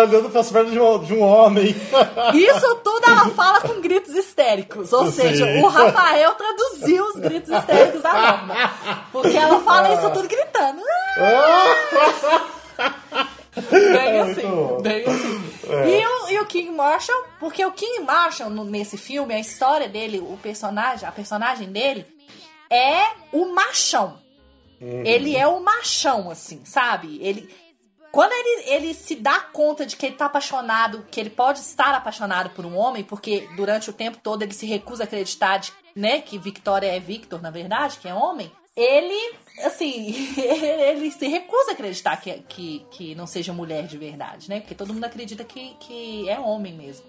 olhando 0.00 0.30
pras 0.30 0.50
pernas 0.50 0.72
de 0.72 0.80
um, 0.80 0.98
de 0.98 1.14
um 1.14 1.22
homem. 1.22 1.66
Isso 2.34 2.74
tudo 2.82 3.06
ela 3.06 3.30
fala 3.30 3.60
com 3.60 3.80
gritos 3.80 4.12
histéricos. 4.16 4.92
Ou 4.92 5.06
Sim. 5.06 5.12
seja, 5.12 5.46
o 5.62 5.68
Rafael 5.68 6.34
traduziu 6.34 7.04
os 7.06 7.14
gritos 7.20 7.50
histéricos 7.56 8.02
da 8.02 8.12
norma. 8.14 8.54
Porque 9.12 9.36
ela 9.36 9.60
fala 9.60 9.94
isso 9.94 10.10
tudo 10.10 10.26
gritando. 10.28 10.82
Bem 13.70 13.96
É 13.96 14.20
assim, 14.20 14.82
bem 14.82 15.04
assim. 15.06 15.44
E, 15.86 16.06
o, 16.06 16.30
e 16.30 16.38
o 16.40 16.46
King 16.46 16.70
Marshall, 16.70 17.24
porque 17.38 17.64
o 17.64 17.72
King 17.72 18.00
Marshall, 18.00 18.50
nesse 18.50 18.96
filme, 18.96 19.34
a 19.34 19.40
história 19.40 19.88
dele, 19.88 20.18
o 20.18 20.36
personagem, 20.42 21.08
a 21.08 21.12
personagem 21.12 21.70
dele, 21.70 22.06
é 22.70 23.04
o 23.32 23.54
machão. 23.54 24.18
Ele 24.80 25.34
é 25.34 25.46
o 25.46 25.60
machão, 25.60 26.30
assim, 26.30 26.64
sabe? 26.64 27.18
Ele. 27.22 27.48
Quando 28.12 28.32
ele, 28.32 28.70
ele 28.70 28.94
se 28.94 29.16
dá 29.16 29.40
conta 29.40 29.84
de 29.84 29.96
que 29.96 30.06
ele 30.06 30.14
tá 30.14 30.26
apaixonado, 30.26 31.04
que 31.10 31.18
ele 31.18 31.30
pode 31.30 31.58
estar 31.58 31.92
apaixonado 31.94 32.50
por 32.50 32.64
um 32.64 32.76
homem, 32.76 33.02
porque 33.02 33.48
durante 33.56 33.90
o 33.90 33.92
tempo 33.92 34.18
todo 34.22 34.42
ele 34.42 34.52
se 34.52 34.66
recusa 34.66 35.02
a 35.02 35.06
acreditar, 35.06 35.58
de, 35.58 35.72
né, 35.96 36.20
que 36.20 36.38
Victoria 36.38 36.94
é 36.94 37.00
Victor, 37.00 37.42
na 37.42 37.50
verdade, 37.50 37.98
que 37.98 38.06
é 38.06 38.14
homem, 38.14 38.52
ele, 38.76 39.34
assim, 39.58 40.34
ele 40.40 41.10
se 41.10 41.26
recusa 41.26 41.70
a 41.70 41.74
acreditar 41.74 42.16
que, 42.16 42.32
que, 42.48 42.86
que 42.90 43.14
não 43.14 43.26
seja 43.26 43.52
mulher 43.52 43.86
de 43.86 43.96
verdade, 43.96 44.48
né? 44.48 44.60
Porque 44.60 44.74
todo 44.74 44.92
mundo 44.92 45.04
acredita 45.04 45.44
que, 45.44 45.74
que 45.80 46.28
é 46.28 46.38
homem 46.38 46.74
mesmo. 46.74 47.06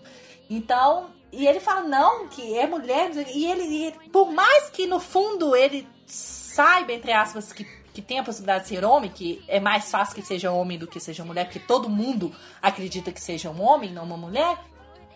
Então, 0.50 1.10
e 1.32 1.48
ele 1.48 1.60
fala, 1.60 1.82
não, 1.82 2.28
que 2.28 2.58
é 2.58 2.68
mulher, 2.68 3.12
e 3.34 3.46
ele, 3.46 3.88
e 3.88 4.10
por 4.10 4.32
mais 4.32 4.70
que 4.70 4.86
no 4.86 5.00
fundo 5.00 5.56
ele 5.56 5.88
saiba, 6.06 6.94
entre 6.94 7.12
aspas, 7.12 7.52
que, 7.52 7.66
que 7.94 8.02
tem 8.02 8.20
a 8.20 8.24
possibilidade 8.24 8.64
de 8.64 8.70
ser 8.70 8.86
homem, 8.86 9.10
que 9.10 9.44
é 9.48 9.60
mais 9.60 9.90
fácil 9.90 10.16
que 10.16 10.22
seja 10.22 10.52
homem 10.52 10.78
do 10.78 10.88
que 10.88 11.00
seja 11.00 11.26
mulher, 11.26 11.46
porque 11.46 11.60
todo 11.60 11.90
mundo 11.90 12.34
acredita 12.62 13.12
que 13.12 13.20
seja 13.20 13.50
um 13.50 13.62
homem, 13.62 13.92
não 13.92 14.04
uma 14.04 14.18
mulher, 14.18 14.58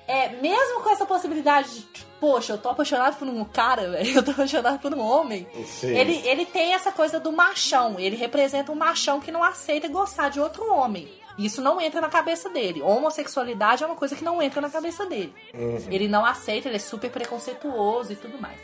é, 0.07 0.29
mesmo 0.29 0.81
com 0.81 0.89
essa 0.89 1.05
possibilidade 1.05 1.69
de, 1.69 2.05
poxa, 2.19 2.53
eu 2.53 2.57
tô 2.57 2.69
apaixonado 2.69 3.17
por 3.17 3.27
um 3.27 3.43
cara, 3.45 3.89
velho, 3.91 4.17
eu 4.17 4.23
tô 4.23 4.31
apaixonado 4.31 4.79
por 4.79 4.93
um 4.93 4.99
homem, 4.99 5.47
Sim. 5.65 5.95
ele, 5.95 6.21
ele 6.25 6.45
tem 6.45 6.73
essa 6.73 6.91
coisa 6.91 7.19
do 7.19 7.31
machão, 7.31 7.99
ele 7.99 8.15
representa 8.15 8.71
um 8.71 8.75
machão 8.75 9.19
que 9.19 9.31
não 9.31 9.43
aceita 9.43 9.87
gostar 9.87 10.29
de 10.29 10.39
outro 10.39 10.71
homem. 10.71 11.07
Isso 11.37 11.61
não 11.61 11.79
entra 11.79 12.01
na 12.01 12.09
cabeça 12.09 12.49
dele. 12.49 12.81
Homossexualidade 12.81 13.81
é 13.81 13.85
uma 13.85 13.95
coisa 13.95 14.13
que 14.13 14.25
não 14.25 14.41
entra 14.41 14.59
na 14.59 14.69
cabeça 14.69 15.05
dele. 15.05 15.33
Ele 15.89 16.05
não 16.09 16.25
aceita, 16.25 16.67
ele 16.67 16.75
é 16.75 16.79
super 16.79 17.09
preconceituoso 17.09 18.11
e 18.11 18.15
tudo 18.17 18.37
mais. 18.37 18.59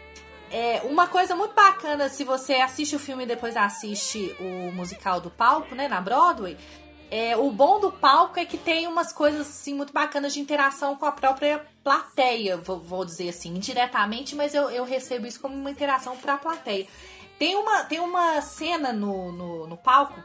É, 0.51 0.81
uma 0.83 1.07
coisa 1.07 1.35
muito 1.35 1.53
bacana, 1.53 2.09
se 2.09 2.23
você 2.23 2.55
assiste 2.55 2.95
o 2.95 2.99
filme 2.99 3.23
e 3.23 3.27
depois 3.27 3.55
assiste 3.55 4.35
o 4.39 4.71
musical 4.73 5.19
do 5.19 5.29
palco, 5.29 5.73
né, 5.73 5.87
na 5.87 5.99
Broadway, 5.99 6.57
é, 7.11 7.37
o 7.37 7.51
bom 7.51 7.79
do 7.79 7.91
palco 7.91 8.39
é 8.39 8.45
que 8.45 8.57
tem 8.57 8.87
umas 8.87 9.13
coisas 9.13 9.41
assim 9.41 9.73
muito 9.73 9.93
bacanas 9.93 10.33
de 10.33 10.39
interação 10.39 10.95
com 10.95 11.05
a 11.05 11.11
própria 11.11 11.65
plateia, 11.83 12.57
vou, 12.57 12.79
vou 12.79 13.05
dizer 13.05 13.29
assim, 13.29 13.49
indiretamente, 13.49 14.35
mas 14.35 14.53
eu, 14.53 14.69
eu 14.69 14.83
recebo 14.83 15.27
isso 15.27 15.39
como 15.39 15.55
uma 15.55 15.71
interação 15.71 16.17
pra 16.17 16.37
plateia. 16.37 16.87
Tem 17.37 17.55
uma, 17.55 17.83
tem 17.83 17.99
uma 17.99 18.41
cena 18.41 18.91
no, 18.91 19.31
no, 19.31 19.67
no 19.67 19.77
palco 19.77 20.21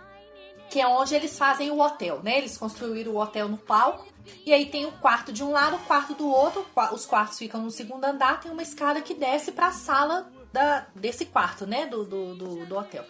que 0.70 0.80
é 0.80 0.86
onde 0.86 1.14
eles 1.14 1.36
fazem 1.36 1.70
o 1.70 1.80
hotel, 1.80 2.20
né? 2.22 2.38
Eles 2.38 2.56
construíram 2.56 3.12
o 3.12 3.20
hotel 3.20 3.48
no 3.48 3.58
palco. 3.58 4.06
E 4.46 4.52
aí 4.52 4.66
tem 4.66 4.86
o 4.86 4.92
quarto 4.92 5.32
de 5.32 5.42
um 5.42 5.50
lado, 5.50 5.74
o 5.74 5.80
quarto 5.80 6.14
do 6.14 6.28
outro. 6.28 6.64
Os 6.92 7.04
quartos 7.04 7.36
ficam 7.36 7.60
no 7.60 7.72
segundo 7.72 8.04
andar. 8.04 8.40
Tem 8.40 8.52
uma 8.52 8.62
escada 8.62 9.02
que 9.02 9.12
desce 9.12 9.50
pra 9.50 9.72
sala 9.72 10.30
da, 10.52 10.86
desse 10.94 11.26
quarto, 11.26 11.66
né? 11.66 11.86
Do, 11.86 12.04
do, 12.04 12.34
do, 12.36 12.66
do 12.66 12.78
hotel. 12.78 13.04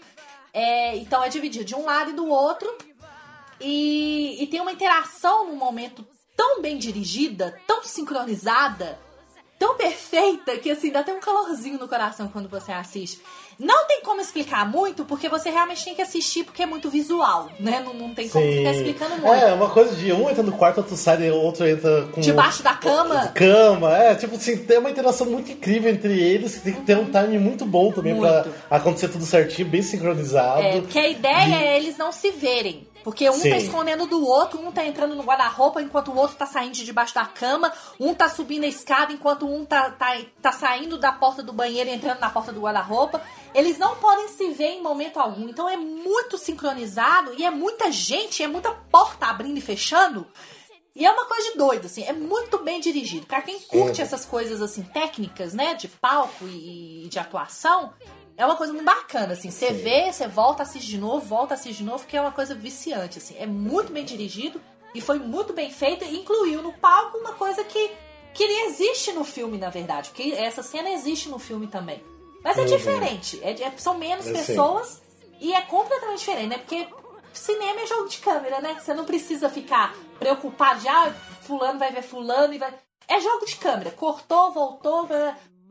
É, 0.54 0.96
então 0.96 1.22
é 1.22 1.28
dividido 1.28 1.64
de 1.64 1.74
um 1.74 1.84
lado 1.84 2.10
e 2.10 2.14
do 2.14 2.26
outro. 2.26 2.74
E, 3.60 4.42
e 4.42 4.46
tem 4.46 4.60
uma 4.60 4.72
interação 4.72 5.46
num 5.46 5.56
momento 5.56 6.04
tão 6.36 6.62
bem 6.62 6.78
dirigida, 6.78 7.54
tão 7.66 7.82
sincronizada, 7.82 8.98
tão 9.60 9.76
perfeita 9.76 10.56
que 10.56 10.70
assim 10.70 10.90
dá 10.90 11.00
até 11.00 11.12
um 11.12 11.20
calorzinho 11.20 11.78
no 11.78 11.86
coração 11.86 12.28
quando 12.28 12.48
você 12.48 12.72
assiste. 12.72 13.20
Não 13.58 13.86
tem 13.86 14.00
como 14.00 14.22
explicar 14.22 14.66
muito, 14.66 15.04
porque 15.04 15.28
você 15.28 15.50
realmente 15.50 15.84
tem 15.84 15.94
que 15.94 16.00
assistir 16.00 16.44
porque 16.44 16.62
é 16.62 16.66
muito 16.66 16.88
visual, 16.88 17.50
né? 17.60 17.82
Não, 17.84 17.92
não 17.92 18.14
tem 18.14 18.26
como 18.26 18.42
ficar 18.42 18.70
explicando 18.70 19.18
muito. 19.18 19.34
É, 19.34 19.52
uma 19.52 19.68
coisa 19.68 19.94
de 19.94 20.10
um 20.14 20.30
entra 20.30 20.42
no 20.42 20.52
quarto, 20.52 20.78
outro 20.78 20.96
sai, 20.96 21.26
e 21.26 21.30
outro 21.30 21.68
entra 21.68 22.06
com. 22.10 22.22
Debaixo 22.22 22.62
da 22.62 22.72
cama. 22.72 23.28
Cama, 23.34 23.98
é, 23.98 24.14
tipo 24.14 24.34
assim, 24.34 24.56
tem 24.56 24.78
uma 24.78 24.90
interação 24.90 25.26
muito 25.26 25.52
incrível 25.52 25.92
entre 25.92 26.18
eles, 26.18 26.54
que 26.54 26.60
tem 26.60 26.72
que 26.72 26.80
ter 26.80 26.96
um 26.96 27.10
timing 27.10 27.38
muito 27.38 27.66
bom 27.66 27.92
também 27.92 28.14
Muito. 28.14 28.26
pra 28.32 28.78
acontecer 28.78 29.08
tudo 29.08 29.26
certinho, 29.26 29.68
bem 29.68 29.82
sincronizado. 29.82 30.62
É, 30.62 30.80
porque 30.80 30.98
a 30.98 31.08
ideia 31.08 31.56
é 31.56 31.76
eles 31.76 31.98
não 31.98 32.10
se 32.10 32.30
verem. 32.30 32.88
Porque 33.02 33.28
um 33.30 33.34
Sim. 33.34 33.50
tá 33.50 33.56
escondendo 33.56 34.06
do 34.06 34.24
outro, 34.26 34.60
um 34.60 34.70
tá 34.70 34.84
entrando 34.84 35.14
no 35.14 35.22
guarda-roupa 35.22 35.80
enquanto 35.80 36.10
o 36.10 36.16
outro 36.16 36.36
tá 36.36 36.46
saindo 36.46 36.74
de 36.74 36.84
debaixo 36.84 37.14
da 37.14 37.24
cama, 37.24 37.72
um 37.98 38.14
tá 38.14 38.28
subindo 38.28 38.64
a 38.64 38.68
escada 38.68 39.12
enquanto 39.12 39.46
um 39.46 39.64
tá, 39.64 39.90
tá, 39.90 40.16
tá 40.40 40.52
saindo 40.52 40.98
da 40.98 41.10
porta 41.10 41.42
do 41.42 41.52
banheiro 41.52 41.88
e 41.88 41.92
entrando 41.92 42.20
na 42.20 42.30
porta 42.30 42.52
do 42.52 42.60
guarda-roupa. 42.60 43.22
Eles 43.54 43.78
não 43.78 43.96
podem 43.96 44.28
se 44.28 44.50
ver 44.50 44.72
em 44.72 44.82
momento 44.82 45.18
algum. 45.18 45.48
Então 45.48 45.68
é 45.68 45.76
muito 45.76 46.36
sincronizado 46.38 47.32
e 47.36 47.44
é 47.44 47.50
muita 47.50 47.90
gente, 47.90 48.42
é 48.42 48.48
muita 48.48 48.70
porta 48.70 49.26
abrindo 49.26 49.58
e 49.58 49.62
fechando. 49.62 50.26
E 50.94 51.06
é 51.06 51.10
uma 51.10 51.24
coisa 51.24 51.52
de 51.52 51.56
doido, 51.56 51.86
assim, 51.86 52.02
é 52.02 52.12
muito 52.12 52.58
bem 52.58 52.80
dirigido. 52.80 53.24
Pra 53.24 53.40
quem 53.40 53.60
curte 53.60 54.02
essas 54.02 54.24
coisas, 54.24 54.60
assim, 54.60 54.82
técnicas, 54.82 55.54
né, 55.54 55.74
de 55.74 55.88
palco 55.88 56.44
e, 56.44 57.04
e 57.04 57.08
de 57.08 57.18
atuação, 57.18 57.92
é 58.40 58.46
uma 58.46 58.56
coisa 58.56 58.72
muito 58.72 58.86
bacana, 58.86 59.34
assim. 59.34 59.50
Você 59.50 59.70
vê, 59.70 60.10
você 60.10 60.26
volta, 60.26 60.62
assiste 60.62 60.88
de 60.88 60.96
novo, 60.98 61.20
volta, 61.26 61.52
assiste 61.52 61.78
de 61.78 61.84
novo, 61.84 62.06
que 62.06 62.16
é 62.16 62.20
uma 62.20 62.32
coisa 62.32 62.54
viciante, 62.54 63.18
assim. 63.18 63.36
É 63.38 63.44
muito 63.46 63.92
bem 63.92 64.02
dirigido 64.02 64.58
e 64.94 65.00
foi 65.00 65.18
muito 65.18 65.52
bem 65.52 65.70
feito 65.70 66.04
e 66.06 66.18
incluiu 66.18 66.62
no 66.62 66.72
palco 66.72 67.18
uma 67.18 67.34
coisa 67.34 67.62
que, 67.62 67.90
que 68.32 68.42
existe 68.42 69.12
no 69.12 69.24
filme, 69.24 69.58
na 69.58 69.68
verdade. 69.68 70.08
Porque 70.08 70.32
essa 70.32 70.62
cena 70.62 70.88
existe 70.90 71.28
no 71.28 71.38
filme 71.38 71.66
também. 71.66 72.02
Mas 72.42 72.56
é 72.56 72.64
diferente, 72.64 73.38
é, 73.42 73.50
é- 73.62 73.72
são 73.76 73.98
menos 73.98 74.26
É, 74.26 74.30
sim. 74.34 74.46
pessoas 74.46 75.02
e 75.38 75.52
é 75.52 75.60
completamente 75.60 76.20
diferente, 76.20 76.46
né? 76.48 76.56
Porque 76.56 76.88
cinema 77.34 77.80
é 77.82 77.86
jogo 77.86 78.08
de 78.08 78.18
câmera, 78.20 78.62
né? 78.62 78.78
Você 78.80 78.94
não 78.94 79.04
precisa 79.04 79.50
ficar 79.50 79.94
preocupado 80.18 80.80
de, 80.80 80.88
ah, 80.88 81.14
fulano 81.42 81.78
vai 81.78 81.92
ver 81.92 82.02
fulano 82.02 82.54
e 82.54 82.58
vai... 82.58 82.72
É 83.06 83.20
jogo 83.20 83.44
de 83.44 83.56
câmera. 83.56 83.90
Cortou, 83.90 84.50
voltou... 84.52 85.06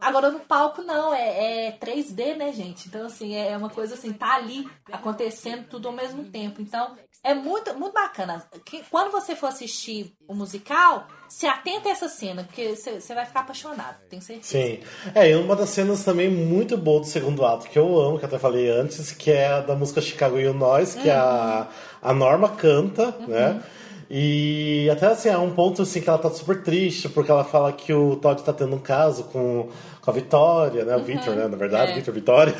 Agora 0.02 0.30
no 0.32 0.40
palco 0.40 0.82
não, 0.82 1.14
é, 1.14 1.68
é 1.68 1.72
3D, 1.80 2.36
né, 2.36 2.52
gente? 2.54 2.88
Então, 2.88 3.06
assim, 3.06 3.36
é 3.36 3.56
uma 3.58 3.70
coisa 3.70 3.96
assim, 3.96 4.14
tá 4.14 4.36
ali 4.36 4.68
acontecendo 4.92 5.66
tudo 5.68 5.88
ao 5.88 5.94
mesmo 5.94 6.24
tempo. 6.26 6.62
Então, 6.62 6.96
é 7.24 7.34
muito, 7.34 7.74
muito 7.78 7.94
bacana. 7.94 8.44
Que- 8.66 8.84
Quando 8.90 9.12
você 9.12 9.36
for 9.36 9.48
assistir 9.48 10.14
o 10.28 10.34
musical, 10.34 11.08
se 11.28 11.46
atenta 11.46 11.90
a 11.90 11.92
essa 11.92 12.08
cena, 12.08 12.44
porque 12.44 12.76
você 12.76 13.14
vai 13.14 13.26
ficar 13.26 13.42
apaixonado, 13.42 13.98
tenho 14.10 14.22
certeza. 14.22 14.48
Sim. 14.48 14.80
É, 15.14 15.30
e 15.30 15.36
uma 15.36 15.56
das 15.56 15.70
cenas 15.70 16.04
também 16.04 16.30
muito 16.30 16.78
boa 16.78 17.02
do 17.02 17.06
segundo 17.06 17.46
ato, 17.46 17.68
que 17.68 17.78
eu 17.78 18.00
amo, 18.00 18.18
que 18.18 18.24
eu 18.26 18.28
até 18.28 18.40
falei 18.40 18.70
antes, 18.70 19.12
que 19.12 19.30
é 19.32 19.48
a 19.48 19.60
da 19.62 19.76
música 19.76 20.02
Chicago 20.02 20.40
Illinois, 20.40 20.96
que 20.96 21.10
a, 21.10 21.68
a 22.02 22.14
Norma 22.14 22.50
canta, 22.50 23.12
né? 23.28 23.62
E 24.10 24.90
até 24.92 25.06
assim, 25.06 25.30
é 25.30 25.38
um 25.38 25.52
ponto 25.52 25.84
assim 25.84 26.02
que 26.02 26.10
ela 26.10 26.18
tá 26.18 26.32
super 26.32 26.64
triste, 26.64 27.08
porque 27.08 27.30
ela 27.30 27.44
fala 27.44 27.72
que 27.72 27.94
o 27.94 28.16
Todd 28.16 28.42
tá 28.42 28.52
tendo 28.52 28.76
um 28.76 28.80
caso 28.80 29.26
com, 29.26 29.70
com 30.02 30.10
a 30.10 30.14
Vitória, 30.14 30.84
né? 30.84 30.96
O 30.96 31.04
Victor, 31.04 31.36
né? 31.36 31.48
Na 31.48 31.56
verdade, 31.56 31.92
É. 31.92 31.96
Victor 31.96 32.14
Vitória. 32.16 32.56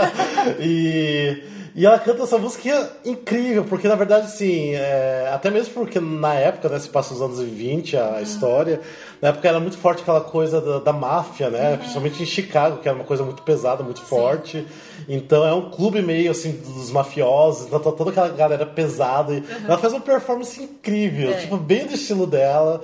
e, 0.58 1.42
e 1.74 1.84
ela 1.84 1.98
canta 1.98 2.22
essa 2.22 2.38
música 2.38 2.70
é 2.70 3.10
incrível, 3.10 3.64
porque 3.64 3.86
na 3.86 3.94
verdade, 3.94 4.24
assim, 4.24 4.72
é, 4.74 5.30
até 5.34 5.50
mesmo 5.50 5.74
porque 5.74 6.00
na 6.00 6.32
época, 6.32 6.70
né, 6.70 6.78
se 6.78 6.88
passa 6.88 7.12
os 7.12 7.20
anos 7.20 7.40
20 7.40 7.94
a 7.98 8.22
história, 8.22 8.80
na 9.20 9.28
época 9.28 9.48
era 9.48 9.58
muito 9.60 9.78
forte 9.78 10.02
aquela 10.02 10.20
coisa 10.20 10.60
da, 10.60 10.78
da 10.78 10.92
máfia, 10.92 11.50
né? 11.50 11.76
Principalmente 11.76 12.22
em 12.22 12.26
Chicago, 12.26 12.78
que 12.78 12.88
era 12.88 12.96
uma 12.96 13.04
coisa 13.04 13.22
muito 13.24 13.42
pesada, 13.42 13.82
muito 13.82 14.02
forte. 14.02 14.66
Então 15.08 15.46
é 15.46 15.52
um 15.54 15.70
clube 15.70 16.02
meio 16.02 16.30
assim 16.30 16.52
dos 16.52 16.90
mafiosos, 16.90 17.66
então 17.66 17.78
tá 17.78 17.92
toda 17.92 18.10
aquela 18.10 18.28
galera 18.28 18.66
pesada. 18.66 19.34
E 19.34 19.42
Ela 19.64 19.78
faz 19.78 19.92
uma 19.92 20.00
performance 20.00 20.62
incrível, 20.62 21.30
É. 21.30 21.34
tipo, 21.40 21.56
bem 21.56 21.86
do 21.86 21.94
estilo 21.94 22.26
dela. 22.26 22.82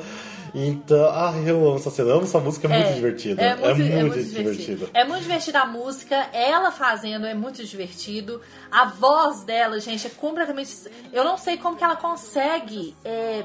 Então, 0.55 1.09
ah, 1.11 1.33
eu 1.47 1.66
amo 1.66 1.77
essa 1.77 1.90
cena, 1.90 2.11
eu 2.11 2.16
amo 2.16 2.25
essa 2.25 2.38
música, 2.38 2.68
é 2.68 2.77
muito 2.79 2.95
divertida. 2.95 3.40
É 3.40 3.55
muito, 3.57 3.64
é 3.64 3.75
muito 3.75 3.88
divertida. 4.18 4.38
divertido. 4.42 4.90
É 4.92 5.05
muito 5.05 5.23
divertida 5.23 5.61
a 5.61 5.64
música, 5.66 6.14
ela 6.31 6.71
fazendo 6.71 7.25
é 7.27 7.33
muito 7.33 7.64
divertido. 7.64 8.38
A 8.71 8.85
voz 8.85 9.45
dela, 9.45 9.81
gente, 9.81 10.07
é 10.07 10.11
completamente. 10.11 10.71
Eu 11.11 11.25
não 11.25 11.38
sei 11.38 11.57
como 11.57 11.75
que 11.77 11.83
ela 11.85 11.97
consegue. 11.97 12.95
é, 13.03 13.45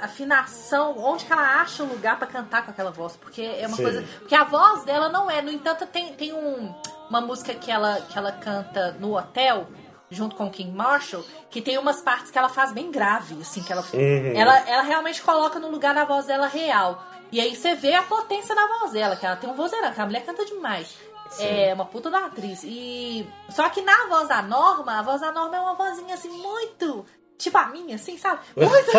afinação, 0.00 0.96
onde 0.98 1.24
que 1.24 1.32
ela 1.32 1.60
acha 1.60 1.82
o 1.82 1.86
lugar 1.86 2.18
pra 2.18 2.26
cantar 2.26 2.64
com 2.64 2.70
aquela 2.70 2.90
voz, 2.90 3.16
porque 3.16 3.42
é 3.42 3.66
uma 3.66 3.76
Sim. 3.76 3.82
coisa, 3.82 4.04
porque 4.18 4.34
a 4.34 4.44
voz 4.44 4.84
dela 4.84 5.08
não 5.08 5.30
é, 5.30 5.42
no 5.42 5.50
entanto 5.50 5.86
tem, 5.86 6.14
tem 6.14 6.32
um, 6.32 6.74
uma 7.08 7.20
música 7.20 7.54
que 7.54 7.70
ela 7.70 8.00
que 8.00 8.18
ela 8.18 8.32
canta 8.32 8.92
no 9.00 9.16
hotel 9.16 9.66
junto 10.10 10.36
com 10.36 10.46
o 10.46 10.50
King 10.50 10.70
Marshall, 10.70 11.24
que 11.50 11.60
tem 11.60 11.78
umas 11.78 12.00
partes 12.00 12.30
que 12.30 12.38
ela 12.38 12.48
faz 12.48 12.72
bem 12.72 12.90
grave, 12.90 13.36
assim, 13.40 13.62
que 13.62 13.72
ela 13.72 13.84
ela, 13.92 14.58
ela 14.68 14.82
realmente 14.82 15.20
coloca 15.20 15.58
no 15.58 15.68
lugar 15.68 15.94
da 15.94 16.04
voz 16.04 16.26
dela 16.26 16.46
real. 16.46 17.04
E 17.32 17.40
aí 17.40 17.56
você 17.56 17.74
vê 17.74 17.94
a 17.94 18.02
potência 18.02 18.54
da 18.54 18.66
voz 18.78 18.92
dela, 18.92 19.16
que 19.16 19.26
ela 19.26 19.36
tem 19.36 19.50
um 19.50 19.54
vozeirão, 19.54 19.92
que 19.92 20.00
a 20.00 20.06
mulher 20.06 20.24
canta 20.24 20.44
demais. 20.44 20.96
É 21.40 21.74
uma 21.74 21.84
puta 21.84 22.08
da 22.08 22.26
atriz. 22.26 22.62
E 22.62 23.28
só 23.50 23.68
que 23.68 23.82
na 23.82 24.06
voz 24.06 24.28
da 24.28 24.40
Norma, 24.42 25.00
a 25.00 25.02
voz 25.02 25.20
da 25.20 25.32
Norma 25.32 25.56
é 25.56 25.60
uma 25.60 25.74
vozinha 25.74 26.14
assim 26.14 26.30
muito 26.30 27.04
tipo 27.38 27.56
a 27.58 27.66
minha, 27.66 27.96
assim, 27.96 28.16
sabe? 28.18 28.40
Muito 28.56 28.90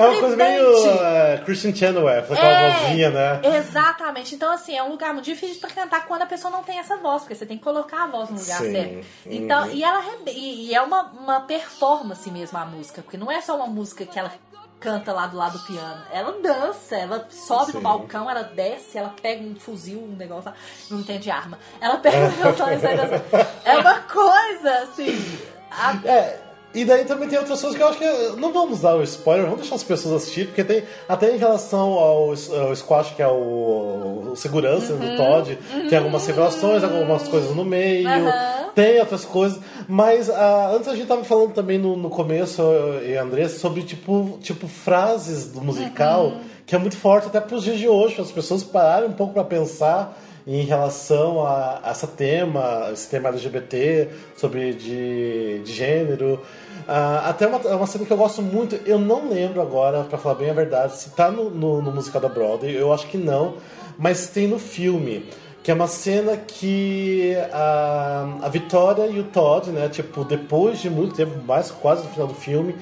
É 0.00 0.08
uma 0.08 0.20
coisa 0.20 0.36
meio 0.36 0.70
uh, 0.70 1.44
Christian 1.44 1.74
Chenoweth, 1.74 2.24
aquela 2.30 2.38
É, 2.38 2.70
vozinha, 2.80 3.10
né? 3.10 3.40
Exatamente. 3.58 4.34
Então, 4.34 4.52
assim, 4.52 4.76
é 4.76 4.82
um 4.82 4.90
lugar 4.90 5.12
muito 5.12 5.24
difícil 5.24 5.60
pra 5.60 5.70
cantar 5.70 6.06
quando 6.06 6.22
a 6.22 6.26
pessoa 6.26 6.50
não 6.50 6.62
tem 6.62 6.78
essa 6.78 6.96
voz, 6.96 7.22
porque 7.22 7.34
você 7.34 7.46
tem 7.46 7.58
que 7.58 7.64
colocar 7.64 8.04
a 8.04 8.06
voz 8.06 8.30
no 8.30 8.38
lugar 8.38 8.58
Sim. 8.60 8.72
certo. 8.72 9.06
Então, 9.26 9.70
e 9.70 9.82
ela 9.84 10.02
e, 10.26 10.68
e 10.68 10.74
é 10.74 10.80
uma, 10.82 11.02
uma 11.12 11.40
performance 11.40 12.30
mesmo 12.30 12.58
a 12.58 12.64
música, 12.64 13.02
porque 13.02 13.16
não 13.16 13.30
é 13.30 13.40
só 13.40 13.56
uma 13.56 13.66
música 13.66 14.04
que 14.04 14.18
ela 14.18 14.32
canta 14.78 15.12
lá 15.12 15.26
do 15.26 15.36
lado 15.36 15.58
do 15.58 15.64
piano. 15.64 16.02
Ela 16.12 16.32
dança, 16.40 16.96
ela 16.96 17.26
sobe 17.30 17.72
Sim. 17.72 17.78
no 17.78 17.80
balcão, 17.80 18.30
ela 18.30 18.42
desce, 18.42 18.98
ela 18.98 19.14
pega 19.20 19.42
um 19.42 19.54
fuzil, 19.56 19.98
um 20.00 20.14
negócio 20.16 20.50
lá, 20.50 20.56
não 20.90 21.00
entende 21.00 21.30
arma. 21.30 21.58
Ela 21.80 21.96
pega 21.96 22.26
o 22.26 22.30
violão 22.30 22.72
e 22.72 22.78
sai 22.78 22.96
dançando. 22.96 23.22
É 23.64 23.78
uma 23.78 24.00
coisa, 24.00 24.70
assim. 24.82 25.38
a- 25.70 25.96
É, 26.04 26.40
e 26.80 26.84
daí 26.84 27.04
também 27.04 27.28
tem 27.28 27.38
outras 27.38 27.60
coisas 27.60 27.76
que 27.76 27.82
eu 27.82 27.88
acho 27.88 27.98
que 27.98 28.40
não 28.40 28.52
vamos 28.52 28.80
dar 28.80 28.94
o 28.96 29.02
spoiler, 29.02 29.44
vamos 29.46 29.60
deixar 29.62 29.76
as 29.76 29.82
pessoas 29.82 30.14
assistirem, 30.22 30.48
porque 30.48 30.62
tem 30.64 30.82
até 31.08 31.34
em 31.34 31.38
relação 31.38 31.92
ao, 31.94 32.28
ao 32.30 32.76
Squash, 32.76 33.14
que 33.16 33.22
é 33.22 33.28
o, 33.28 34.30
o 34.32 34.36
segurança 34.36 34.92
Uhum. 34.92 34.98
do 34.98 35.16
Todd, 35.16 35.58
tem 35.88 35.98
algumas 35.98 36.26
revelações, 36.26 36.84
algumas 36.84 37.26
coisas 37.28 37.54
no 37.54 37.64
meio, 37.64 38.08
Aham. 38.28 38.68
tem 38.74 39.00
outras 39.00 39.24
coisas, 39.24 39.58
mas 39.88 40.28
ah, 40.30 40.72
antes 40.74 40.88
a 40.88 40.94
gente 40.94 41.06
tava 41.06 41.24
falando 41.24 41.52
também 41.54 41.78
no, 41.78 41.96
no 41.96 42.10
começo, 42.10 42.60
eu 42.62 43.08
e 43.08 43.16
a 43.16 43.22
Andressa, 43.22 43.58
sobre 43.58 43.82
tipo, 43.82 44.38
tipo 44.42 44.68
frases 44.68 45.46
do 45.48 45.60
musical, 45.62 46.26
Uhum. 46.26 46.40
que 46.66 46.74
é 46.74 46.78
muito 46.78 46.96
forte 46.96 47.28
até 47.28 47.40
pros 47.40 47.62
dias 47.64 47.78
de 47.78 47.88
hoje, 47.88 48.20
as 48.20 48.30
pessoas 48.30 48.62
pararem 48.62 49.08
um 49.08 49.12
pouco 49.12 49.32
pra 49.32 49.44
pensar 49.44 50.16
em 50.46 50.62
relação 50.62 51.44
a, 51.44 51.80
a 51.82 51.90
esse 51.90 52.06
tema, 52.06 52.88
esse 52.92 53.08
tema 53.08 53.30
LGBT, 53.30 54.08
sobre 54.36 54.74
de, 54.74 55.60
de 55.64 55.72
gênero. 55.72 56.40
Ah, 56.88 57.28
até 57.28 57.46
uma, 57.46 57.58
uma 57.58 57.86
cena 57.86 58.04
que 58.04 58.12
eu 58.12 58.16
gosto 58.16 58.40
muito, 58.42 58.76
eu 58.86 58.98
não 58.98 59.28
lembro 59.28 59.60
agora, 59.60 60.04
pra 60.04 60.18
falar 60.18 60.36
bem 60.36 60.50
a 60.50 60.54
verdade, 60.54 60.96
se 60.96 61.10
tá 61.10 61.30
no, 61.30 61.50
no, 61.50 61.82
no 61.82 61.90
musical 61.90 62.20
da 62.20 62.28
Broadway, 62.28 62.76
eu 62.76 62.92
acho 62.92 63.06
que 63.08 63.18
não, 63.18 63.54
mas 63.98 64.28
tem 64.28 64.46
no 64.46 64.58
filme. 64.58 65.26
Que 65.64 65.72
é 65.72 65.74
uma 65.74 65.88
cena 65.88 66.36
que 66.36 67.34
a, 67.52 68.38
a 68.40 68.48
Vitória 68.48 69.04
e 69.08 69.18
o 69.18 69.24
Todd, 69.24 69.70
né, 69.70 69.88
tipo, 69.88 70.24
depois 70.24 70.78
de 70.78 70.88
muito 70.88 71.16
tempo, 71.16 71.42
mais 71.44 71.72
quase 71.72 72.04
no 72.04 72.10
final 72.10 72.28
do 72.28 72.34
filme, 72.34 72.76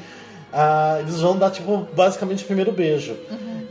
ah, 0.53 0.99
eles 1.01 1.21
vão 1.21 1.37
dar, 1.37 1.51
tipo, 1.51 1.89
basicamente 1.97 2.45
o 2.45 2.47
primeiro 2.47 2.73
beijo. 2.73 3.17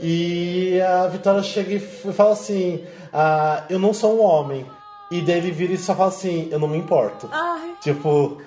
E 0.01 0.81
a 0.81 1.07
Vitória 1.07 1.41
chega 1.41 1.75
e 1.75 1.79
fala 1.79 2.33
assim: 2.33 2.83
ah, 3.13 3.63
Eu 3.69 3.79
não 3.79 3.93
sou 3.93 4.19
um 4.19 4.21
homem. 4.21 4.65
E 5.09 5.21
daí 5.21 5.37
ele 5.37 5.51
vira 5.51 5.71
e 5.71 5.77
só 5.77 5.95
fala 5.95 6.09
assim: 6.09 6.49
Eu 6.51 6.59
não 6.59 6.67
me 6.67 6.77
importo. 6.77 7.29
Ai. 7.31 7.75
Tipo, 7.79 8.41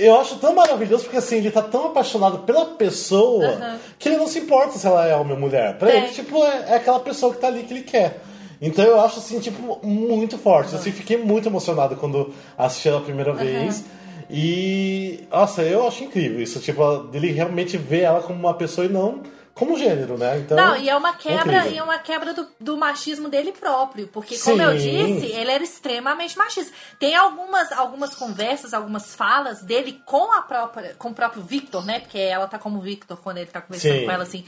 eu 0.00 0.18
acho 0.20 0.36
tão 0.36 0.54
maravilhoso 0.54 1.04
porque 1.04 1.16
assim, 1.18 1.36
ele 1.36 1.50
tá 1.50 1.62
tão 1.62 1.86
apaixonado 1.86 2.38
pela 2.40 2.64
pessoa 2.66 3.78
que 3.98 4.08
ele 4.08 4.16
não 4.16 4.26
se 4.26 4.38
importa 4.38 4.78
se 4.78 4.86
ela 4.86 5.06
é 5.06 5.14
homem 5.14 5.34
ou 5.34 5.38
mulher. 5.40 5.76
Pra 5.78 5.90
É. 5.90 5.96
ele, 5.98 6.08
tipo, 6.08 6.42
é, 6.44 6.64
é 6.70 6.74
aquela 6.76 7.00
pessoa 7.00 7.32
que 7.34 7.40
tá 7.40 7.46
ali 7.48 7.62
que 7.64 7.72
ele 7.72 7.82
quer. 7.82 8.20
Então 8.62 8.84
eu 8.84 9.00
acho 9.00 9.18
assim, 9.18 9.38
tipo, 9.40 9.78
muito 9.86 10.36
forte. 10.36 10.74
Assim, 10.74 10.92
fiquei 10.92 11.16
muito 11.16 11.48
emocionado 11.48 11.96
quando 11.96 12.32
assisti 12.58 12.88
ela 12.88 12.98
a 12.98 13.02
primeira 13.02 13.32
vez. 13.32 13.84
E, 14.28 15.24
nossa, 15.30 15.62
eu 15.62 15.86
acho 15.86 16.04
incrível 16.04 16.40
isso, 16.40 16.60
tipo, 16.60 16.98
dele 17.10 17.32
realmente 17.32 17.76
ver 17.76 18.02
ela 18.02 18.20
como 18.22 18.38
uma 18.38 18.54
pessoa 18.54 18.86
e 18.86 18.90
não 18.90 19.20
como 19.54 19.78
gênero, 19.78 20.16
né? 20.16 20.38
Então, 20.38 20.56
Não, 20.56 20.76
e 20.76 20.88
é 20.88 20.96
uma 20.96 21.12
quebra, 21.14 21.58
incrível. 21.58 21.72
e 21.72 21.78
é 21.78 21.82
uma 21.82 21.98
quebra 21.98 22.32
do, 22.32 22.46
do 22.58 22.76
machismo 22.76 23.28
dele 23.28 23.52
próprio. 23.52 24.08
Porque, 24.08 24.38
como 24.38 24.62
eu 24.62 24.78
Sim. 24.78 25.16
disse, 25.16 25.26
ele 25.26 25.50
era 25.50 25.62
extremamente 25.62 26.36
machista. 26.38 26.72
Tem 26.98 27.14
algumas, 27.14 27.70
algumas 27.72 28.14
conversas, 28.14 28.72
algumas 28.72 29.14
falas 29.14 29.62
dele 29.62 30.00
com 30.06 30.32
a 30.32 30.42
própria, 30.42 30.94
com 30.94 31.10
o 31.10 31.14
próprio 31.14 31.42
Victor, 31.42 31.84
né? 31.84 32.00
Porque 32.00 32.18
ela 32.18 32.46
tá 32.46 32.58
como 32.58 32.80
Victor 32.80 33.18
quando 33.18 33.38
ele 33.38 33.50
tá 33.50 33.60
conversando 33.60 33.98
Sim. 33.98 34.04
com 34.06 34.10
ela, 34.10 34.22
assim. 34.22 34.44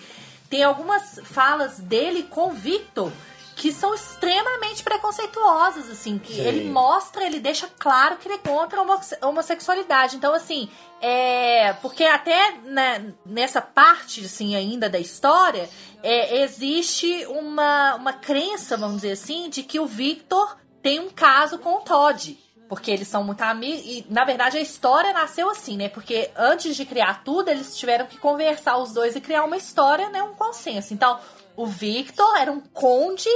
Tem 0.49 0.63
algumas 0.63 1.19
falas 1.25 1.79
dele 1.79 2.25
com 2.25 2.49
o 2.49 2.53
Victor 2.53 3.11
que 3.57 3.73
são 3.73 3.95
extremamente 3.95 4.83
preconceituosas, 4.83 5.91
assim, 5.91 6.19
que 6.19 6.35
Sim. 6.35 6.41
ele 6.41 6.71
mostra, 6.71 7.25
ele 7.25 7.39
deixa 7.39 7.69
claro 7.79 8.17
que 8.17 8.27
ele 8.29 8.35
é 8.35 8.39
contra 8.39 8.79
a 8.81 8.83
homosse- 8.83 9.19
homossexualidade. 9.23 10.17
Então, 10.17 10.35
assim, 10.35 10.69
é. 11.01 11.73
Porque 11.75 12.05
até 12.05 12.53
né, 12.65 13.13
nessa 13.25 13.61
parte, 13.61 14.25
assim, 14.25 14.55
ainda 14.57 14.89
da 14.89 14.99
história, 14.99 15.69
é, 16.03 16.43
existe 16.43 17.27
uma, 17.27 17.95
uma 17.97 18.13
crença, 18.13 18.77
vamos 18.77 18.97
dizer 18.97 19.13
assim, 19.13 19.49
de 19.49 19.63
que 19.63 19.79
o 19.79 19.87
Victor 19.87 20.57
tem 20.83 21.01
um 21.01 21.11
caso 21.11 21.59
com 21.59 21.75
o 21.77 21.81
Todd. 21.81 22.39
Porque 22.69 22.91
eles 22.91 23.07
são 23.07 23.23
muito 23.23 23.43
amigos. 23.43 23.83
E, 23.85 24.07
na 24.09 24.25
verdade, 24.25 24.57
a 24.57 24.61
história 24.61 25.13
nasceu 25.13 25.51
assim, 25.51 25.77
né? 25.77 25.91
Porque 25.91 26.31
antes 26.35 26.75
de 26.75 26.87
criar 26.87 27.23
tudo, 27.23 27.51
eles 27.51 27.77
tiveram 27.77 28.07
que 28.07 28.17
conversar 28.17 28.79
os 28.79 28.95
dois 28.95 29.15
e 29.15 29.21
criar 29.21 29.45
uma 29.45 29.59
história, 29.59 30.09
né? 30.09 30.23
Um 30.23 30.33
consenso. 30.33 30.95
Então, 30.95 31.21
o 31.57 31.67
Victor 31.67 32.37
era 32.39 32.51
um 32.51 32.61
conde 32.61 33.29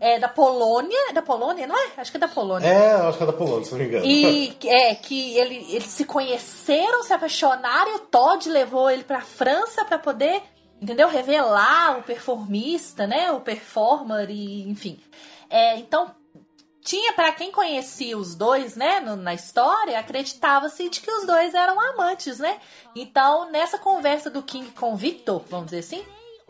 é, 0.00 0.18
da 0.18 0.28
Polônia. 0.28 1.12
Da 1.12 1.22
Polônia, 1.22 1.66
não 1.66 1.76
é? 1.76 1.90
Acho 1.96 2.10
que 2.10 2.16
é 2.16 2.20
da 2.20 2.28
Polônia. 2.28 2.66
É, 2.66 2.92
acho 2.94 3.18
que 3.18 3.22
é 3.24 3.26
da 3.26 3.32
Polônia, 3.32 3.64
se 3.64 3.70
não 3.72 3.78
me 3.78 3.84
engano. 3.86 4.06
E 4.06 4.56
é 4.66 4.94
que 4.94 5.36
ele, 5.38 5.56
eles 5.74 5.84
se 5.88 6.04
conheceram, 6.04 7.02
se 7.02 7.12
apaixonaram 7.12 7.92
e 7.92 7.94
o 7.96 7.98
Todd 8.00 8.48
levou 8.48 8.90
ele 8.90 9.04
pra 9.04 9.20
França 9.20 9.84
pra 9.84 9.98
poder, 9.98 10.42
entendeu? 10.80 11.08
Revelar 11.08 11.98
o 11.98 12.02
performista, 12.02 13.06
né? 13.06 13.30
O 13.32 13.40
performer 13.40 14.30
e 14.30 14.62
enfim. 14.68 14.98
É, 15.48 15.76
então 15.76 16.14
tinha 16.82 17.12
pra 17.12 17.30
quem 17.32 17.52
conhecia 17.52 18.16
os 18.16 18.34
dois, 18.34 18.74
né, 18.74 19.00
no- 19.00 19.14
na 19.14 19.34
história, 19.34 19.98
acreditava-se 19.98 20.88
de 20.88 21.00
que 21.02 21.10
os 21.10 21.26
dois 21.26 21.52
eram 21.52 21.78
amantes, 21.78 22.38
né? 22.38 22.58
Então, 22.96 23.50
nessa 23.50 23.76
conversa 23.78 24.30
do 24.30 24.42
King 24.42 24.70
com 24.70 24.96
Victor, 24.96 25.42
vamos 25.50 25.66
dizer 25.66 25.80
assim, 25.80 26.02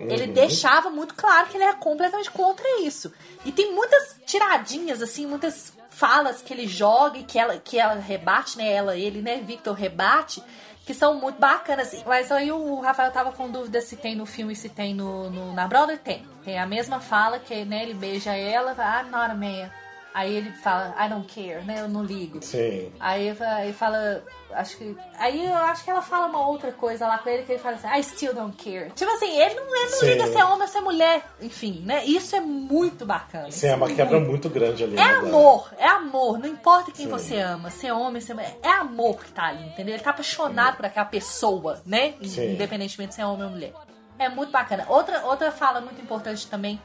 ele 0.08 0.26
deixava 0.28 0.88
muito 0.90 1.14
claro 1.14 1.48
que 1.48 1.56
ele 1.56 1.64
era 1.64 1.74
completamente 1.74 2.30
contra 2.30 2.64
isso. 2.80 3.12
E 3.44 3.52
tem 3.52 3.72
muitas 3.74 4.16
tiradinhas, 4.26 5.02
assim, 5.02 5.26
muitas 5.26 5.72
falas 5.90 6.40
que 6.40 6.52
ele 6.54 6.66
joga 6.66 7.18
e 7.18 7.24
que 7.24 7.38
ela, 7.38 7.58
que 7.58 7.78
ela 7.78 7.94
rebate, 7.94 8.56
né? 8.56 8.70
Ela, 8.72 8.96
ele, 8.96 9.20
né? 9.20 9.36
Victor 9.38 9.74
rebate, 9.74 10.42
que 10.86 10.94
são 10.94 11.14
muito 11.14 11.38
bacanas. 11.38 11.94
Mas 12.06 12.32
aí 12.32 12.50
o 12.50 12.80
Rafael 12.80 13.10
tava 13.12 13.32
com 13.32 13.50
dúvida 13.50 13.80
se 13.80 13.96
tem 13.96 14.14
no 14.16 14.24
filme 14.24 14.52
e 14.54 14.56
se 14.56 14.68
tem 14.68 14.94
no, 14.94 15.28
no- 15.28 15.52
na 15.52 15.66
Brother. 15.68 15.98
Tem. 15.98 16.26
Tem 16.44 16.58
a 16.58 16.66
mesma 16.66 17.00
fala 17.00 17.38
que, 17.38 17.64
né? 17.64 17.82
Ele 17.82 17.94
beija 17.94 18.32
ela, 18.34 18.74
fala, 18.74 19.02
I'm 19.02 19.10
not 19.10 19.30
a 19.30 19.34
man. 19.34 19.70
Aí 20.12 20.34
ele 20.34 20.50
fala, 20.52 20.94
I 20.98 21.08
don't 21.08 21.32
care, 21.32 21.64
né? 21.64 21.80
Eu 21.80 21.88
não 21.88 22.02
ligo. 22.02 22.42
Sim. 22.42 22.92
Aí 22.98 23.28
ele 23.28 23.72
fala, 23.72 24.24
acho 24.52 24.76
que. 24.76 24.96
Aí 25.16 25.46
eu 25.46 25.54
acho 25.54 25.84
que 25.84 25.90
ela 25.90 26.02
fala 26.02 26.26
uma 26.26 26.46
outra 26.48 26.72
coisa 26.72 27.06
lá 27.06 27.18
com 27.18 27.28
ele 27.28 27.44
que 27.44 27.52
ele 27.52 27.60
fala 27.60 27.76
assim, 27.76 27.88
I 27.88 28.02
still 28.02 28.34
don't 28.34 28.56
care. 28.56 28.90
Tipo 28.90 29.10
assim, 29.12 29.40
ele 29.40 29.54
não, 29.54 29.76
ele 29.76 29.90
não 29.90 29.98
Sim. 29.98 30.06
liga 30.06 30.26
se 30.26 30.36
é 30.36 30.44
homem 30.44 30.62
ou 30.62 30.68
se 30.68 30.78
é 30.78 30.80
mulher. 30.80 31.24
Enfim, 31.40 31.82
né? 31.86 32.04
Isso 32.04 32.34
é 32.34 32.40
muito 32.40 33.06
bacana. 33.06 33.50
Sim, 33.52 33.68
é 33.68 33.74
uma 33.76 33.88
quebra 33.88 34.18
muito 34.18 34.50
grande 34.50 34.82
ali. 34.82 34.94
É 34.94 34.96
né, 34.96 35.10
amor, 35.18 35.72
é 35.78 35.86
amor. 35.86 36.38
Não 36.38 36.48
importa 36.48 36.90
quem 36.90 37.06
Sim. 37.06 37.10
você 37.10 37.36
ama, 37.38 37.70
se 37.70 37.86
é 37.86 37.94
homem, 37.94 38.20
se 38.20 38.32
é 38.32 38.34
mulher. 38.34 38.58
É 38.62 38.70
amor 38.70 39.22
que 39.22 39.32
tá 39.32 39.44
ali, 39.44 39.64
entendeu? 39.68 39.94
Ele 39.94 40.02
tá 40.02 40.10
apaixonado 40.10 40.76
por 40.76 40.86
aquela 40.86 41.06
pessoa, 41.06 41.80
né? 41.86 42.14
Sim. 42.24 42.54
Independentemente 42.54 43.14
se 43.14 43.20
é 43.20 43.26
homem 43.26 43.44
ou 43.44 43.50
mulher. 43.50 43.72
É 44.18 44.28
muito 44.28 44.50
bacana. 44.50 44.84
Outra, 44.88 45.24
outra 45.24 45.52
fala 45.52 45.80
muito 45.80 46.02
importante 46.02 46.46
também, 46.48 46.80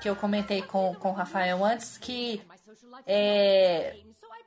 que 0.00 0.08
eu 0.08 0.16
comentei 0.16 0.62
com, 0.62 0.94
com 0.94 1.10
o 1.10 1.12
Rafael 1.12 1.62
antes, 1.64 1.98
que 1.98 2.42
é, 3.06 3.96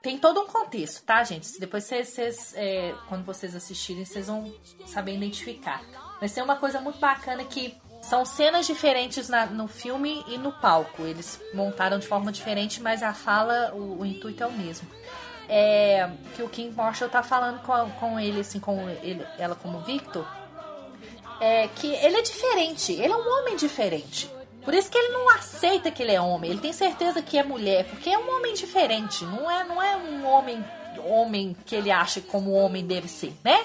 tem 0.02 0.18
todo 0.18 0.42
um 0.42 0.48
contexto, 0.48 1.04
tá, 1.06 1.24
gente? 1.24 1.60
Depois 1.60 1.84
vocês, 1.86 2.10
vocês, 2.10 2.54
é, 2.56 2.94
quando 3.08 3.24
vocês 3.26 3.56
assistirem, 3.56 4.04
vocês 4.06 4.28
vão 4.28 4.54
saber 4.86 5.16
identificar. 5.16 5.82
Mas 6.22 6.34
tem 6.34 6.44
uma 6.44 6.56
coisa 6.58 6.80
muito 6.82 7.00
bacana 7.00 7.44
que 7.46 7.76
são 8.02 8.26
cenas 8.26 8.66
diferentes 8.68 9.30
na- 9.30 9.46
no 9.46 9.68
filme 9.68 10.24
e 10.28 10.38
no 10.38 10.52
palco. 10.52 11.04
Eles 11.04 11.40
montaram 11.54 12.00
de 12.00 12.08
forma 12.08 12.32
diferente, 12.32 12.82
mas 12.82 13.02
a 13.02 13.14
fala, 13.14 13.72
o, 13.74 14.02
o 14.02 14.06
intuito 14.06 14.44
é 14.44 14.48
o 14.48 14.52
mesmo. 14.52 14.88
É, 15.48 16.10
que 16.36 16.44
o 16.44 16.50
King 16.50 16.74
Marshall 16.76 17.10
tá 17.10 17.22
falando 17.24 17.62
com, 17.64 17.72
a- 17.74 17.86
com 18.00 18.20
ele, 18.20 18.42
assim, 18.42 18.60
com 18.60 18.90
ele, 18.90 19.26
ela 19.38 19.56
como 19.56 19.80
Victor. 19.82 20.26
é, 21.40 21.68
que 21.68 21.88
ele 21.96 22.18
é 22.18 22.22
diferente, 22.22 22.94
ele 22.94 23.12
é 23.12 23.16
um 23.16 23.40
homem 23.40 23.56
diferente. 23.58 24.30
Por 24.64 24.74
isso 24.74 24.90
que 24.90 24.98
ele 24.98 25.14
não 25.14 25.30
aceita 25.30 25.92
que 25.92 26.02
ele 26.02 26.14
é 26.14 26.22
homem, 26.22 26.52
ele 26.52 26.62
tem 26.62 26.74
certeza 26.74 27.22
que 27.22 27.38
é 27.38 27.44
mulher, 27.44 27.86
porque 27.86 28.10
é 28.10 28.18
um 28.18 28.38
homem 28.38 28.54
diferente, 28.54 29.26
não 29.26 29.50
é, 29.50 29.64
não 29.64 29.82
é 29.82 29.98
um 29.98 30.26
homem 30.26 30.64
homem 31.06 31.56
que 31.66 31.76
ele 31.76 31.92
acha 31.92 32.22
como 32.22 32.52
homem 32.52 32.86
deve 32.86 33.08
ser, 33.08 33.34
né? 33.44 33.64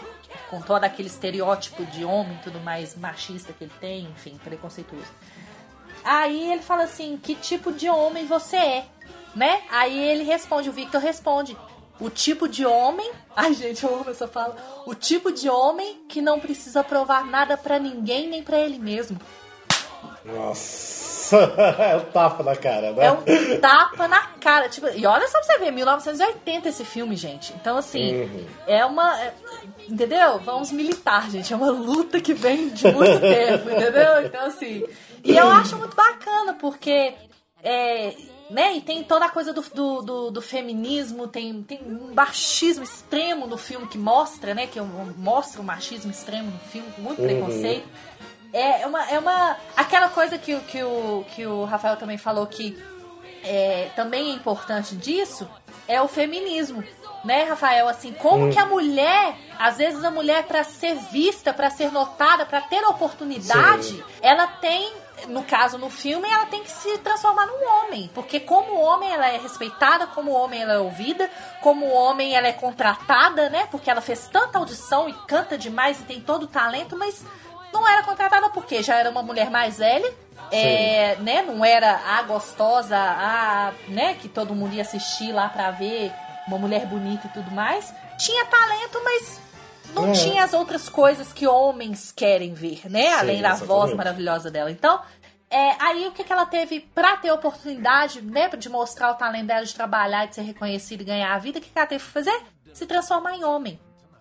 Com 0.50 0.60
todo 0.60 0.84
aquele 0.84 1.08
estereótipo 1.08 1.84
de 1.86 2.04
homem 2.04 2.38
tudo 2.42 2.58
mais 2.60 2.96
machista 2.96 3.52
que 3.52 3.64
ele 3.64 3.72
tem, 3.80 4.04
enfim, 4.04 4.38
preconceituoso. 4.42 5.10
Aí 6.04 6.52
ele 6.52 6.62
fala 6.62 6.84
assim: 6.84 7.18
que 7.22 7.34
tipo 7.34 7.72
de 7.72 7.88
homem 7.88 8.26
você 8.26 8.56
é? 8.56 8.86
Né? 9.34 9.62
Aí 9.70 9.96
ele 9.96 10.24
responde, 10.24 10.68
o 10.68 10.72
Victor 10.72 11.00
responde: 11.00 11.56
o 12.00 12.08
tipo 12.08 12.48
de 12.48 12.64
homem. 12.64 13.10
Ai, 13.34 13.54
gente, 13.54 13.84
eu 13.84 13.94
amo 13.94 14.10
essa 14.10 14.28
fala. 14.28 14.56
O 14.86 14.94
tipo 14.94 15.32
de 15.32 15.48
homem 15.48 16.04
que 16.08 16.20
não 16.20 16.40
precisa 16.40 16.82
provar 16.82 17.24
nada 17.24 17.56
pra 17.56 17.78
ninguém 17.78 18.28
nem 18.28 18.42
pra 18.42 18.58
ele 18.58 18.78
mesmo. 18.78 19.18
Nossa, 20.34 21.36
é 21.78 21.96
um 21.96 22.04
tapa 22.12 22.42
na 22.42 22.56
cara, 22.56 22.92
né? 22.92 23.06
É 23.06 23.12
um 23.12 23.60
tapa 23.60 24.08
na 24.08 24.20
cara. 24.40 24.68
Tipo, 24.68 24.88
e 24.88 25.04
olha 25.06 25.26
só 25.28 25.38
pra 25.40 25.42
você 25.42 25.58
ver, 25.58 25.70
1980 25.72 26.68
esse 26.68 26.84
filme, 26.84 27.16
gente. 27.16 27.52
Então, 27.54 27.76
assim, 27.76 28.14
é 28.66 28.84
uma. 28.84 29.20
é- 29.20 29.34
entendeu? 29.88 30.38
Vamos 30.40 30.70
militar, 30.72 31.30
gente. 31.30 31.52
É 31.52 31.56
uma 31.56 31.70
luta 31.70 32.20
que 32.20 32.32
vem 32.34 32.68
de 32.70 32.90
muito 32.92 33.20
tempo, 33.20 33.70
entendeu? 33.70 34.22
Então, 34.24 34.46
assim. 34.46 34.84
E 35.24 35.36
eu 35.36 35.48
acho 35.50 35.76
muito 35.76 35.94
bacana, 35.96 36.54
porque. 36.54 37.14
É, 37.62 38.14
né? 38.48 38.76
E 38.76 38.80
tem 38.80 39.02
toda 39.02 39.24
a 39.26 39.28
coisa 39.28 39.52
do, 39.52 39.60
do, 39.74 40.00
do- 40.02 40.30
do 40.30 40.40
feminismo, 40.40 41.26
tem, 41.26 41.60
tem 41.64 41.80
um 41.84 42.14
machismo 42.14 42.84
extremo 42.84 43.46
no 43.46 43.58
filme 43.58 43.86
que 43.88 43.98
mostra, 43.98 44.54
né? 44.54 44.66
Que 44.68 44.80
mostra 44.80 45.60
o 45.60 45.64
machismo 45.64 46.10
extremo 46.10 46.50
no 46.50 46.58
filme, 46.70 46.88
com 46.92 47.02
muito 47.02 47.20
preconceito. 47.20 47.86
É 48.52 48.86
uma, 48.86 49.10
é 49.10 49.18
uma. 49.18 49.56
Aquela 49.76 50.08
coisa 50.08 50.38
que, 50.38 50.54
o- 50.54 50.60
que, 50.60 50.82
o, 50.82 51.24
que 51.34 51.46
o 51.46 51.64
Rafael 51.64 51.96
também 51.96 52.16
falou 52.18 52.46
que 52.46 52.76
é, 53.44 53.90
também 53.94 54.30
é 54.30 54.34
importante 54.34 54.96
disso 54.96 55.48
é 55.86 56.00
o 56.02 56.08
feminismo. 56.08 56.82
Né, 57.24 57.42
Rafael? 57.42 57.88
Assim, 57.88 58.12
como 58.12 58.48
que 58.50 58.58
a 58.58 58.64
mulher, 58.64 59.34
às 59.58 59.76
vezes 59.78 60.04
a 60.04 60.10
mulher, 60.10 60.44
para 60.44 60.62
ser 60.62 60.94
vista, 61.10 61.52
para 61.52 61.68
ser 61.68 61.90
notada, 61.90 62.46
para 62.46 62.60
ter 62.60 62.80
oportunidade, 62.84 63.88
Sim. 63.88 64.04
ela 64.22 64.46
tem, 64.46 64.92
no 65.26 65.42
caso 65.42 65.78
no 65.78 65.90
filme, 65.90 66.28
ela 66.30 66.46
tem 66.46 66.62
que 66.62 66.70
se 66.70 66.96
transformar 66.98 67.44
num 67.46 67.68
homem. 67.68 68.08
Porque 68.14 68.38
como 68.38 68.80
homem 68.80 69.12
ela 69.12 69.28
é 69.28 69.36
respeitada, 69.36 70.06
como 70.06 70.30
homem 70.30 70.62
ela 70.62 70.74
é 70.74 70.78
ouvida, 70.78 71.28
como 71.60 71.88
homem 71.92 72.36
ela 72.36 72.46
é 72.46 72.52
contratada, 72.52 73.50
né? 73.50 73.66
Porque 73.68 73.90
ela 73.90 74.00
fez 74.00 74.28
tanta 74.28 74.56
audição 74.58 75.08
e 75.08 75.12
canta 75.26 75.58
demais 75.58 76.00
e 76.00 76.04
tem 76.04 76.20
todo 76.20 76.44
o 76.44 76.48
talento, 76.48 76.96
mas 76.96 77.24
não 77.72 77.86
era 77.88 78.02
contratada 78.02 78.48
porque 78.50 78.82
já 78.82 78.96
era 78.96 79.10
uma 79.10 79.22
mulher 79.22 79.50
mais 79.50 79.78
velha, 79.78 80.12
é, 80.50 81.16
né? 81.16 81.42
Não 81.42 81.64
era 81.64 81.96
a 82.18 82.22
gostosa, 82.22 82.96
a, 82.96 83.72
né? 83.88 84.14
Que 84.14 84.28
todo 84.28 84.54
mundo 84.54 84.74
ia 84.74 84.82
assistir 84.82 85.32
lá 85.32 85.48
pra 85.48 85.70
ver 85.70 86.12
uma 86.46 86.58
mulher 86.58 86.86
bonita 86.86 87.26
e 87.26 87.30
tudo 87.30 87.50
mais. 87.50 87.92
Tinha 88.18 88.44
talento, 88.46 89.00
mas 89.04 89.40
não 89.94 90.08
É. 90.08 90.12
tinha 90.12 90.44
as 90.44 90.54
outras 90.54 90.88
coisas 90.88 91.32
que 91.32 91.46
homens 91.46 92.10
querem 92.12 92.54
ver, 92.54 92.82
né? 92.90 93.12
Além 93.14 93.42
da 93.42 93.50
voz 93.54 93.60
exatamente. 93.60 93.96
maravilhosa 93.96 94.50
dela. 94.50 94.70
Então, 94.70 95.00
é, 95.50 95.76
aí 95.82 96.06
o 96.06 96.12
que, 96.12 96.24
que 96.24 96.32
ela 96.32 96.46
teve 96.46 96.80
pra 96.94 97.16
ter 97.16 97.30
oportunidade, 97.30 98.20
né? 98.22 98.48
De 98.48 98.68
mostrar 98.68 99.10
o 99.10 99.14
talento 99.14 99.46
dela, 99.46 99.64
de 99.64 99.74
trabalhar, 99.74 100.26
de 100.26 100.34
ser 100.34 100.42
reconhecida 100.42 101.02
e 101.02 101.06
ganhar 101.06 101.34
a 101.34 101.38
vida, 101.38 101.58
o 101.58 101.62
que, 101.62 101.68
que 101.70 101.78
ela 101.78 101.86
teve 101.86 102.04
que 102.04 102.10
fazer? 102.10 102.38
Se 102.72 102.86
transformar 102.86 103.34
em 103.34 103.44
homem. 103.44 103.78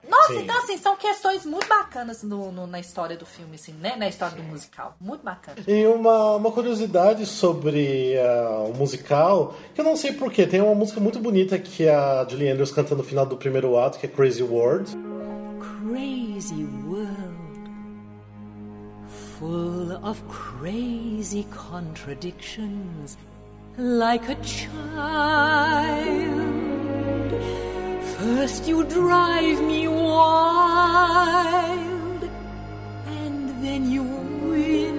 Nossa, 0.10 0.34
Sim. 0.34 0.40
então 0.44 0.58
assim, 0.60 0.78
são 0.78 0.96
questões 0.96 1.46
muito 1.46 1.68
bacanas 1.68 2.24
no, 2.24 2.52
no- 2.52 2.66
na 2.68 2.80
história 2.80 3.18
do 3.18 3.26
filme, 3.26 3.56
assim, 3.56 3.74
né? 3.74 3.96
Na 3.98 4.08
história 4.08 4.36
do 4.38 4.44
musical. 4.44 4.96
Muito 5.02 5.24
bacana. 5.24 5.58
E 5.68 5.86
uma, 5.86 6.36
uma 6.36 6.52
curiosidade 6.52 7.26
sobre 7.26 8.16
ah, 8.18 8.66
o 8.70 8.74
musical, 8.74 9.54
que 9.76 9.82
eu 9.82 9.86
não 9.86 9.96
sei 9.96 10.14
porquê, 10.14 10.48
tem 10.48 10.62
uma 10.62 10.74
música 10.76 11.00
muito 11.00 11.20
bonita 11.20 11.58
que 11.60 11.88
a 11.90 12.26
Julie 12.30 12.50
Andrews 12.50 12.72
canta 12.72 12.96
no 12.96 13.04
final 13.04 13.26
do 13.26 13.36
primeiro 13.38 13.78
ato, 13.78 14.00
que 14.00 14.06
é 14.06 14.10
Crazy 14.10 14.44
World. 14.44 14.96
crazy 15.90 16.66
world 16.88 17.08
full 19.40 19.92
of 20.04 20.22
crazy 20.28 21.46
contradictions 21.56 23.18
like 23.78 24.26
a 24.32 24.36
child 24.44 24.78
first 28.36 28.68
you 28.68 28.84
drive 28.84 29.62
me 29.64 29.88
wild 29.88 31.38
and 33.20 33.64
then 33.64 33.90
you 33.90 34.04
win 34.04 34.96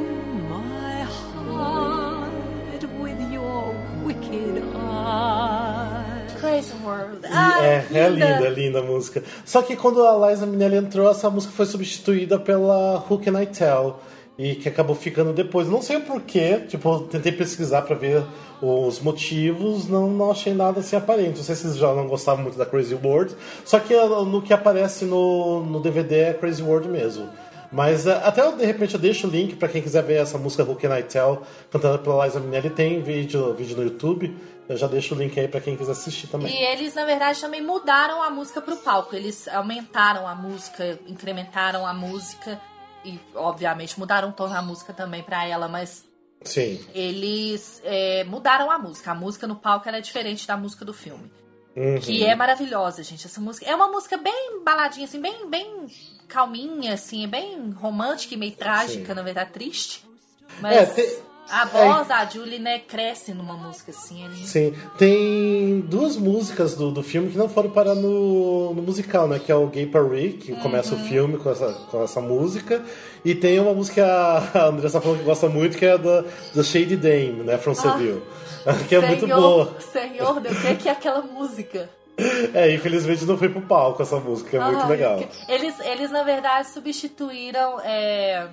my 0.48 1.02
heart 1.02 2.82
with 3.02 3.20
your 3.32 3.74
wicked 4.02 4.62
eye 4.74 6.26
Crazy 6.40 6.74
World. 6.84 7.24
E 7.24 7.28
Ah, 7.30 7.62
é, 7.62 7.84
é 7.92 8.08
linda, 8.08 8.46
é 8.46 8.50
linda 8.50 8.78
a 8.78 8.82
música. 8.82 9.22
Só 9.44 9.60
que 9.62 9.76
quando 9.76 10.06
a 10.06 10.30
Liza 10.30 10.46
Minnelli 10.46 10.76
entrou, 10.76 11.10
essa 11.10 11.28
música 11.28 11.52
foi 11.52 11.66
substituída 11.66 12.38
pela 12.38 13.04
Who 13.10 13.18
Can 13.18 13.40
I 13.42 13.46
Tell? 13.46 14.00
E 14.38 14.54
que 14.54 14.68
acabou 14.68 14.94
ficando 14.94 15.32
depois. 15.32 15.68
Não 15.68 15.82
sei 15.82 15.96
o 15.96 16.00
porquê, 16.02 16.60
tipo, 16.68 17.00
tentei 17.00 17.32
pesquisar 17.32 17.82
pra 17.82 17.96
ver 17.96 18.22
os 18.61 19.00
motivos, 19.00 19.88
não, 19.88 20.09
não 20.09 20.30
achei 20.30 20.52
nada 20.52 20.80
assim 20.80 20.96
aparente. 20.96 21.38
Não 21.38 21.44
sei 21.44 21.54
se 21.54 21.62
vocês 21.62 21.76
já 21.76 21.92
não 21.94 22.09
gostavam 22.09 22.42
muito 22.42 22.59
da 22.59 22.66
Crazy 22.66 22.94
World, 22.94 23.34
só 23.64 23.78
que 23.78 23.94
uh, 23.94 24.24
no 24.24 24.42
que 24.42 24.52
aparece 24.52 25.04
no, 25.04 25.64
no 25.64 25.80
DVD 25.80 26.20
é 26.20 26.34
Crazy 26.34 26.62
World 26.62 26.88
mesmo. 26.88 27.28
Mas 27.70 28.06
uh, 28.06 28.12
até 28.24 28.50
de 28.50 28.64
repente 28.64 28.94
eu 28.94 29.00
deixo 29.00 29.26
o 29.26 29.30
link 29.30 29.56
pra 29.56 29.68
quem 29.68 29.82
quiser 29.82 30.02
ver 30.02 30.20
essa 30.20 30.38
música 30.38 30.64
Who 30.64 30.76
Can 30.76 30.96
I 30.98 31.02
Tell, 31.02 31.42
cantada 31.70 31.98
pela 31.98 32.24
Liza 32.24 32.40
Minnelli, 32.40 32.70
tem 32.70 33.00
vídeo, 33.02 33.54
vídeo 33.54 33.76
no 33.76 33.84
YouTube. 33.84 34.36
Eu 34.68 34.76
já 34.76 34.86
deixo 34.86 35.14
o 35.14 35.18
link 35.18 35.38
aí 35.38 35.48
pra 35.48 35.62
quem 35.62 35.76
quiser 35.76 35.92
assistir 35.92 36.26
também. 36.26 36.52
E 36.52 36.64
eles, 36.66 36.94
na 36.94 37.06
verdade, 37.06 37.40
também 37.40 37.62
mudaram 37.62 38.22
a 38.22 38.28
música 38.28 38.61
pro 38.61 38.76
palco. 38.76 39.16
Eles 39.16 39.48
aumentaram 39.48 40.28
a 40.28 40.34
música, 40.34 40.98
incrementaram 41.06 41.86
a 41.86 41.94
música 41.94 42.61
e, 43.02 43.18
obviamente, 43.34 43.98
mudaram 43.98 44.28
o 44.28 44.32
tom 44.32 44.46
da 44.46 44.61
música 44.61 44.92
também 44.92 45.22
pra 45.22 45.46
ela, 45.46 45.68
mas 45.68 46.07
Sim. 46.45 46.84
eles 46.95 47.80
é, 47.84 48.24
mudaram 48.24 48.70
a 48.70 48.78
música. 48.78 49.11
A 49.11 49.14
música 49.14 49.47
no 49.47 49.57
palco 49.57 49.89
era 49.89 50.01
diferente 50.01 50.47
da 50.47 50.57
música 50.57 50.84
do 50.84 50.93
filme. 50.95 51.30
Uhum. 51.76 51.99
Que 52.01 52.24
é 52.24 52.34
maravilhosa, 52.34 53.03
gente. 53.03 53.26
Essa 53.26 53.41
música 53.41 53.66
é 53.70 53.74
uma 53.74 53.89
música 53.89 54.16
bem 54.16 54.62
baladinha, 54.64 55.05
assim, 55.07 55.20
bem, 55.20 55.49
bem 55.49 55.86
calminha, 56.26 56.95
assim, 56.95 57.24
é 57.24 57.26
bem 57.26 57.70
romântica 57.70 58.34
e 58.34 58.36
meio 58.36 58.53
trágica, 58.53 59.07
Sim. 59.07 59.14
na 59.14 59.22
verdade, 59.22 59.53
triste. 59.53 60.05
É, 60.59 60.61
Mas 60.61 60.95
tem- 60.95 61.18
a 61.51 61.64
voz, 61.66 62.11
a 62.11 62.24
Julie, 62.26 62.59
né, 62.59 62.78
cresce 62.80 63.32
numa 63.32 63.55
música 63.55 63.90
assim. 63.90 64.24
é 64.24 64.28
lindo. 64.28 64.46
Sim, 64.46 64.74
tem 64.99 65.80
duas 65.80 66.16
músicas 66.16 66.74
do, 66.74 66.90
do 66.90 67.03
filme 67.03 67.30
que 67.30 67.38
não 67.38 67.49
foram 67.49 67.70
parar 67.70 67.94
no, 67.94 68.74
no 68.74 68.82
musical, 68.82 69.26
né? 69.28 69.38
Que 69.38 69.51
é 69.51 69.55
o 69.55 69.66
Gay 69.66 69.86
Paris, 69.86 70.36
que 70.42 70.55
começa 70.57 70.94
Uhum. 70.94 71.03
o 71.03 71.05
filme 71.09 71.36
com 71.38 71.51
essa, 71.51 71.72
com 71.90 72.03
essa 72.03 72.20
música. 72.20 72.82
E 73.24 73.34
tem 73.34 73.59
uma 73.59 73.74
música 73.74 73.94
que 74.53 74.59
a 74.59 74.66
Andressa 74.66 75.01
falou 75.01 75.16
que 75.18 75.24
gosta 75.24 75.49
muito, 75.49 75.76
que 75.76 75.84
é 75.86 75.96
da, 75.99 76.24
da 76.55 76.62
Shady 76.62 76.96
Dame, 76.96 77.42
né? 77.44 77.59
From 77.59 77.74
Seville. 77.74 78.22
que 78.88 78.94
é 78.94 79.01
muito 79.01 79.24
Ah, 79.24 79.28
Senhor, 79.28 79.40
boa. 79.40 79.76
Senhor, 79.80 80.40
Deus, 80.40 80.57
o 80.57 80.61
que 80.61 80.66
é, 80.66 80.74
que 80.74 80.88
é 80.88 80.92
aquela 80.92 81.22
música? 81.22 81.88
É, 82.53 82.74
infelizmente 82.74 83.24
não 83.24 83.38
foi 83.38 83.49
pro 83.49 83.61
palco 83.61 84.03
essa 84.03 84.16
música, 84.18 84.57
é 84.57 84.61
muito 84.61 84.82
Ai, 84.82 84.88
legal. 84.88 85.20
Eles, 85.49 85.78
eles, 85.80 86.11
na 86.11 86.24
verdade, 86.24 86.66
substituíram. 86.68 87.78
é, 87.80 88.46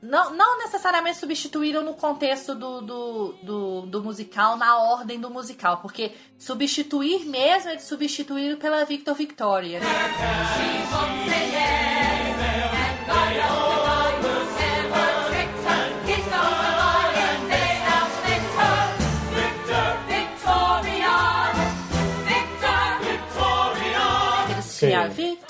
Não, 0.00 0.30
não 0.30 0.58
necessariamente 0.58 1.18
substituíram 1.18 1.82
no 1.82 1.94
contexto 1.94 2.54
do, 2.54 2.80
do, 2.80 3.32
do, 3.42 3.80
do 3.82 4.02
musical, 4.02 4.56
na 4.56 4.78
ordem 4.78 5.20
do 5.20 5.28
musical, 5.28 5.78
porque 5.78 6.12
substituir 6.38 7.26
mesmo 7.26 7.70
eles 7.70 7.84
substituíram 7.84 8.58
pela 8.58 8.84
Victor 8.84 9.14
Victoria. 9.14 9.80
né? 9.80 9.86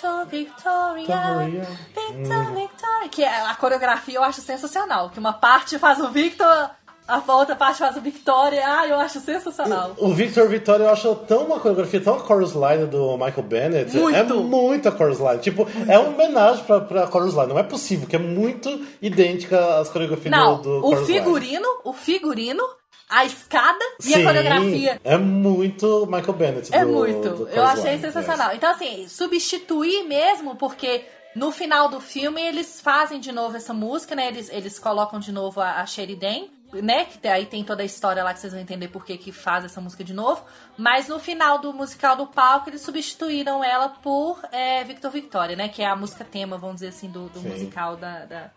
Victor, 0.03 0.27
Victoria, 0.27 0.95
Victoria. 0.97 1.69
Victor, 1.95 2.45
Victoria. 2.55 3.09
Que 3.11 3.23
é- 3.25 3.47
a 3.47 3.55
coreografia 3.55 4.17
eu 4.17 4.23
acho 4.25 4.41
sensacional. 4.41 5.11
Que 5.11 5.19
uma 5.19 5.33
parte 5.33 5.79
faz 5.79 6.01
o 6.01 6.09
Victor, 6.09 6.71
a 7.07 7.23
outra 7.33 7.55
parte 7.55 7.79
faz 7.79 7.97
o 7.97 8.01
Victoria. 8.01 8.63
Ah, 8.67 8.87
eu 8.87 8.99
acho 8.99 9.21
sensacional. 9.21 9.93
O 9.99 10.13
Victor 10.15 10.49
Victoria 10.49 10.85
eu 10.87 10.91
acho 10.91 11.15
tão 11.27 11.45
uma 11.45 11.59
coreografia, 11.61 12.01
tão 12.01 12.17
a 12.17 12.27
chorus 12.27 12.53
line 12.53 12.87
do 12.87 13.13
Michael 13.17 13.43
Bennett. 13.43 13.97
Muito. 13.97 14.17
É 14.17 14.23
muito 14.25 14.89
a 14.89 14.97
chorus 14.97 15.19
line. 15.19 15.39
Tipo, 15.39 15.67
é 15.89 15.99
uma 15.99 16.09
homenagem 16.11 16.65
pra, 16.65 16.81
pra 16.81 17.07
chorus 17.11 17.35
line. 17.35 17.47
Não 17.49 17.59
é 17.59 17.63
possível, 17.63 18.09
que 18.09 18.17
é 18.17 18.19
muito 18.19 18.69
idêntica 19.01 19.79
às 19.79 19.89
coreografias 19.89 20.31
Não, 20.31 20.57
do, 20.61 20.81
do 20.81 20.87
o 20.87 20.91
chorus 20.93 21.09
line. 21.09 21.19
figurino, 21.21 21.69
o 21.85 21.93
figurino, 21.93 22.65
a 23.13 23.25
escada 23.25 23.85
e 24.01 24.05
Sim, 24.05 24.15
a 24.23 24.25
coreografia. 24.25 25.01
É 25.05 25.17
muito 25.19 26.07
Michael 26.07 26.33
Bennett. 26.33 26.75
É 26.75 26.85
do- 26.85 26.93
muito. 26.93 27.29
do 27.31 27.49
eu 27.49 27.65
achei 27.65 27.93
Line, 27.93 28.01
sensacional. 28.03 28.55
Então, 28.55 28.71
assim, 28.71 29.07
substituir 29.09 30.05
mesmo, 30.05 30.57
porque 30.57 31.05
No 31.35 31.51
final 31.51 31.89
do 31.89 31.99
filme, 31.99 32.43
eles 32.43 32.79
fazem 32.83 33.19
de 33.19 33.33
novo 33.33 33.57
essa 33.57 33.73
música, 33.73 34.15
né? 34.15 34.29
Eles, 34.29 34.51
eles 34.51 34.79
colocam 34.79 35.19
de 35.19 35.33
novo 35.33 35.63
a, 35.63 35.81
a 35.81 35.87
Sheridan, 35.87 36.45
né? 36.75 37.07
Que 37.07 37.27
aí 37.27 37.47
tem 37.47 37.65
toda 37.65 37.83
a 37.83 37.87
história 37.87 38.23
lá 38.23 38.35
que 38.35 38.41
vocês 38.41 38.53
vão 38.53 38.61
entender 38.61 38.89
por 38.89 39.03
que 39.03 39.17
que 39.17 39.33
faz 39.33 39.65
essa 39.65 39.81
música 39.81 40.05
de 40.05 40.13
novo. 40.13 40.45
Mas 40.77 41.09
no 41.09 41.19
final 41.19 41.59
do 41.59 41.73
musical 41.73 42.17
do 42.17 42.27
palco, 42.27 42.69
eles 42.69 42.83
substituíram 42.83 43.65
ela 43.65 43.89
por 43.89 44.41
é, 44.53 44.85
Victor 44.85 45.11
Victoria, 45.11 45.57
né? 45.57 45.71
Que 45.71 45.81
é 45.83 45.87
a 45.87 45.97
música 45.97 46.23
tema, 46.23 46.59
vamos 46.59 46.77
dizer 46.77 46.89
assim, 46.89 47.09
do, 47.09 47.31
do 47.31 47.41
musical 47.41 47.97
da, 47.97 48.27
da 48.27 48.51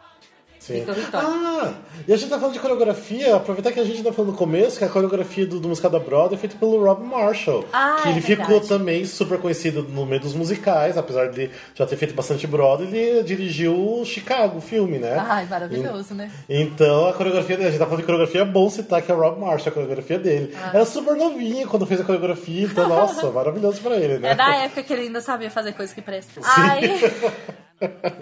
Sim. 0.66 0.84
Ah, 1.14 1.74
e 2.08 2.12
a 2.12 2.18
gente 2.18 2.28
tá 2.28 2.40
falando 2.40 2.54
de 2.56 2.60
coreografia, 2.60 3.36
aproveitar 3.36 3.72
que 3.72 3.80
a 3.80 3.84
gente 3.84 4.02
tá 4.02 4.12
falando 4.12 4.32
no 4.32 4.38
começo, 4.38 4.80
que 4.80 4.84
a 4.84 4.90
coreografia 4.90 5.46
do, 5.46 5.60
do 5.60 5.68
musical 5.68 5.92
da 5.92 6.00
Broadway 6.00 6.34
é 6.34 6.38
feita 6.40 6.56
pelo 6.58 6.84
Rob 6.84 7.04
Marshall. 7.06 7.64
Ah, 7.72 7.98
que 8.02 8.10
ele 8.10 8.18
é 8.18 8.22
ficou 8.22 8.48
verdade. 8.48 8.68
também 8.68 9.06
super 9.06 9.38
conhecido 9.38 9.84
no 9.84 10.08
meio 10.08 10.22
dos 10.22 10.34
musicais, 10.34 10.98
apesar 10.98 11.30
de 11.30 11.52
já 11.76 11.86
ter 11.86 11.96
feito 11.98 12.16
bastante 12.16 12.48
Broadway, 12.48 12.88
ele 12.92 13.24
dirigiu 13.24 13.76
o 13.76 14.04
Chicago, 14.04 14.58
o 14.58 14.62
filme, 14.62 14.98
né? 14.98 15.16
Ai, 15.20 15.46
maravilhoso, 15.46 16.16
né? 16.16 16.32
Então 16.50 17.10
a 17.10 17.14
coreografia 17.14 17.58
dele, 17.58 17.68
a 17.68 17.72
gente 17.72 17.80
tá 17.80 17.86
falando 17.86 18.00
de 18.02 18.08
coreografia, 18.08 18.42
é 18.42 18.46
bom 18.46 18.68
citar 18.68 19.04
que 19.04 19.12
é 19.12 19.14
o 19.14 19.20
Rob 19.20 19.40
Marshall, 19.40 19.68
a 19.68 19.72
coreografia 19.72 20.18
dele. 20.18 20.52
Ah. 20.60 20.72
Era 20.74 20.86
super 20.86 21.16
novinho 21.16 21.68
quando 21.68 21.86
fez 21.86 22.02
a 22.02 22.04
coreografia, 22.04 22.66
então, 22.66 22.90
nossa, 22.90 23.30
maravilhoso 23.30 23.82
pra 23.82 23.98
ele, 23.98 24.18
né? 24.18 24.32
É 24.32 24.36
da 24.36 24.56
época 24.56 24.82
que 24.82 24.92
ele 24.94 25.04
ainda 25.04 25.22
sabia 25.22 25.52
fazer 25.52 25.74
coisas 25.74 25.94
que 25.94 26.02
prestam. 26.02 26.42
Ai. 26.44 27.00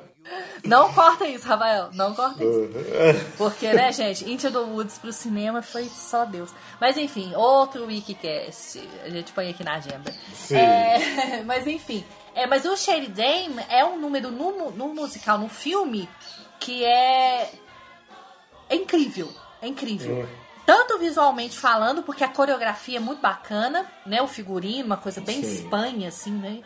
Não 0.64 0.94
corta 0.94 1.28
isso, 1.28 1.48
Rafael. 1.48 1.90
Não 1.94 2.14
corta 2.14 2.44
isso. 2.44 2.70
Porque, 3.38 3.72
né, 3.74 3.92
gente, 3.92 4.30
Into 4.30 4.50
the 4.50 4.58
Woods 4.58 4.98
pro 4.98 5.12
cinema 5.12 5.62
foi 5.62 5.86
só 5.86 6.26
Deus. 6.26 6.52
Mas 6.80 6.98
enfim, 6.98 7.34
outro 7.36 7.86
Wikicast. 7.86 8.88
A 9.04 9.10
gente 9.10 9.32
põe 9.34 9.50
aqui 9.50 9.64
na 9.64 9.76
agenda. 9.76 10.14
Sim. 10.34 10.56
É, 10.56 11.44
mas 11.46 11.68
enfim. 11.68 12.04
É, 12.36 12.48
mas 12.48 12.66
o 12.66 12.76
Shady 12.76 13.08
Dame 13.08 13.64
é 13.70 13.86
um 13.86 14.00
número 14.00 14.32
no, 14.32 14.72
no 14.72 14.94
musical, 14.94 15.38
no 15.38 15.50
filme, 15.50 16.10
que 16.60 16.84
é. 16.84 17.52
É 18.70 18.76
incrível. 18.76 19.30
É 19.62 19.68
incrível. 19.68 20.28
Tanto 20.66 20.98
visualmente 20.98 21.58
falando, 21.58 22.04
porque 22.04 22.24
a 22.24 22.30
coreografia 22.30 22.98
é 22.98 23.00
muito 23.00 23.20
bacana, 23.20 23.86
né? 24.06 24.22
O 24.22 24.28
figurino, 24.28 24.86
uma 24.86 24.98
coisa 24.98 25.20
bem 25.20 25.44
Sim. 25.44 25.54
Espanha, 25.54 26.08
assim, 26.08 26.32
né? 26.32 26.62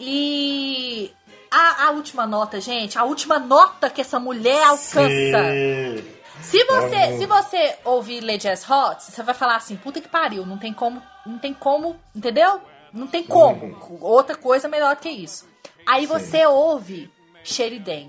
E 0.00 1.12
a, 1.50 1.86
a 1.86 1.90
última 1.90 2.26
nota, 2.26 2.60
gente, 2.60 2.98
a 2.98 3.04
última 3.04 3.38
nota 3.38 3.90
que 3.90 4.00
essa 4.00 4.18
mulher 4.18 4.62
alcança. 4.64 5.08
Sim. 5.08 6.18
Se 6.42 6.64
você, 6.64 6.94
É 6.94 7.18
se 7.18 7.26
você 7.26 7.76
ouvir 7.84 8.20
Lady 8.20 8.38
Jazz 8.38 8.68
Hot, 8.68 9.02
você 9.02 9.22
vai 9.22 9.34
falar 9.34 9.56
assim, 9.56 9.76
puta 9.76 10.00
que 10.00 10.08
pariu, 10.08 10.46
não 10.46 10.56
tem 10.56 10.72
como, 10.72 11.02
não 11.26 11.38
tem 11.38 11.52
como, 11.52 11.96
entendeu? 12.14 12.60
Não 12.92 13.06
tem 13.06 13.22
como. 13.22 13.76
Outra 14.00 14.36
coisa 14.36 14.68
melhor 14.68 14.96
que 14.96 15.08
isso. 15.08 15.46
Aí 15.86 16.06
você 16.06 16.46
ouve 16.46 17.10
Sheridan. 17.42 18.08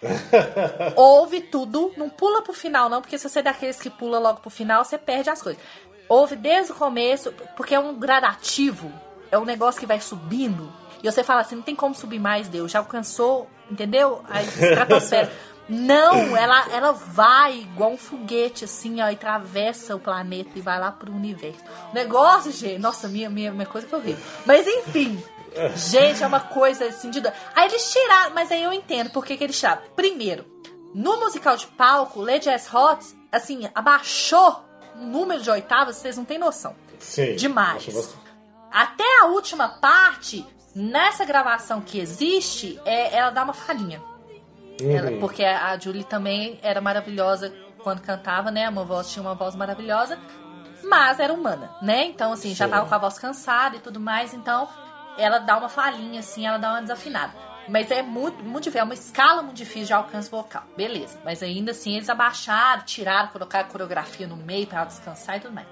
ouve 0.96 1.40
tudo, 1.40 1.92
não 1.96 2.08
pula 2.08 2.42
pro 2.42 2.52
final 2.52 2.88
não, 2.88 3.00
porque 3.00 3.18
se 3.18 3.28
você 3.28 3.40
é 3.40 3.42
daqueles 3.42 3.80
que 3.80 3.90
pula 3.90 4.18
logo 4.18 4.40
pro 4.40 4.50
final, 4.50 4.84
você 4.84 4.96
perde 4.96 5.30
as 5.30 5.42
coisas. 5.42 5.62
Ouve 6.08 6.36
desde 6.36 6.72
o 6.72 6.74
começo, 6.74 7.32
porque 7.56 7.74
é 7.74 7.78
um 7.78 7.94
gradativo, 7.94 8.90
é 9.30 9.38
um 9.38 9.44
negócio 9.44 9.80
que 9.80 9.86
vai 9.86 10.00
subindo, 10.00 10.72
e 11.02 11.10
você 11.10 11.22
fala 11.22 11.40
assim, 11.40 11.56
não 11.56 11.62
tem 11.62 11.74
como 11.74 11.94
subir 11.94 12.18
mais, 12.18 12.48
Deus, 12.48 12.72
já 12.72 12.78
alcançou, 12.78 13.48
entendeu? 13.70 14.22
A 14.28 14.42
estratosfera. 14.42 15.30
Não, 15.68 16.34
ela, 16.34 16.66
ela 16.72 16.92
vai 16.92 17.58
igual 17.58 17.92
um 17.92 17.98
foguete, 17.98 18.64
assim, 18.64 19.02
ó, 19.02 19.10
e 19.10 19.14
atravessa 19.14 19.94
o 19.94 20.00
planeta 20.00 20.50
e 20.56 20.62
vai 20.62 20.80
lá 20.80 20.90
pro 20.90 21.12
universo. 21.12 21.60
O 21.90 21.94
negócio, 21.94 22.50
gente, 22.50 22.78
nossa, 22.78 23.06
minha, 23.06 23.28
minha, 23.28 23.52
minha 23.52 23.66
coisa 23.66 23.86
foi 23.86 23.98
horrível. 23.98 24.24
Mas 24.46 24.66
enfim, 24.66 25.22
gente, 25.76 26.22
é 26.22 26.26
uma 26.26 26.40
coisa 26.40 26.86
assim 26.86 27.10
de. 27.10 27.20
Aí 27.54 27.68
eles 27.68 27.92
tiraram, 27.92 28.34
mas 28.34 28.50
aí 28.50 28.62
eu 28.62 28.72
entendo 28.72 29.10
por 29.10 29.26
que, 29.26 29.36
que 29.36 29.44
eles 29.44 29.58
tiraram. 29.58 29.82
Primeiro, 29.94 30.46
no 30.94 31.20
musical 31.20 31.54
de 31.54 31.66
palco, 31.66 32.22
Lady 32.22 32.48
S. 32.48 32.74
Hot, 32.74 33.04
assim, 33.30 33.68
abaixou 33.74 34.64
o 34.96 35.04
número 35.04 35.42
de 35.42 35.50
oitavas, 35.50 35.96
vocês 35.96 36.16
não 36.16 36.24
têm 36.24 36.38
noção. 36.38 36.74
Sim. 36.98 37.36
Demais. 37.36 38.16
Até 38.70 39.04
a 39.20 39.26
última 39.26 39.68
parte, 39.68 40.46
nessa 40.74 41.24
gravação 41.24 41.80
que 41.80 41.98
existe, 41.98 42.80
é, 42.84 43.16
ela 43.16 43.30
dá 43.30 43.42
uma 43.44 43.52
falhinha. 43.54 44.02
Ela- 44.80 45.10
Uhum. 45.10 45.20
porque 45.20 45.44
a 45.44 45.76
Julie 45.78 46.04
também 46.04 46.58
era 46.62 46.80
maravilhosa 46.80 47.52
quando 47.82 48.00
cantava, 48.00 48.50
né? 48.50 48.68
Uma 48.68 48.84
voz 48.84 49.10
tinha 49.12 49.22
uma 49.22 49.34
voz 49.34 49.56
maravilhosa, 49.56 50.18
mas 50.84 51.18
era 51.18 51.32
humana, 51.32 51.70
né? 51.82 52.04
Então, 52.04 52.32
assim, 52.32 52.54
já 52.54 52.66
Sim. 52.66 52.70
tava 52.70 52.86
com 52.88 52.94
a 52.94 52.98
voz 52.98 53.18
cansada 53.18 53.76
e 53.76 53.80
tudo 53.80 53.98
mais, 53.98 54.32
então 54.34 54.68
ela 55.16 55.38
dá 55.38 55.56
uma 55.56 55.68
falhinha, 55.68 56.20
assim, 56.20 56.46
ela 56.46 56.58
dá 56.58 56.70
uma 56.70 56.80
desafinada. 56.82 57.32
Mas 57.68 57.90
é 57.90 58.00
muito, 58.02 58.42
muito 58.44 58.64
difícil, 58.64 58.80
é 58.80 58.84
uma 58.84 58.94
escala 58.94 59.42
muito 59.42 59.56
difícil 59.56 59.86
de 59.88 59.92
alcance 59.92 60.30
vocal. 60.30 60.62
Beleza. 60.76 61.18
Mas 61.24 61.42
ainda 61.42 61.72
assim 61.72 61.96
eles 61.96 62.08
abaixaram, 62.08 62.82
tiraram, 62.84 63.28
colocaram 63.28 63.66
a 63.66 63.70
coreografia 63.70 64.26
no 64.26 64.36
meio 64.36 64.66
pra 64.66 64.78
ela 64.78 64.86
descansar 64.86 65.36
e 65.36 65.40
tudo 65.40 65.52
mais. 65.54 65.66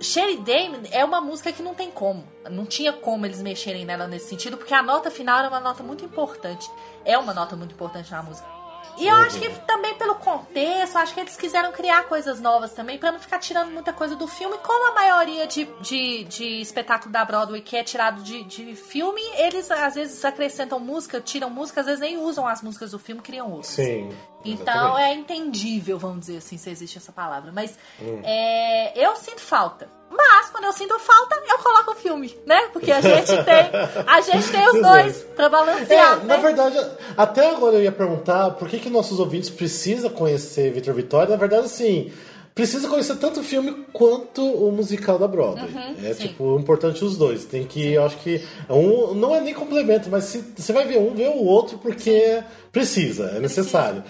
Sherry 0.00 0.36
Dame 0.38 0.88
é 0.92 1.04
uma 1.04 1.20
música 1.20 1.52
que 1.52 1.62
não 1.62 1.74
tem 1.74 1.90
como. 1.90 2.26
Não 2.50 2.64
tinha 2.64 2.92
como 2.92 3.26
eles 3.26 3.42
mexerem 3.42 3.84
nela 3.84 4.06
nesse 4.06 4.28
sentido, 4.28 4.56
porque 4.56 4.72
a 4.72 4.82
nota 4.82 5.10
final 5.10 5.38
era 5.38 5.48
uma 5.48 5.60
nota 5.60 5.82
muito 5.82 6.04
importante. 6.04 6.70
É 7.04 7.18
uma 7.18 7.34
nota 7.34 7.56
muito 7.56 7.72
importante 7.72 8.10
na 8.10 8.22
música. 8.22 8.55
E 8.98 9.06
eu 9.06 9.14
acho 9.16 9.38
que 9.38 9.48
também 9.60 9.94
pelo 9.94 10.14
contexto, 10.16 10.96
acho 10.96 11.14
que 11.14 11.20
eles 11.20 11.36
quiseram 11.36 11.72
criar 11.72 12.04
coisas 12.04 12.40
novas 12.40 12.72
também, 12.72 12.98
pra 12.98 13.12
não 13.12 13.18
ficar 13.18 13.38
tirando 13.38 13.70
muita 13.70 13.92
coisa 13.92 14.16
do 14.16 14.26
filme. 14.26 14.56
Como 14.58 14.90
a 14.90 14.94
maioria 14.94 15.46
de, 15.46 15.64
de, 15.80 16.24
de 16.24 16.60
espetáculo 16.60 17.12
da 17.12 17.24
Broadway 17.24 17.60
que 17.60 17.76
é 17.76 17.84
tirado 17.84 18.22
de, 18.22 18.42
de 18.44 18.74
filme, 18.74 19.20
eles 19.36 19.70
às 19.70 19.94
vezes 19.94 20.24
acrescentam 20.24 20.78
música, 20.80 21.20
tiram 21.20 21.50
música, 21.50 21.80
às 21.80 21.86
vezes 21.86 22.00
nem 22.00 22.16
usam 22.18 22.46
as 22.46 22.62
músicas 22.62 22.90
do 22.92 22.98
filme, 22.98 23.20
criam 23.20 23.50
outras. 23.50 23.68
Sim. 23.74 24.10
Então 24.44 24.74
exatamente. 24.96 25.00
é 25.02 25.14
entendível, 25.14 25.98
vamos 25.98 26.20
dizer 26.20 26.38
assim, 26.38 26.56
se 26.56 26.70
existe 26.70 26.98
essa 26.98 27.12
palavra. 27.12 27.50
Mas 27.52 27.76
Hum. 28.00 28.20
é, 28.24 28.92
eu 28.98 29.16
sinto 29.16 29.40
falta. 29.40 29.88
Mas 30.10 30.50
quando 30.50 30.64
eu 30.64 30.72
sinto 30.72 30.98
falta, 30.98 31.36
eu 31.48 31.58
coloco 31.58 31.92
o 31.92 31.94
filme, 31.96 32.34
né? 32.46 32.68
Porque 32.72 32.90
a 32.92 33.00
gente 33.00 33.26
tem, 33.44 33.70
a 34.06 34.20
gente 34.20 34.50
tem 34.50 34.66
os 34.68 34.72
dois 34.72 34.82
dois. 34.82 35.16
pra 35.34 35.46
É, 35.46 35.48
balancear, 35.48 36.18
na 36.24 36.36
né? 36.36 36.38
verdade, 36.38 36.78
até 37.16 37.50
agora 37.50 37.76
eu 37.76 37.82
ia 37.82 37.92
perguntar 37.92 38.50
por 38.52 38.68
que, 38.68 38.78
que 38.78 38.88
nossos 38.88 39.18
ouvintes 39.20 39.50
precisam 39.50 40.08
conhecer 40.10 40.72
Vitor 40.72 40.94
Vitória. 40.94 41.30
Na 41.30 41.36
verdade, 41.36 41.66
assim, 41.66 42.12
precisa 42.54 42.88
conhecer 42.88 43.16
tanto 43.16 43.40
o 43.40 43.42
filme 43.44 43.84
quanto 43.92 44.42
o 44.42 44.72
musical 44.72 45.18
da 45.18 45.28
Broadway. 45.28 45.68
é 46.02 46.08
Uhum, 46.08 46.14
sim. 46.14 46.28
tipo 46.28 46.58
importante 46.58 47.04
os 47.04 47.16
dois. 47.16 47.44
Tem 47.44 47.64
que, 47.64 47.92
eu 47.92 48.04
acho 48.04 48.16
que 48.18 48.42
um 48.70 49.12
não 49.12 49.34
é 49.34 49.40
nem 49.40 49.52
complemento, 49.52 50.08
mas 50.08 50.24
se 50.24 50.42
você 50.56 50.72
vai 50.72 50.86
ver 50.86 50.98
um, 50.98 51.14
vê 51.14 51.26
o 51.28 51.44
outro 51.44 51.78
porque 51.78 52.42
precisa, 52.72 53.32
é 53.36 53.40
necessário. 53.40 54.02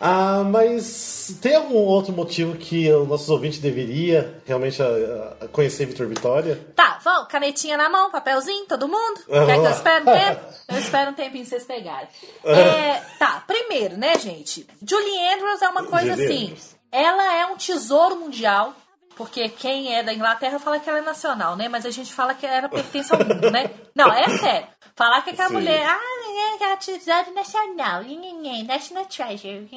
Ah, 0.00 0.42
mas 0.44 1.38
tem 1.42 1.56
algum 1.56 1.76
outro 1.76 2.12
motivo 2.12 2.56
que 2.56 2.90
os 2.90 3.06
nossos 3.06 3.28
ouvintes 3.28 3.58
deveria 3.58 4.40
realmente 4.46 4.82
ah, 4.82 5.36
ah, 5.42 5.48
conhecer 5.48 5.84
Vitor 5.84 6.06
Vitória? 6.06 6.58
Tá, 6.74 6.98
vamos, 7.04 7.28
canetinha 7.28 7.76
na 7.76 7.90
mão, 7.90 8.10
papelzinho, 8.10 8.64
todo 8.66 8.88
mundo? 8.88 9.20
Vamos 9.28 9.46
Quer 9.46 9.60
que 9.60 9.66
eu 9.66 9.70
espere 9.70 10.00
um 10.00 10.04
tempo? 10.12 10.40
Eu 10.68 10.78
espero 10.78 11.10
um 11.10 11.14
tempinho 11.14 11.44
vocês 11.44 11.64
pegarem. 11.64 12.08
É, 12.44 12.94
tá, 13.18 13.44
primeiro, 13.46 13.98
né, 13.98 14.18
gente? 14.18 14.66
Julie 14.82 15.34
Andrews 15.34 15.60
é 15.60 15.68
uma 15.68 15.84
coisa 15.84 16.16
Julie 16.16 16.24
assim. 16.24 16.44
Andrews. 16.44 16.76
Ela 16.90 17.36
é 17.36 17.46
um 17.46 17.56
tesouro 17.56 18.16
mundial. 18.16 18.74
Porque 19.16 19.50
quem 19.50 19.94
é 19.94 20.02
da 20.02 20.14
Inglaterra 20.14 20.58
fala 20.58 20.78
que 20.80 20.88
ela 20.88 21.00
é 21.00 21.02
nacional, 21.02 21.54
né? 21.54 21.68
Mas 21.68 21.84
a 21.84 21.90
gente 21.90 22.10
fala 22.10 22.32
que 22.32 22.46
ela 22.46 22.70
pertence 22.70 23.12
ao 23.12 23.18
mundo, 23.18 23.50
né? 23.50 23.70
Não, 23.94 24.10
é 24.10 24.26
sério. 24.30 24.66
Falar 24.96 25.20
que 25.20 25.28
aquela 25.28 25.48
Sim. 25.48 25.54
mulher, 25.56 25.86
ah, 25.86 26.19
tesouro 26.80 27.34
nacional, 27.34 28.02
national 28.66 29.04
treasure. 29.06 29.68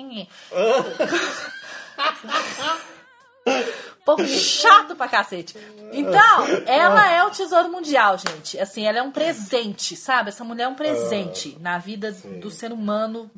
Povo 4.06 4.26
chato 4.28 4.96
pra 4.96 5.08
cacete. 5.08 5.56
Então, 5.92 6.46
ela 6.66 7.12
é 7.12 7.24
o 7.24 7.32
tesouro 7.32 7.70
mundial, 7.70 8.18
gente. 8.18 8.60
Assim, 8.60 8.86
ela 8.86 9.00
é 9.00 9.02
um 9.02 9.12
presente, 9.12 9.96
sabe? 9.96 10.30
Essa 10.30 10.44
mulher 10.44 10.64
é 10.64 10.68
um 10.68 10.76
presente 10.76 11.58
na 11.60 11.78
vida 11.78 12.12
do 12.12 12.50
ser 12.50 12.72
humano, 12.72 13.30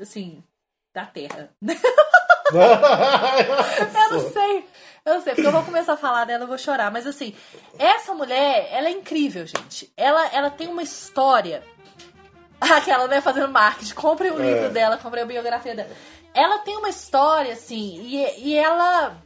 assim, 0.00 0.42
da 0.92 1.06
Terra. 1.06 1.50
Eu 2.52 4.10
não 4.10 4.30
sei. 4.30 4.64
Eu 5.04 5.14
não 5.14 5.22
sei, 5.22 5.34
porque 5.34 5.48
eu 5.48 5.52
vou 5.52 5.64
começar 5.64 5.94
a 5.94 5.96
falar 5.96 6.24
dela, 6.24 6.44
eu 6.44 6.48
vou 6.48 6.58
chorar. 6.58 6.90
Mas 6.90 7.06
assim, 7.06 7.34
essa 7.78 8.14
mulher, 8.14 8.68
ela 8.70 8.88
é 8.88 8.92
incrível, 8.92 9.44
gente. 9.46 9.92
Ela, 9.96 10.26
ela 10.28 10.50
tem 10.50 10.68
uma 10.68 10.82
história. 10.82 11.64
Aquela, 12.76 13.08
né, 13.08 13.20
fazendo 13.20 13.48
marketing. 13.48 13.94
Comprem 13.94 14.30
o 14.30 14.38
livro 14.40 14.70
dela, 14.70 14.96
comprem 14.96 15.22
a 15.22 15.26
biografia 15.26 15.74
dela. 15.74 15.90
Ela 16.32 16.58
tem 16.60 16.76
uma 16.76 16.88
história, 16.88 17.52
assim, 17.52 18.00
e, 18.02 18.48
e 18.48 18.56
ela. 18.56 19.16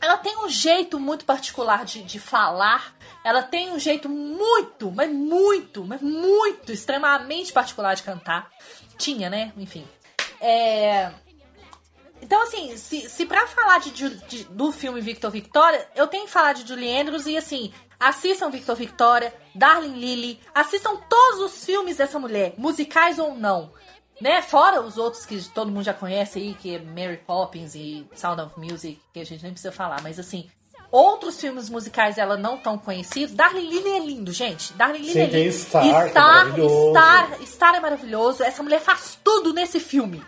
Ela 0.00 0.18
tem 0.18 0.36
um 0.38 0.48
jeito 0.48 1.00
muito 1.00 1.24
particular 1.24 1.84
de, 1.84 2.02
de 2.02 2.20
falar. 2.20 2.94
Ela 3.24 3.42
tem 3.42 3.72
um 3.72 3.78
jeito 3.78 4.06
muito, 4.08 4.92
mas 4.92 5.10
muito, 5.10 5.82
mas 5.82 6.02
muito, 6.02 6.70
extremamente 6.70 7.52
particular 7.52 7.94
de 7.94 8.02
cantar. 8.02 8.50
Tinha, 8.98 9.30
né? 9.30 9.52
Enfim. 9.56 9.88
É. 10.40 11.10
Então, 12.20 12.42
assim, 12.42 12.76
se, 12.76 13.08
se 13.08 13.26
pra 13.26 13.46
falar 13.46 13.80
de, 13.80 13.90
de- 13.90 14.44
do 14.44 14.72
filme 14.72 15.00
Victor 15.00 15.30
Victoria, 15.30 15.86
eu 15.94 16.06
tenho 16.06 16.24
que 16.26 16.30
falar 16.30 16.52
de 16.52 16.66
Julie 16.66 16.98
Andrews 17.00 17.26
e, 17.26 17.36
assim, 17.36 17.72
assistam 18.08 18.50
Victor 18.50 18.76
Victoria, 18.76 19.34
Darling 19.54 19.98
Lily, 19.98 20.40
assistam 20.54 20.96
todos 21.08 21.40
os 21.40 21.64
filmes 21.64 21.96
dessa 21.96 22.18
mulher, 22.18 22.54
musicais 22.58 23.18
ou 23.18 23.34
não. 23.34 23.70
Né? 24.20 24.42
Fora 24.42 24.80
os 24.80 24.96
outros 24.96 25.26
que 25.26 25.42
todo 25.50 25.70
mundo 25.70 25.84
já 25.84 25.94
conhece 25.94 26.38
aí, 26.38 26.54
que 26.54 26.76
é 26.76 26.78
Mary 26.78 27.16
Poppins 27.26 27.74
e 27.74 28.06
Sound 28.14 28.42
of 28.42 28.58
Music, 28.58 29.00
que 29.12 29.20
a 29.20 29.24
gente 29.24 29.42
nem 29.42 29.52
precisa 29.52 29.72
falar, 29.72 30.02
mas 30.02 30.18
assim, 30.18 30.48
outros 30.90 31.40
filmes 31.40 31.68
musicais 31.68 32.18
ela 32.18 32.36
não 32.36 32.58
tão 32.58 32.78
conhecidos. 32.78 33.34
Darling 33.34 33.68
Lily 33.68 33.90
é 33.90 33.98
lindo, 33.98 34.32
gente. 34.32 34.72
Darling 34.74 34.98
Lily 34.98 35.12
Sim, 35.12 35.20
é 35.20 35.26
lindo. 35.26 35.52
Star, 35.52 35.86
é 35.86 36.08
Star, 36.08 36.44
maravilhoso. 36.44 36.90
Star, 36.90 37.42
Star 37.46 37.74
é 37.74 37.80
maravilhoso. 37.80 38.42
Essa 38.44 38.62
mulher 38.62 38.80
faz 38.80 39.18
tudo 39.24 39.52
nesse 39.52 39.80
filme. 39.80 40.22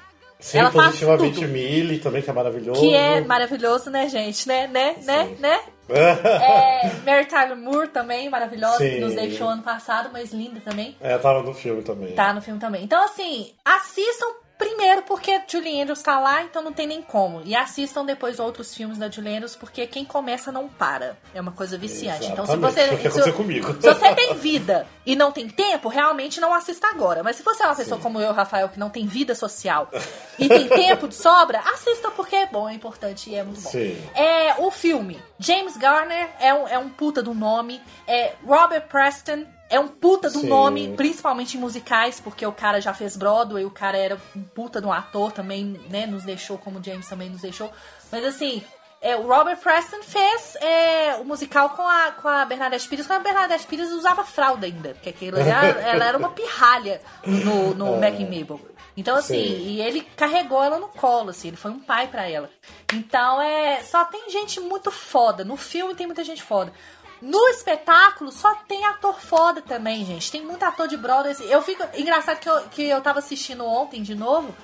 Sim, 0.47 0.59
ela 0.59 0.71
faz 0.71 1.01
tudo. 1.01 1.49
Millie 1.49 1.99
também, 1.99 2.23
que 2.23 2.31
é 2.31 2.33
maravilhoso. 2.33 2.81
Que 2.81 2.95
é 2.95 3.21
maravilhoso, 3.21 3.91
né, 3.91 4.09
gente? 4.09 4.47
Né, 4.47 4.69
né, 4.69 4.95
né, 5.03 5.37
né? 5.41 5.61
É, 5.89 6.91
Mary 7.05 7.27
Tyler 7.27 7.57
Moore 7.57 7.89
também, 7.89 8.29
maravilhosa, 8.29 8.79
Sim. 8.79 8.91
que 8.91 9.01
nos 9.01 9.15
deixou 9.15 9.49
ano 9.49 9.63
passado, 9.63 10.11
mas 10.13 10.33
linda 10.33 10.61
também. 10.61 10.97
É, 11.01 11.17
tava 11.19 11.43
no 11.43 11.55
filme 11.55 11.83
também. 11.83 12.13
Tá 12.13 12.33
no 12.33 12.41
filme 12.41 12.59
também. 12.59 12.83
Então, 12.83 13.05
assim, 13.05 13.53
assistam 13.65 14.27
primeiro 14.59 15.03
porque 15.03 15.41
Julie 15.49 15.81
Andrews 15.83 16.03
tá 16.03 16.19
lá, 16.19 16.43
então 16.43 16.63
não 16.63 16.73
tem 16.73 16.87
nem 16.87 17.03
como. 17.03 17.43
E 17.45 17.55
assistam 17.55 18.05
depois 18.05 18.39
outros 18.41 18.75
filmes 18.75 18.99
da 18.99 19.11
Julie 19.11 19.35
Andrews, 19.35 19.55
porque 19.57 19.87
quem 19.87 20.05
começa 20.05 20.51
não 20.51 20.69
para. 20.69 21.17
É 21.35 21.41
uma 21.41 21.53
coisa 21.53 21.77
viciante. 21.79 22.27
Então, 22.27 22.47
se 22.47 22.53
Exatamente, 22.53 22.91
você. 22.91 22.97
que 22.97 23.11
se- 23.25 23.33
comigo. 23.33 23.73
se 23.81 23.93
você 23.95 24.15
tem 24.15 24.35
vida 24.35 24.87
e 25.05 25.15
não 25.15 25.31
tem 25.33 25.49
tempo, 25.49 25.89
realmente 25.89 26.41
não 26.41 26.53
assista 26.55 26.89
agora. 26.89 27.23
Mas 27.23 27.37
se 27.37 27.43
você 27.43 27.63
é 27.63 27.67
uma 27.67 27.77
pessoa 27.77 28.01
como 28.01 28.21
eu, 28.21 28.33
Rafael, 28.33 28.69
que 28.69 28.79
não 28.79 28.91
tem 28.91 29.07
vida 29.07 29.35
social 29.35 29.91
e 30.39 30.49
tem 30.49 30.69
tempo 30.69 31.07
de 31.09 31.15
sobra, 31.15 31.61
assista 31.73 32.11
porque 32.11 32.35
é 32.37 32.47
bom, 32.47 32.69
é 32.69 32.75
importante 32.75 33.31
e 33.31 33.35
é 33.35 33.43
muito 33.43 33.61
bom. 33.61 33.71
Sim. 33.71 33.97
É 34.15 34.55
o 34.59 34.71
filme. 34.71 35.21
James 35.39 35.77
Garner 35.77 36.29
é 36.41 36.53
um, 36.55 36.69
é 36.69 36.79
um 36.79 36.89
puta 36.89 37.23
do 37.23 37.35
nome. 37.35 37.81
É 38.07 38.33
Robert 38.47 38.87
Preston 38.89 39.45
é 39.69 39.81
um 39.81 39.89
puta 39.89 40.31
do 40.31 40.41
Sim. 40.41 40.49
nome, 40.49 40.95
principalmente 40.97 41.57
em 41.57 41.61
musicais, 41.61 42.21
porque 42.21 42.47
o 42.47 42.53
cara 42.53 42.81
já 42.81 42.95
fez 42.95 43.17
Broadway, 43.17 43.65
o 43.65 43.71
cara 43.71 43.99
era 43.99 44.21
um 44.35 44.43
puta 44.43 44.81
de 44.81 44.87
um 44.87 44.93
ator 44.93 45.33
também, 45.33 45.81
né? 45.91 46.07
Nos 46.07 46.25
deixou, 46.25 46.57
como 46.57 46.79
o 46.79 46.85
James 46.85 47.09
também 47.09 47.29
nos 47.31 47.41
deixou. 47.41 47.71
Mas 48.11 48.25
assim. 48.25 48.63
é, 49.01 49.15
o 49.17 49.27
Robert 49.27 49.59
Preston 49.59 50.03
fez 50.03 50.57
é, 50.57 51.17
o 51.17 51.25
musical 51.25 51.71
com 51.71 51.83
a, 51.83 52.13
com 52.13 52.29
a 52.29 52.45
Bernadette 52.45 52.89
Pires, 52.89 53.07
quando 53.07 53.21
a 53.21 53.25
Bernadette 53.25 53.67
Pires 53.67 53.91
usava 53.91 54.25
fralda 54.25 54.67
ainda, 54.67 54.95
porque 54.95 55.11
aquilo 55.11 55.37
ela 55.39 56.05
era 56.05 56.17
uma 56.17 56.31
pirralha 56.31 57.01
no, 57.25 57.75
no 57.75 57.97
Back 57.99 58.23
in 58.23 58.25
Mabel. 58.25 58.61
Então, 58.97 59.15
assim, 59.15 59.35
Sim. 59.35 59.67
e 59.67 59.83
ele 59.83 60.01
carregou 60.17 60.65
ela 60.65 60.79
no 60.79 60.89
colo, 60.89 61.29
assim, 61.29 61.49
ele 61.49 61.57
foi 61.57 61.71
um 61.71 61.79
pai 61.79 62.09
pra 62.09 62.29
ela. 62.29 62.49
Então, 62.95 63.43
é. 63.43 63.83
Só 63.83 64.07
tem 64.07 64.31
gente 64.31 64.59
muito 64.59 64.91
foda. 64.91 65.45
No 65.45 65.57
filme 65.57 65.95
tem 65.95 66.07
muita 66.07 66.25
gente 66.25 66.43
foda. 66.43 66.73
No 67.21 67.49
espetáculo 67.49 68.31
só 68.31 68.55
tem 68.69 68.85
ator 68.85 69.19
foda 69.21 69.63
também, 69.63 70.05
gente. 70.05 70.31
Tem 70.31 70.45
muito 70.45 70.63
ator 70.63 70.87
de 70.87 70.97
Broadway. 70.97 71.35
Eu 71.49 71.63
fico. 71.63 71.83
Engraçado 71.97 72.39
que 72.39 72.49
eu, 72.49 72.61
que 72.69 72.83
eu 72.83 73.01
tava 73.01 73.21
assistindo 73.21 73.65
ontem 73.65 74.03
de 74.03 74.15
novo. 74.15 74.55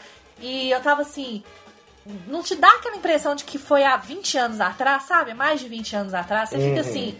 E 0.40 0.70
eu 0.70 0.80
tava 0.80 1.02
assim. 1.02 1.42
Não 2.26 2.42
te 2.42 2.54
dá 2.56 2.68
aquela 2.68 2.96
impressão 2.96 3.34
de 3.34 3.44
que 3.44 3.58
foi 3.58 3.84
há 3.84 3.96
20 3.96 4.36
anos 4.36 4.60
atrás, 4.60 5.04
sabe? 5.04 5.34
Mais 5.34 5.60
de 5.60 5.68
20 5.68 5.96
anos 5.96 6.14
atrás. 6.14 6.50
Você 6.50 6.58
fica 6.58 6.80
assim. 6.80 7.18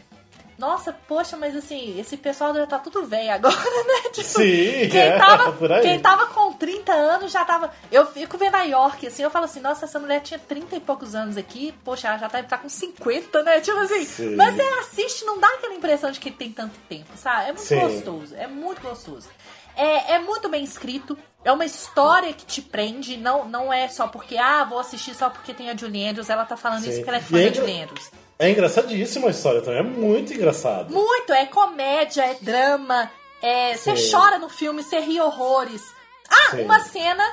Nossa, 0.63 0.93
poxa, 1.09 1.37
mas 1.37 1.57
assim, 1.57 1.99
esse 1.99 2.17
pessoal 2.17 2.55
já 2.55 2.65
tá 2.65 2.79
tudo 2.79 3.05
velho 3.05 3.33
agora, 3.33 3.57
né? 3.59 4.11
Tipo, 4.13 4.29
Sim, 4.29 4.89
quem 4.89 5.01
é, 5.01 5.19
tava, 5.19 5.53
por 5.55 5.73
aí. 5.73 5.83
quem 5.83 5.99
tava 5.99 6.27
com 6.27 6.53
30 6.53 6.93
anos 6.93 7.33
já 7.33 7.45
tava. 7.45 7.73
Eu 7.91 8.07
fico 8.07 8.39
vendo 8.39 8.55
a 8.55 8.63
York, 8.63 9.05
assim, 9.05 9.25
eu 9.25 9.31
falo 9.31 9.47
assim, 9.47 9.59
nossa, 9.59 9.87
essa 9.87 9.99
mulher 9.99 10.21
tinha 10.21 10.39
30 10.39 10.77
e 10.77 10.81
poucos 10.81 11.17
anos 11.17 11.37
aqui, 11.37 11.75
poxa, 11.83 12.07
ela 12.07 12.17
já 12.17 12.29
tá, 12.29 12.41
tá 12.45 12.59
com 12.59 12.69
50, 12.69 13.43
né? 13.43 13.61
Tipo 13.61 13.77
assim. 13.79 14.05
Sim. 14.05 14.37
Mas 14.37 14.55
você 14.55 14.63
assiste, 14.63 15.25
não 15.25 15.41
dá 15.41 15.49
aquela 15.49 15.75
impressão 15.75 16.13
de 16.13 16.21
que 16.21 16.31
tem 16.31 16.53
tanto 16.53 16.79
tempo, 16.89 17.11
sabe? 17.17 17.49
É 17.49 17.53
muito 17.53 17.63
Sim. 17.63 17.81
gostoso, 17.81 18.37
é 18.37 18.47
muito 18.47 18.81
gostoso. 18.83 19.29
É, 19.75 20.13
é 20.13 20.19
muito 20.21 20.49
bem 20.49 20.63
escrito, 20.63 21.19
é 21.45 21.51
uma 21.51 21.65
história 21.65 22.33
que 22.33 22.47
te 22.47 22.63
prende, 22.63 23.17
não, 23.17 23.49
não 23.49 23.73
é 23.73 23.89
só 23.89 24.07
porque, 24.07 24.39
ah, 24.39 24.63
vou 24.63 24.79
assistir 24.79 25.13
só 25.13 25.29
porque 25.29 25.53
tem 25.53 25.71
a 25.71 25.77
Julie 25.77 26.07
Andrews, 26.07 26.31
ela 26.31 26.45
tá 26.45 26.57
falando 26.57 26.83
isso 26.85 26.93
Sim. 26.93 26.97
porque 26.99 27.11
ela 27.11 27.19
é 27.19 27.21
fã 27.21 27.41
E 27.41 27.51
da 27.51 27.57
Julie 27.57 27.83
Andrews. 27.83 28.22
É 28.39 28.51
engraçadíssima 28.51 29.29
a 29.29 29.31
história 29.31 29.61
também, 29.61 29.81
é 29.81 29.83
muito 29.83 30.33
engraçado. 30.33 30.93
Muito, 30.93 31.33
é 31.33 31.47
comédia, 31.47 32.25
é 32.25 32.37
drama, 32.41 33.11
é, 33.43 33.77
você 33.77 33.97
Sim. 33.97 34.11
chora 34.13 34.39
no 34.39 34.49
filme, 34.49 34.83
você 34.83 35.01
ri 35.01 35.21
horrores. 35.21 35.83
Ah, 36.31 36.53
Sim. 36.53 36.65
uma 36.65 36.81
cena. 36.81 37.25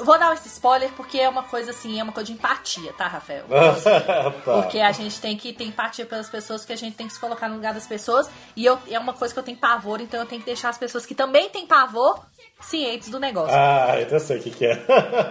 Vou 0.00 0.16
dar 0.16 0.32
esse 0.32 0.46
spoiler 0.46 0.90
porque 0.92 1.18
é 1.18 1.28
uma 1.28 1.42
coisa 1.42 1.72
assim, 1.72 1.98
é 1.98 2.02
uma 2.04 2.12
coisa 2.12 2.28
de 2.28 2.32
empatia, 2.32 2.92
tá, 2.92 3.08
Rafael? 3.08 3.44
tá. 3.82 4.30
Porque 4.44 4.78
a 4.78 4.92
gente 4.92 5.20
tem 5.20 5.36
que 5.36 5.52
ter 5.52 5.64
empatia 5.64 6.06
pelas 6.06 6.30
pessoas, 6.30 6.60
porque 6.60 6.74
a 6.74 6.76
gente 6.76 6.96
tem 6.96 7.08
que 7.08 7.14
se 7.14 7.18
colocar 7.18 7.48
no 7.48 7.56
lugar 7.56 7.74
das 7.74 7.84
pessoas. 7.84 8.30
E 8.54 8.64
eu, 8.64 8.78
é 8.88 8.96
uma 8.96 9.12
coisa 9.12 9.34
que 9.34 9.40
eu 9.40 9.42
tenho 9.42 9.56
pavor, 9.58 10.00
então 10.00 10.20
eu 10.20 10.26
tenho 10.26 10.40
que 10.40 10.46
deixar 10.46 10.68
as 10.68 10.78
pessoas 10.78 11.04
que 11.04 11.16
também 11.16 11.50
têm 11.50 11.66
pavor 11.66 12.24
cientes 12.60 13.08
do 13.08 13.18
negócio. 13.18 13.52
Ah, 13.52 13.96
então 14.00 14.18
eu 14.18 14.20
sei 14.20 14.38
o 14.38 14.42
que, 14.42 14.50
que 14.52 14.66
é. 14.66 14.76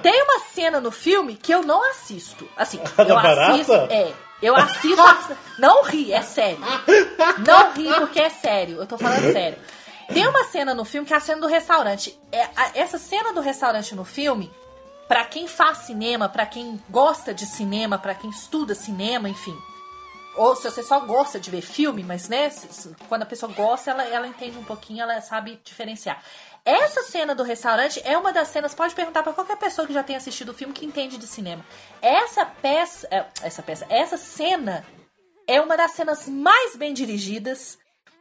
Tem 0.03 0.21
uma 0.23 0.39
cena 0.53 0.81
no 0.81 0.91
filme 0.91 1.35
que 1.37 1.53
eu 1.53 1.63
não 1.63 1.89
assisto. 1.91 2.45
Assim, 2.57 2.77
Da 2.97 3.03
eu 3.03 3.15
barata? 3.15 3.53
assisto. 3.53 3.73
É. 3.73 4.11
Eu 4.41 4.55
assisto. 4.55 5.01
a- 5.01 5.35
não 5.57 5.83
ri, 5.83 6.13
é 6.13 6.21
sério. 6.21 6.59
Não 7.45 7.71
ri 7.73 7.91
porque 7.95 8.19
é 8.19 8.29
sério. 8.29 8.77
Eu 8.77 8.85
tô 8.87 8.97
falando 8.97 9.31
sério. 9.31 9.57
Tem 10.13 10.25
uma 10.27 10.43
cena 10.45 10.73
no 10.73 10.85
filme 10.85 11.07
que 11.07 11.13
é 11.13 11.17
a 11.17 11.21
cena 11.21 11.41
do 11.41 11.47
restaurante. 11.47 12.17
É, 12.31 12.47
essa 12.75 12.97
cena 12.97 13.33
do 13.33 13.41
restaurante 13.41 13.93
no 13.95 14.05
filme, 14.05 14.51
pra 15.07 15.25
quem 15.25 15.47
faz 15.47 15.79
cinema, 15.79 16.29
pra 16.29 16.45
quem 16.45 16.81
gosta 16.89 17.33
de 17.33 17.45
cinema, 17.45 17.97
pra 17.97 18.13
quem 18.15 18.29
estuda 18.29 18.73
cinema, 18.75 19.27
enfim. 19.27 19.57
Ou 20.35 20.55
se 20.55 20.69
você 20.69 20.83
só 20.83 20.99
gosta 20.99 21.39
de 21.39 21.49
ver 21.49 21.61
filme, 21.61 22.03
mas 22.03 22.29
né, 22.29 22.51
quando 23.09 23.23
a 23.23 23.25
pessoa 23.25 23.51
gosta, 23.51 23.89
ela, 23.89 24.03
ela 24.03 24.27
entende 24.27 24.55
um 24.57 24.63
pouquinho, 24.63 25.01
ela 25.01 25.19
sabe 25.19 25.59
diferenciar. 25.63 26.21
Essa 26.67 27.01
cena 27.03 27.33
do 27.33 27.43
restaurante 27.43 28.01
é 28.03 28.17
uma 28.17 28.33
das 28.33 28.49
cenas, 28.49 28.75
pode 28.75 28.93
perguntar 28.93 29.23
pra 29.23 29.31
qualquer 29.31 29.55
pessoa 29.55 29.87
que 29.87 29.93
já 29.93 30.03
tenha 30.03 30.17
assistido 30.17 30.49
o 30.49 30.53
filme 30.53 30.73
que 30.73 30.85
entende 30.85 31.17
de 31.17 31.25
cinema. 31.25 31.65
Essa 32.01 32.45
peça, 32.45 33.07
é, 33.09 33.25
essa 33.41 33.63
peça, 33.63 33.85
essa 33.87 34.17
cena 34.17 34.85
é 35.47 35.61
uma 35.61 35.77
das 35.77 35.91
cenas 35.91 36.27
mais 36.27 36.75
bem 36.75 36.93
dirigidas, 36.93 37.77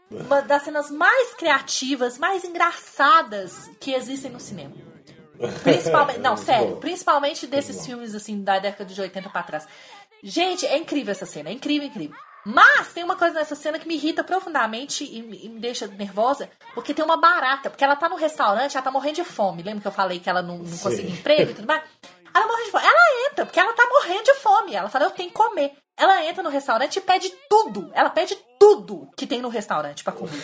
uma 0.08 0.42
das 0.42 0.62
cenas 0.62 0.92
mais 0.92 1.34
criativas, 1.34 2.18
mais 2.18 2.44
engraçadas 2.44 3.68
que 3.80 3.92
existem 3.92 4.30
no 4.30 4.38
cinema. 4.38 4.76
Principalmente, 5.64 6.20
não, 6.20 6.36
sério, 6.36 6.76
principalmente 6.76 7.48
desses 7.48 7.84
filmes 7.84 8.14
assim 8.14 8.44
da 8.44 8.60
década 8.60 8.94
de 8.94 9.00
80 9.00 9.28
pra 9.28 9.42
trás. 9.42 9.66
Gente, 10.22 10.64
é 10.64 10.78
incrível 10.78 11.10
essa 11.10 11.26
cena, 11.26 11.50
é 11.50 11.52
incrível, 11.52 11.88
incrível. 11.88 12.16
Mas 12.48 12.92
tem 12.92 13.02
uma 13.02 13.16
coisa 13.16 13.34
nessa 13.34 13.56
cena 13.56 13.76
que 13.78 13.88
me 13.88 13.94
irrita 13.94 14.22
profundamente 14.22 15.02
e, 15.04 15.20
me- 15.20 15.40
e 15.44 15.48
me 15.48 15.58
deixa 15.58 15.86
nervosa, 15.88 16.48
porque 16.74 16.94
tem 16.94 17.04
uma 17.04 17.16
barata, 17.16 17.68
porque 17.68 17.82
ela 17.82 17.96
tá 17.96 18.08
no 18.08 18.14
restaurante, 18.14 18.76
ela 18.76 18.84
tá 18.84 18.90
morrendo 18.90 19.16
de 19.16 19.24
fome. 19.24 19.62
Lembra 19.64 19.80
que 19.82 19.88
eu 19.88 19.92
falei 19.92 20.20
que 20.20 20.30
ela 20.30 20.42
não, 20.42 20.58
não 20.58 20.78
conseguia 20.78 21.10
emprego 21.10 21.50
e 21.50 21.54
tudo 21.54 21.66
mais? 21.66 21.82
Ela 22.32 22.46
morre 22.46 22.64
de 22.64 22.70
fome. 22.70 22.84
Ela 22.84 23.28
entra, 23.30 23.46
porque 23.46 23.58
ela 23.58 23.72
tá 23.72 23.84
morrendo 23.88 24.22
de 24.22 24.34
fome. 24.34 24.74
Ela 24.76 24.88
fala, 24.88 25.06
eu 25.06 25.10
tenho 25.10 25.28
que 25.30 25.34
comer. 25.34 25.72
Ela 25.98 26.24
entra 26.24 26.42
no 26.42 26.50
restaurante 26.50 26.96
e 26.96 27.00
pede 27.00 27.32
tudo. 27.50 27.90
Ela 27.94 28.10
pede 28.10 28.36
tudo 28.60 29.10
que 29.16 29.26
tem 29.26 29.40
no 29.40 29.48
restaurante 29.48 30.04
pra 30.04 30.12
comer. 30.12 30.42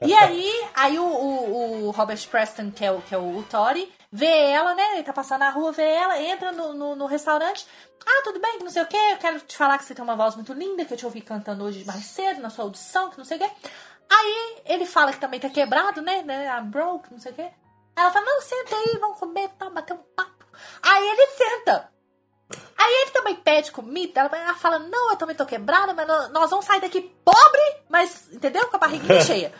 E 0.00 0.14
aí, 0.14 0.66
aí 0.74 0.98
o, 0.98 1.04
o- 1.04 1.86
o 1.86 1.90
Robert 1.90 2.26
Preston, 2.28 2.70
que 2.70 2.84
é 2.84 2.90
o, 2.90 3.00
que 3.02 3.14
é 3.14 3.18
o 3.18 3.44
Tori, 3.50 3.92
vê 4.10 4.26
ela, 4.26 4.74
né? 4.74 4.94
Ele 4.94 5.02
tá 5.02 5.12
passando 5.12 5.40
na 5.40 5.50
rua, 5.50 5.72
vê 5.72 5.82
ela, 5.82 6.20
entra 6.20 6.52
no, 6.52 6.72
no, 6.72 6.96
no 6.96 7.06
restaurante. 7.06 7.66
Ah, 8.06 8.22
tudo 8.24 8.40
bem, 8.40 8.58
que 8.58 8.64
não 8.64 8.70
sei 8.70 8.82
o 8.82 8.86
quê. 8.86 8.96
Eu 9.12 9.18
quero 9.18 9.40
te 9.40 9.56
falar 9.56 9.78
que 9.78 9.84
você 9.84 9.94
tem 9.94 10.04
uma 10.04 10.16
voz 10.16 10.34
muito 10.34 10.52
linda, 10.52 10.84
que 10.84 10.92
eu 10.92 10.98
te 10.98 11.04
ouvi 11.04 11.20
cantando 11.20 11.64
hoje 11.64 11.84
mais 11.84 12.04
cedo, 12.04 12.40
na 12.40 12.50
sua 12.50 12.64
audição, 12.64 13.10
que 13.10 13.18
não 13.18 13.24
sei 13.24 13.36
o 13.36 13.40
quê. 13.40 13.50
Aí 14.10 14.62
ele 14.64 14.86
fala 14.86 15.12
que 15.12 15.20
também 15.20 15.38
tá 15.38 15.50
quebrado, 15.50 16.00
né? 16.00 16.22
né 16.22 16.46
I'm 16.46 16.70
broke, 16.70 17.12
não 17.12 17.20
sei 17.20 17.32
o 17.32 17.34
quê. 17.34 17.50
Ela 17.94 18.10
fala, 18.10 18.24
não, 18.24 18.40
senta 18.40 18.76
aí, 18.76 18.98
vamos 19.00 19.18
comer, 19.18 19.48
tá, 19.58 19.68
bater 19.68 19.94
um 19.94 20.02
papo. 20.16 20.46
Aí 20.82 21.08
ele 21.08 21.26
senta. 21.28 21.97
Aí 22.78 23.02
ele 23.02 23.10
também 23.10 23.34
pede 23.36 23.70
comida, 23.70 24.20
ela, 24.32 24.54
fala, 24.54 24.78
não, 24.78 25.10
eu 25.10 25.16
também 25.16 25.36
tô 25.36 25.44
quebrada, 25.44 25.92
mas 25.92 26.06
nó- 26.06 26.28
nós 26.28 26.48
vamos 26.50 26.64
sair 26.64 26.80
daqui 26.80 27.02
pobre, 27.24 27.60
mas, 27.90 28.28
entendeu? 28.32 28.66
Com 28.68 28.76
a 28.76 28.80
barriguinha 28.80 29.20
cheia. 29.22 29.52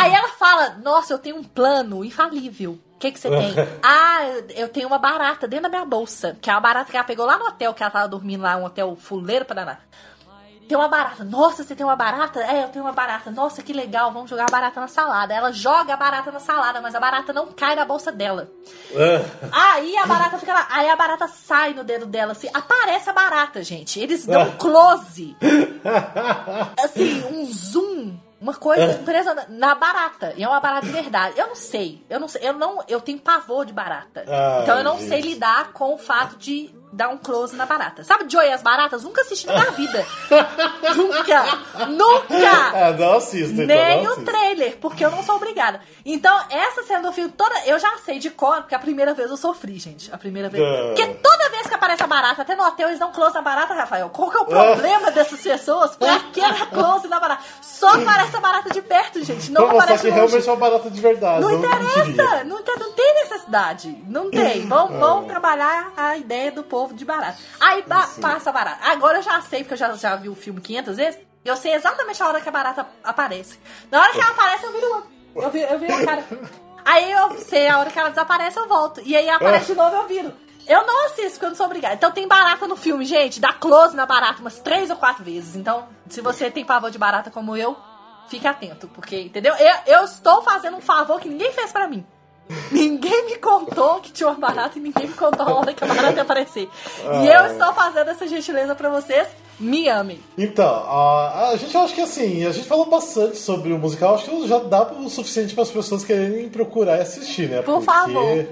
Aí 0.00 0.12
ela 0.14 0.28
fala, 0.28 0.70
nossa, 0.82 1.12
eu 1.14 1.18
tenho 1.18 1.36
um 1.36 1.42
plano 1.44 2.04
infalível. 2.04 2.78
O 2.94 2.98
que 2.98 3.10
que 3.10 3.18
você 3.18 3.28
tem? 3.28 3.54
ah, 3.82 4.20
eu- 4.54 4.68
tenho 4.68 4.86
uma 4.86 4.98
barata 4.98 5.48
dentro 5.48 5.64
da 5.64 5.68
minha 5.68 5.84
bolsa, 5.84 6.36
que 6.40 6.48
é 6.48 6.52
uma 6.54 6.60
barata 6.60 6.90
que 6.90 6.96
ela 6.96 7.04
pegou 7.04 7.26
lá 7.26 7.36
no 7.36 7.46
hotel, 7.46 7.74
que 7.74 7.82
ela 7.82 7.90
tava 7.90 8.06
dormindo 8.08 8.42
lá, 8.42 8.56
um 8.56 8.64
hotel 8.64 8.94
fuleiro 8.96 9.44
para 9.44 9.56
danar. 9.56 9.86
Tem 10.68 10.76
uma 10.76 10.88
barata. 10.88 11.24
Nossa, 11.24 11.62
você 11.62 11.74
tem 11.74 11.84
uma 11.84 11.96
barata? 11.96 12.40
É, 12.40 12.64
eu 12.64 12.68
tenho 12.68 12.84
uma 12.84 12.92
barata. 12.92 13.30
Nossa, 13.30 13.62
que 13.62 13.72
legal. 13.72 14.12
Vamos 14.12 14.30
jogar 14.30 14.44
a 14.48 14.52
barata 14.52 14.80
na 14.80 14.88
salada. 14.88 15.34
Ela 15.34 15.52
joga 15.52 15.94
a 15.94 15.96
barata 15.96 16.32
na 16.32 16.40
salada, 16.40 16.80
mas 16.80 16.94
a 16.94 17.00
barata 17.00 17.32
não 17.32 17.46
cai 17.48 17.74
na 17.74 17.84
bolsa 17.84 18.10
dela. 18.10 18.48
Aí 19.52 19.96
a 19.96 20.06
barata 20.06 20.38
fica 20.38 20.54
lá. 20.54 20.66
Aí 20.70 20.88
a 20.88 20.96
barata 20.96 21.28
sai 21.28 21.74
no 21.74 21.84
dedo 21.84 22.06
dela, 22.06 22.32
assim. 22.32 22.48
Aparece 22.52 23.10
a 23.10 23.12
barata, 23.12 23.62
gente. 23.62 24.00
Eles 24.00 24.26
dão 24.26 24.52
close. 24.52 25.36
Assim, 26.82 27.24
um 27.30 27.44
zoom. 27.46 28.16
Uma 28.44 28.54
coisa 28.54 28.98
presa 29.06 29.46
na- 29.48 29.74
barata. 29.74 30.34
E 30.36 30.44
é 30.44 30.46
uma 30.48 30.60
barata 30.60 30.84
de 30.84 30.92
verdade. 30.92 31.38
Eu 31.38 31.46
não 31.48 31.54
sei. 31.56 32.04
Eu 32.10 32.20
não 32.20 32.28
sei. 32.28 32.46
Eu 32.46 32.52
não. 32.52 32.84
Eu 32.86 33.00
tenho 33.00 33.18
pavor 33.18 33.64
de 33.64 33.72
barata. 33.72 34.22
Ai, 34.28 34.62
então 34.62 34.76
eu 34.76 34.84
não 34.84 34.98
gente. 34.98 35.08
sei 35.08 35.20
lidar 35.22 35.72
com 35.72 35.94
o 35.94 35.98
fato 35.98 36.36
de 36.36 36.70
dar 36.92 37.08
um 37.08 37.16
close 37.16 37.56
na 37.56 37.64
barata. 37.66 38.04
Sabe 38.04 38.30
Joy 38.30 38.46
e 38.46 38.52
as 38.52 38.62
baratas? 38.62 39.02
Nunca 39.02 39.22
assisti 39.22 39.46
na 39.46 39.54
minha 39.54 39.70
vida. 39.72 40.06
nunca! 40.94 41.44
Nunca! 41.88 42.76
É, 42.78 42.92
não 42.96 43.14
assista, 43.14 43.52
então. 43.62 43.66
Nem 43.66 44.02
não 44.02 44.10
o 44.10 44.12
assista. 44.14 44.30
trailer, 44.30 44.76
porque 44.78 45.04
eu 45.04 45.10
não 45.10 45.22
sou 45.22 45.36
obrigada. 45.36 45.80
Então, 46.04 46.38
essa 46.50 46.82
cena 46.84 47.02
do 47.02 47.12
filme 47.12 47.32
toda, 47.32 47.52
eu 47.66 47.78
já 47.80 47.96
sei 48.04 48.18
de 48.18 48.30
cor, 48.30 48.58
porque 48.58 48.74
a 48.74 48.78
primeira 48.78 49.12
vez 49.12 49.28
eu 49.30 49.36
sofri, 49.36 49.76
gente. 49.78 50.12
A 50.14 50.18
primeira 50.18 50.48
vez. 50.48 50.62
Não. 50.62 50.88
Porque 50.94 51.06
toda 51.14 51.50
vez 51.50 51.66
que 51.66 51.74
aparece 51.74 52.02
a 52.02 52.06
barata, 52.06 52.42
até 52.42 52.54
no 52.54 52.62
hotel 52.64 52.88
eles 52.88 53.00
dão 53.00 53.10
close 53.10 53.34
na 53.34 53.42
barata, 53.42 53.74
Rafael. 53.74 54.08
Qual 54.10 54.30
que 54.30 54.36
é 54.36 54.40
o 54.40 54.46
problema 54.46 55.10
dessas 55.10 55.40
pessoas? 55.42 55.96
Pra 55.96 56.20
que 56.32 56.40
dar 56.40 56.70
close 56.70 57.08
na 57.08 57.18
barata? 57.18 57.42
Só 57.84 58.00
aparece 58.00 58.36
a 58.36 58.40
barata 58.40 58.70
de 58.70 58.82
perto, 58.82 59.24
gente. 59.24 59.50
Não 59.52 59.62
mostrar 59.62 59.82
aparece 59.84 60.02
que 60.02 60.08
longe. 60.10 60.20
realmente 60.20 60.48
é 60.48 60.52
uma 60.52 60.58
barata 60.58 60.90
de 60.90 61.00
verdade. 61.00 61.40
Não 61.42 61.48
mentiria. 61.50 61.76
interessa, 62.10 62.44
não, 62.44 62.62
tem- 62.62 62.76
não 62.78 62.92
tem 62.92 63.14
necessidade. 63.14 64.04
Não 64.06 64.30
tem. 64.30 64.66
Vamos, 64.66 64.98
vamos 64.98 65.26
trabalhar 65.26 65.92
a 65.96 66.16
ideia 66.16 66.50
do 66.52 66.62
povo 66.62 66.94
de 66.94 67.04
barata. 67.04 67.38
Aí 67.60 67.82
ba- 67.82 68.08
passa 68.20 68.50
a 68.50 68.52
barata. 68.52 68.78
Agora 68.90 69.18
eu 69.18 69.22
já 69.22 69.40
sei, 69.42 69.60
porque 69.60 69.74
eu 69.74 69.78
já, 69.78 69.92
já 69.94 70.16
vi 70.16 70.28
o 70.28 70.34
filme 70.34 70.60
500 70.60 70.96
vezes. 70.96 71.20
Eu 71.44 71.56
sei 71.56 71.74
exatamente 71.74 72.22
a 72.22 72.26
hora 72.28 72.40
que 72.40 72.48
a 72.48 72.52
barata 72.52 72.86
aparece. 73.02 73.58
Na 73.90 74.00
hora 74.00 74.12
que 74.12 74.20
ela 74.20 74.30
aparece, 74.30 74.64
eu 74.64 74.72
viro 74.72 74.86
uma. 74.86 75.02
Eu 75.44 75.50
viro, 75.50 75.66
eu 75.72 75.78
viro 75.78 75.94
a 75.94 76.04
cara. 76.04 76.24
Aí 76.86 77.10
eu 77.10 77.30
sei 77.40 77.66
a 77.68 77.78
hora 77.78 77.90
que 77.90 77.98
ela 77.98 78.10
desaparece, 78.10 78.58
eu 78.58 78.68
volto. 78.68 79.00
E 79.04 79.16
aí 79.16 79.28
aparece 79.30 79.72
de 79.72 79.74
novo, 79.74 79.96
eu 79.96 80.06
viro. 80.06 80.32
Eu 80.66 80.86
não 80.86 81.06
assisto, 81.06 81.32
porque 81.32 81.44
eu 81.46 81.50
não 81.50 81.56
sou 81.56 81.66
obrigada. 81.66 81.94
Então 81.94 82.10
tem 82.10 82.26
barata 82.26 82.66
no 82.66 82.76
filme, 82.76 83.04
gente. 83.04 83.40
Dá 83.40 83.52
close 83.52 83.94
na 83.94 84.06
barata 84.06 84.40
umas 84.40 84.58
três 84.58 84.90
ou 84.90 84.96
quatro 84.96 85.24
vezes. 85.24 85.56
Então, 85.56 85.86
se 86.08 86.20
você 86.20 86.50
tem 86.50 86.64
pavor 86.64 86.90
de 86.90 86.98
barata 86.98 87.30
como 87.30 87.56
eu, 87.56 87.76
fique 88.28 88.46
atento. 88.46 88.88
Porque, 88.88 89.20
entendeu? 89.20 89.54
Eu, 89.54 89.98
eu 89.98 90.04
estou 90.04 90.42
fazendo 90.42 90.76
um 90.76 90.80
favor 90.80 91.20
que 91.20 91.28
ninguém 91.28 91.52
fez 91.52 91.70
pra 91.70 91.86
mim. 91.86 92.04
Ninguém 92.70 93.24
me 93.26 93.36
contou 93.36 94.00
que 94.00 94.12
tinha 94.12 94.28
uma 94.28 94.38
barata 94.38 94.78
e 94.78 94.82
ninguém 94.82 95.06
me 95.06 95.14
contou 95.14 95.46
a 95.46 95.54
hora 95.54 95.72
que 95.72 95.82
a 95.82 95.86
barata 95.86 96.16
ia 96.16 96.22
aparecer. 96.22 96.68
E 97.22 97.26
eu 97.26 97.46
estou 97.46 97.72
fazendo 97.72 98.10
essa 98.10 98.26
gentileza 98.26 98.74
pra 98.74 98.90
vocês. 98.90 99.28
Me 99.58 99.88
amem. 99.88 100.20
Então, 100.36 100.66
a, 100.66 101.50
a 101.50 101.56
gente 101.56 101.76
acha 101.76 101.94
que 101.94 102.00
assim, 102.00 102.44
a 102.44 102.50
gente 102.50 102.66
falou 102.66 102.86
bastante 102.86 103.38
sobre 103.38 103.72
o 103.72 103.78
musical, 103.78 104.16
acho 104.16 104.28
que 104.28 104.48
já 104.48 104.58
dá 104.58 104.82
o 104.82 105.08
suficiente 105.08 105.54
para 105.54 105.62
as 105.62 105.70
pessoas 105.70 106.04
quererem 106.04 106.48
procurar 106.48 106.98
e 106.98 107.02
assistir, 107.02 107.48
né? 107.48 107.62
Por 107.62 107.80
favor. 107.80 108.46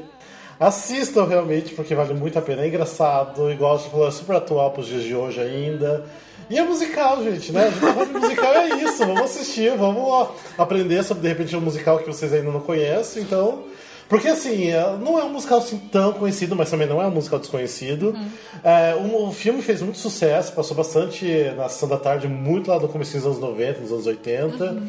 Assistam 0.59 1.25
realmente, 1.25 1.75
porque 1.75 1.95
vale 1.95 2.15
muito 2.15 2.39
a 2.39 2.43
pena. 2.43 2.63
É 2.63 2.69
engraçado, 2.69 3.51
igual 3.51 3.79
gente 3.79 3.91
falou, 3.91 4.09
é 4.09 4.11
super 4.11 4.37
atual 4.37 4.71
pros 4.71 4.87
dias 4.87 5.03
de 5.03 5.15
hoje 5.15 5.41
ainda. 5.41 6.05
E 6.51 6.59
é 6.59 6.63
musical, 6.63 7.23
gente, 7.23 7.53
né? 7.53 7.67
A 7.67 7.71
gente 7.71 7.81
tá 7.81 7.93
falando 7.93 8.13
de 8.13 8.21
musical, 8.21 8.53
é 8.55 8.69
isso. 8.83 8.99
Vamos 8.99 9.23
assistir, 9.23 9.77
vamos 9.77 10.03
ó, 10.03 10.35
aprender 10.59 11.03
sobre, 11.03 11.23
de 11.23 11.29
repente, 11.29 11.57
um 11.57 11.61
musical 11.61 11.99
que 11.99 12.07
vocês 12.07 12.33
ainda 12.33 12.51
não 12.51 12.61
conhecem. 12.61 13.23
Então, 13.23 13.65
porque 14.13 14.29
assim, 14.29 14.69
é, 14.69 14.97
não 15.01 15.19
é 15.19 15.25
um 15.25 15.31
musical 15.31 15.59
assim 15.59 15.79
tão 15.91 16.13
conhecido, 16.13 16.55
mas 16.55 16.71
também 16.71 16.87
não 16.87 17.01
é 17.01 17.07
um 17.07 17.11
musical 17.11 17.39
desconhecido. 17.39 18.15
É, 18.63 18.95
o, 18.95 19.29
o 19.29 19.33
filme 19.33 19.63
fez 19.63 19.81
muito 19.81 19.97
sucesso, 19.97 20.53
passou 20.53 20.77
bastante 20.77 21.25
na 21.57 21.69
sessão 21.71 21.89
da 21.89 21.97
tarde, 21.97 22.29
muito 22.29 22.71
lá 22.71 22.79
no 22.79 22.89
começo 22.89 23.17
dos 23.17 23.25
anos 23.25 23.39
90, 23.39 23.81
nos 23.81 23.93
anos 23.93 24.07
80. 24.07 24.83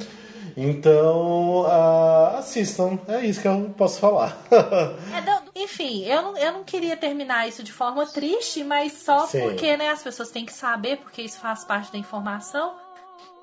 Então, 0.56 1.66
ah, 1.68 2.38
assistam, 2.40 3.00
é 3.08 3.26
isso 3.26 3.42
que 3.42 3.48
eu 3.48 3.74
posso 3.78 4.00
falar. 4.00 4.38
É, 5.16 5.22
não- 5.22 5.44
enfim, 5.56 6.04
eu 6.06 6.22
não, 6.22 6.38
eu 6.38 6.52
não 6.54 6.64
queria 6.64 6.98
terminar 6.98 7.48
isso 7.48 7.64
de 7.64 7.72
forma 7.72 8.06
triste, 8.08 8.64
mas 8.64 8.94
só 8.94 9.28
Sim. 9.28 9.42
porque 9.42 9.76
né, 9.78 9.90
as 9.90 10.02
pessoas 10.04 10.32
têm 10.32 10.46
que 10.46 10.54
saber, 10.54 10.98
porque 10.98 11.22
isso 11.22 11.40
faz 11.40 11.64
parte 11.64 11.92
da 11.92 11.98
informação. 11.98 12.76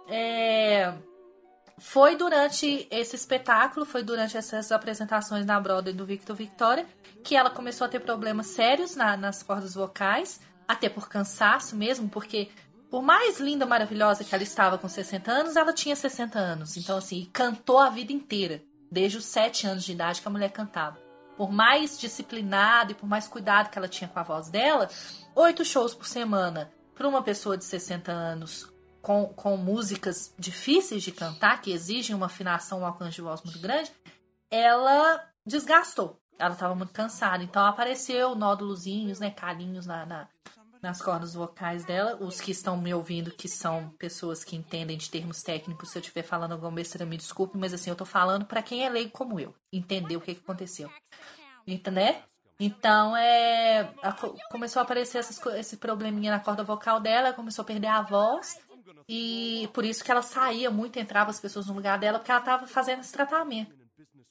É, 0.08 0.92
foi 1.78 2.16
durante 2.16 2.86
esse 2.90 3.16
espetáculo, 3.16 3.86
foi 3.86 4.02
durante 4.02 4.36
essas 4.36 4.70
apresentações 4.72 5.46
na 5.46 5.58
Broadway 5.60 5.94
do 5.94 6.04
Victor 6.04 6.36
Victoria, 6.36 6.84
que 7.24 7.36
ela 7.36 7.50
começou 7.50 7.84
a 7.84 7.88
ter 7.88 8.00
problemas 8.00 8.48
sérios 8.48 8.96
na- 8.96 9.16
nas 9.16 9.42
cordas 9.42 9.74
vocais, 9.74 10.40
até 10.66 10.88
por 10.88 11.08
cansaço 11.08 11.74
mesmo, 11.76 12.08
porque 12.08 12.48
por 12.90 13.02
mais 13.02 13.38
linda, 13.38 13.64
maravilhosa 13.64 14.24
que 14.24 14.34
ela 14.34 14.42
estava 14.42 14.76
com 14.76 14.88
60 14.88 15.30
anos, 15.30 15.56
ela 15.56 15.72
tinha 15.72 15.94
60 15.94 16.38
anos. 16.38 16.76
Então, 16.76 16.98
assim, 16.98 17.28
cantou 17.32 17.78
a 17.78 17.88
vida 17.88 18.12
inteira, 18.12 18.62
desde 18.90 19.18
os 19.18 19.24
7 19.26 19.66
anos 19.66 19.84
de 19.84 19.92
idade 19.92 20.20
que 20.20 20.26
a 20.28 20.30
mulher 20.30 20.50
cantava. 20.50 20.98
Por 21.36 21.50
mais 21.50 21.98
disciplinada 21.98 22.92
e 22.92 22.94
por 22.94 23.06
mais 23.08 23.26
cuidado 23.28 23.70
que 23.70 23.78
ela 23.78 23.88
tinha 23.88 24.08
com 24.08 24.18
a 24.18 24.22
voz 24.22 24.48
dela, 24.50 24.88
oito 25.34 25.64
shows 25.64 25.94
por 25.94 26.06
semana 26.06 26.70
para 26.94 27.08
uma 27.08 27.22
pessoa 27.22 27.56
de 27.56 27.64
60 27.64 28.12
anos 28.12 28.70
com, 29.00 29.26
com 29.28 29.56
músicas 29.56 30.34
difíceis 30.38 31.02
de 31.02 31.12
cantar, 31.12 31.62
que 31.62 31.72
exigem 31.72 32.14
uma 32.14 32.26
afinação, 32.26 32.80
um 32.80 32.84
alcance 32.86 33.12
de 33.14 33.22
voz 33.22 33.40
muito 33.42 33.58
grande, 33.58 33.90
ela 34.50 35.24
desgastou. 35.46 36.20
Ela 36.38 36.52
estava 36.54 36.74
muito 36.74 36.92
cansada. 36.92 37.42
Então 37.42 37.64
apareceu 37.64 38.34
nódulozinhos, 38.34 39.20
né, 39.20 39.30
calinhos 39.30 39.86
na, 39.86 40.04
na- 40.04 40.28
nas 40.82 41.00
cordas 41.02 41.34
vocais 41.34 41.84
dela. 41.84 42.16
Os 42.20 42.40
que 42.40 42.50
estão 42.50 42.76
me 42.76 42.92
ouvindo, 42.94 43.30
que 43.30 43.48
são 43.48 43.90
pessoas 43.98 44.42
que 44.44 44.56
entendem 44.56 44.96
de 44.96 45.10
termos 45.10 45.42
técnicos, 45.42 45.90
se 45.90 45.98
eu 45.98 46.00
estiver 46.00 46.22
falando 46.22 46.52
alguma 46.52 46.72
besteira, 46.72 47.04
me 47.06 47.16
desculpe, 47.16 47.58
mas 47.58 47.72
assim, 47.74 47.90
eu 47.90 47.96
tô 47.96 48.04
falando 48.04 48.44
para 48.44 48.62
quem 48.62 48.84
é 48.84 48.88
leigo 48.88 49.10
como 49.10 49.38
eu, 49.38 49.54
entender 49.72 50.16
o 50.16 50.20
que, 50.20 50.34
que 50.34 50.40
aconteceu. 50.42 50.90
Então, 51.66 51.92
né? 51.92 52.22
Então, 52.58 53.16
é, 53.16 53.90
a- 54.02 54.12
co- 54.12 54.36
começou 54.50 54.80
a 54.80 54.82
aparecer 54.82 55.18
essas 55.18 55.40
esse 55.56 55.76
probleminha 55.78 56.30
na 56.32 56.40
corda 56.40 56.62
vocal 56.62 57.00
dela, 57.00 57.28
ela 57.28 57.36
começou 57.36 57.62
a 57.62 57.66
perder 57.66 57.86
a 57.86 58.02
voz. 58.02 58.58
E 59.08 59.68
por 59.72 59.84
isso 59.84 60.04
que 60.04 60.10
ela 60.10 60.22
saía 60.22 60.70
muito, 60.70 60.98
entrava 60.98 61.30
as 61.30 61.40
pessoas 61.40 61.66
no 61.66 61.74
lugar 61.74 61.98
dela, 61.98 62.18
porque 62.18 62.30
ela 62.30 62.40
tava 62.40 62.66
fazendo 62.66 63.00
esse 63.00 63.12
tratamento. 63.12 63.74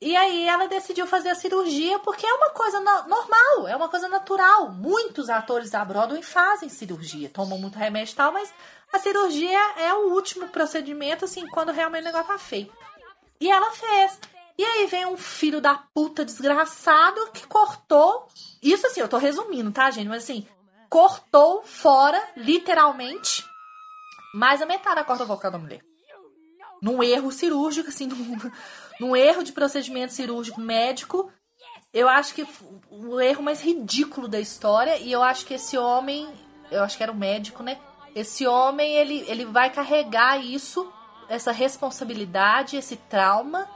E 0.01 0.15
aí 0.15 0.47
ela 0.47 0.67
decidiu 0.67 1.05
fazer 1.05 1.29
a 1.29 1.35
cirurgia 1.35 1.99
porque 1.99 2.25
é 2.25 2.33
uma 2.33 2.51
coisa 2.51 2.79
no- 2.79 3.07
normal, 3.09 3.67
é 3.67 3.75
uma 3.75 3.89
coisa 3.89 4.07
natural. 4.07 4.71
Muitos 4.71 5.29
atores 5.29 5.69
da 5.69 5.83
Broadway 5.83 6.21
fazem 6.23 6.69
cirurgia, 6.69 7.29
tomam 7.29 7.57
muito 7.59 7.77
remédio 7.77 8.13
e 8.13 8.15
tal, 8.15 8.31
mas 8.31 8.53
a 8.93 8.99
cirurgia 8.99 9.59
é 9.77 9.93
o 9.93 10.13
último 10.13 10.47
procedimento, 10.47 11.25
assim, 11.25 11.45
quando 11.47 11.73
realmente 11.73 12.03
o 12.03 12.05
negócio 12.05 12.27
tá 12.27 12.37
feio. 12.37 12.71
E 13.41 13.51
ela 13.51 13.71
fez. 13.71 14.19
E 14.57 14.63
aí 14.63 14.87
vem 14.87 15.05
um 15.05 15.17
filho 15.17 15.59
da 15.61 15.75
puta 15.93 16.23
desgraçado 16.23 17.31
que 17.33 17.45
cortou. 17.45 18.27
Isso 18.63 18.87
assim, 18.87 19.01
eu 19.01 19.07
tô 19.09 19.17
resumindo, 19.17 19.71
tá, 19.71 19.91
gente? 19.91 20.07
Mas 20.07 20.23
assim, 20.23 20.47
cortou 20.89 21.61
fora, 21.63 22.21
literalmente, 22.35 23.45
mais 24.33 24.61
a 24.61 24.65
metade 24.65 24.95
da 24.95 25.03
corda 25.03 25.25
vocal 25.25 25.51
da 25.51 25.57
mulher. 25.57 25.81
Num 26.81 27.03
erro 27.03 27.31
cirúrgico, 27.31 27.89
assim, 27.89 28.07
num, 28.07 28.37
num 28.99 29.15
erro 29.15 29.43
de 29.43 29.51
procedimento 29.51 30.13
cirúrgico 30.13 30.59
médico. 30.59 31.31
Eu 31.93 32.07
acho 32.07 32.33
que 32.35 32.45
o 32.91 33.19
erro 33.19 33.41
mais 33.41 33.61
ridículo 33.61 34.27
da 34.27 34.39
história. 34.39 34.97
E 34.97 35.11
eu 35.11 35.23
acho 35.23 35.45
que 35.45 35.55
esse 35.55 35.77
homem, 35.77 36.27
eu 36.69 36.83
acho 36.83 36.97
que 36.97 37.03
era 37.03 37.11
o 37.11 37.15
médico, 37.15 37.63
né? 37.63 37.77
Esse 38.15 38.45
homem, 38.45 38.93
ele, 38.95 39.23
ele 39.27 39.45
vai 39.45 39.69
carregar 39.71 40.43
isso, 40.43 40.91
essa 41.27 41.51
responsabilidade, 41.51 42.77
esse 42.77 42.95
trauma. 42.95 43.67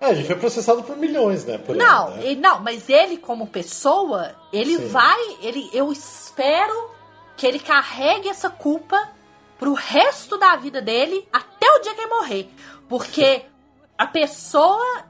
É, 0.00 0.10
ele 0.10 0.24
foi 0.24 0.36
processado 0.36 0.82
por 0.82 0.96
milhões, 0.96 1.44
né? 1.44 1.56
Por 1.58 1.74
Não, 1.76 2.08
aí, 2.08 2.14
né? 2.16 2.26
ele- 2.26 2.40
não, 2.40 2.60
mas 2.60 2.88
ele 2.88 3.16
como 3.16 3.46
pessoa, 3.46 4.34
ele 4.52 4.76
Sim. 4.76 4.88
vai, 4.88 5.36
ele, 5.40 5.70
eu 5.72 5.90
espero 5.92 6.90
que 7.36 7.46
ele 7.46 7.58
carregue 7.58 8.28
essa 8.28 8.50
culpa 8.50 9.10
pro 9.58 9.72
resto 9.72 10.36
da 10.36 10.54
vida 10.56 10.82
dele 10.82 11.26
até 11.32 11.66
o 11.70 11.78
dia 11.80 11.94
que 11.94 12.00
ele 12.02 12.10
morrer, 12.14 12.50
porque 12.88 13.42
a 13.98 14.06
pessoa 14.06 15.04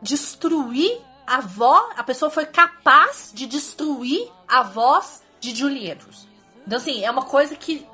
destruir 0.00 1.00
a 1.26 1.40
voz, 1.40 1.94
a 1.96 2.02
pessoa 2.02 2.30
foi 2.30 2.44
capaz 2.44 3.32
de 3.34 3.46
destruir 3.46 4.30
a 4.46 4.62
voz 4.62 5.22
de 5.40 5.54
Julie 5.54 5.90
Andrews. 5.90 6.28
Então 6.66 6.78
assim, 6.78 7.04
é 7.04 7.10
uma 7.10 7.24
coisa 7.24 7.56
que 7.56 7.86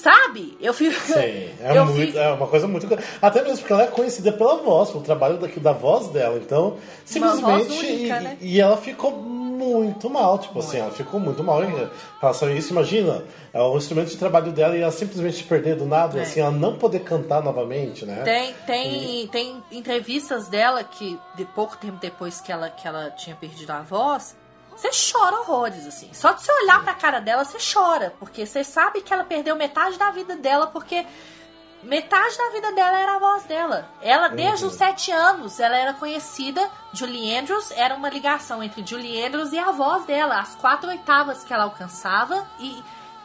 sabe? 0.00 0.56
Eu 0.60 0.72
fico 0.74 0.98
Sim, 1.00 1.14
é, 1.60 1.72
eu 1.76 1.84
muito, 1.86 2.06
fico- 2.06 2.18
é 2.18 2.32
uma 2.32 2.46
coisa 2.46 2.66
muito. 2.66 2.86
Até 3.20 3.42
mesmo 3.42 3.58
porque 3.58 3.72
ela 3.72 3.82
é 3.84 3.86
conhecida 3.86 4.32
pela 4.32 4.56
voz, 4.56 4.90
pelo 4.90 5.02
trabalho 5.04 5.36
da, 5.38 5.46
da 5.46 5.72
voz 5.72 6.08
dela. 6.08 6.38
Então, 6.38 6.76
simplesmente. 7.04 7.72
única, 7.72 7.92
e, 8.20 8.22
né? 8.22 8.36
e 8.40 8.60
ela 8.60 8.76
ficou 8.76 9.10
muito 9.12 10.08
mal, 10.08 10.38
tipo 10.38 10.58
assim, 10.58 10.78
ela 10.78 10.90
ficou 10.90 11.20
muito 11.20 11.44
mal 11.44 11.62
em 11.62 11.74
relação 12.20 12.48
a 12.48 12.52
isso. 12.52 12.72
Imagina, 12.72 13.22
é 13.52 13.60
o 13.60 13.76
instrumento 13.76 14.08
de 14.08 14.16
trabalho 14.16 14.52
dela 14.52 14.74
e 14.74 14.80
ela 14.80 14.90
simplesmente 14.90 15.44
perder 15.44 15.76
do 15.76 15.84
nada, 15.84 16.18
É. 16.18 16.22
assim, 16.22 16.40
ela 16.40 16.50
não 16.50 16.76
poder 16.78 17.00
cantar 17.00 17.42
novamente, 17.42 18.06
né? 18.06 18.22
Tem, 18.22 18.54
tem, 18.66 19.26
tem 19.28 19.62
entrevistas 19.70 20.48
dela 20.48 20.82
que, 20.82 21.18
de 21.36 21.44
pouco 21.44 21.76
tempo 21.76 21.98
depois 22.00 22.40
que 22.40 22.50
ela, 22.50 22.70
que 22.70 22.88
ela 22.88 23.10
tinha 23.10 23.36
perdido 23.36 23.70
a 23.70 23.82
voz, 23.82 24.34
você 24.76 24.90
chora 25.12 25.40
horrores, 25.40 25.86
assim. 25.86 26.12
Só 26.12 26.32
de 26.32 26.42
você 26.42 26.52
olhar 26.62 26.82
pra 26.82 26.94
cara 26.94 27.20
dela, 27.20 27.44
você 27.44 27.58
chora. 27.72 28.14
Porque 28.18 28.46
você 28.46 28.64
sabe 28.64 29.02
que 29.02 29.12
ela 29.12 29.24
perdeu 29.24 29.54
metade 29.56 29.98
da 29.98 30.10
vida 30.10 30.36
dela, 30.36 30.66
porque 30.68 31.06
metade 31.82 32.36
da 32.36 32.50
vida 32.50 32.72
dela 32.72 32.98
era 32.98 33.16
a 33.16 33.18
voz 33.18 33.44
dela. 33.44 33.88
Ela, 34.02 34.28
desde 34.28 34.66
os 34.66 34.74
sete 34.74 35.10
anos, 35.10 35.58
ela 35.60 35.76
era 35.76 35.94
conhecida. 35.94 36.68
Julie 36.92 37.36
Andrews 37.36 37.70
era 37.72 37.94
uma 37.94 38.08
ligação 38.10 38.62
entre 38.62 38.84
Julie 38.86 39.24
Andrews 39.24 39.52
e 39.52 39.58
a 39.58 39.70
voz 39.70 40.04
dela. 40.04 40.38
As 40.40 40.54
quatro 40.56 40.88
oitavas 40.90 41.42
que 41.44 41.52
ela 41.52 41.64
alcançava. 41.64 42.46
E 42.58 42.82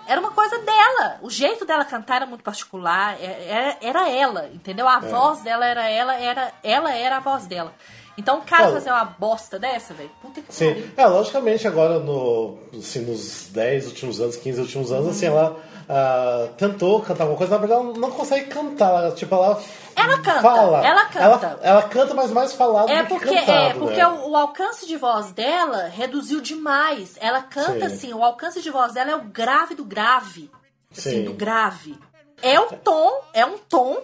era 0.08 0.22
uma 0.22 0.32
coisa 0.32 0.58
dela. 0.60 1.18
O 1.22 1.30
jeito 1.30 1.66
dela 1.66 1.84
cantar 1.84 2.18
era 2.18 2.26
muito 2.26 2.44
particular, 2.44 3.16
é- 3.20 3.26
é- 3.26 3.78
era 3.82 4.10
ela, 4.10 4.48
entendeu? 4.54 4.88
A 4.88 5.00
voz 5.00 5.42
dela 5.42 5.66
era 5.66 5.90
ela, 5.90 6.14
era 6.16 6.54
ela 6.64 6.92
era 6.94 7.18
a 7.18 7.20
voz 7.20 7.48
dela. 7.48 7.74
Então 8.18 8.40
o 8.40 8.42
cara 8.42 8.72
fazer 8.72 8.90
uma 8.90 9.06
bosta 9.06 9.60
dessa, 9.60 9.94
velho, 9.94 10.10
puta 10.22 10.42
que 10.42 10.54
Sim. 10.54 10.74
pariu. 10.74 10.92
É, 10.96 11.06
logicamente, 11.06 11.68
agora 11.68 12.00
no, 12.00 12.58
assim, 12.78 13.00
nos 13.00 13.48
10 13.50 13.88
últimos 13.88 14.22
anos, 14.22 14.36
15 14.38 14.62
últimos 14.62 14.92
anos, 14.92 15.10
assim, 15.10 15.26
ela 15.26 15.62
ah, 15.88 16.50
tentou 16.58 17.00
cantar 17.02 17.26
alguma 17.26 17.38
coisa, 17.38 17.54
na 17.54 17.60
verdade 17.60 17.82
ela 17.82 17.94
não 17.98 18.12
consegue 18.12 18.48
cantar. 18.48 19.12
Tipo, 19.14 19.36
ela. 19.36 19.62
Ela 19.96 20.18
canta, 20.18 20.42
Fala. 20.42 20.86
ela 20.86 21.06
canta. 21.06 21.20
Ela, 21.20 21.60
ela 21.62 21.82
canta, 21.84 22.14
mas 22.14 22.32
mais 22.32 22.54
falado 22.54 22.90
É 22.90 23.04
do 23.04 23.08
que 23.08 23.14
porque, 23.14 23.36
cantado, 23.36 23.52
é 23.52 23.74
porque 23.74 23.98
né? 23.98 24.08
o, 24.08 24.32
o 24.32 24.36
alcance 24.36 24.88
de 24.88 24.98
voz 24.98 25.32
dela 25.32 25.88
reduziu 25.88 26.42
demais. 26.42 27.18
Ela 27.20 27.42
canta 27.42 27.88
Sim. 27.90 27.96
assim, 27.96 28.14
o 28.14 28.24
alcance 28.24 28.62
de 28.62 28.70
voz 28.70 28.94
dela 28.94 29.12
é 29.12 29.16
o 29.16 29.24
grave 29.26 29.76
do 29.76 29.86
grave. 29.86 30.50
Assim, 30.92 31.10
Sim. 31.12 31.26
do 31.26 31.34
grave. 31.34 31.98
É 32.42 32.60
o 32.60 32.66
tom, 32.66 33.22
é 33.34 33.46
um 33.46 33.58
tom. 33.58 34.02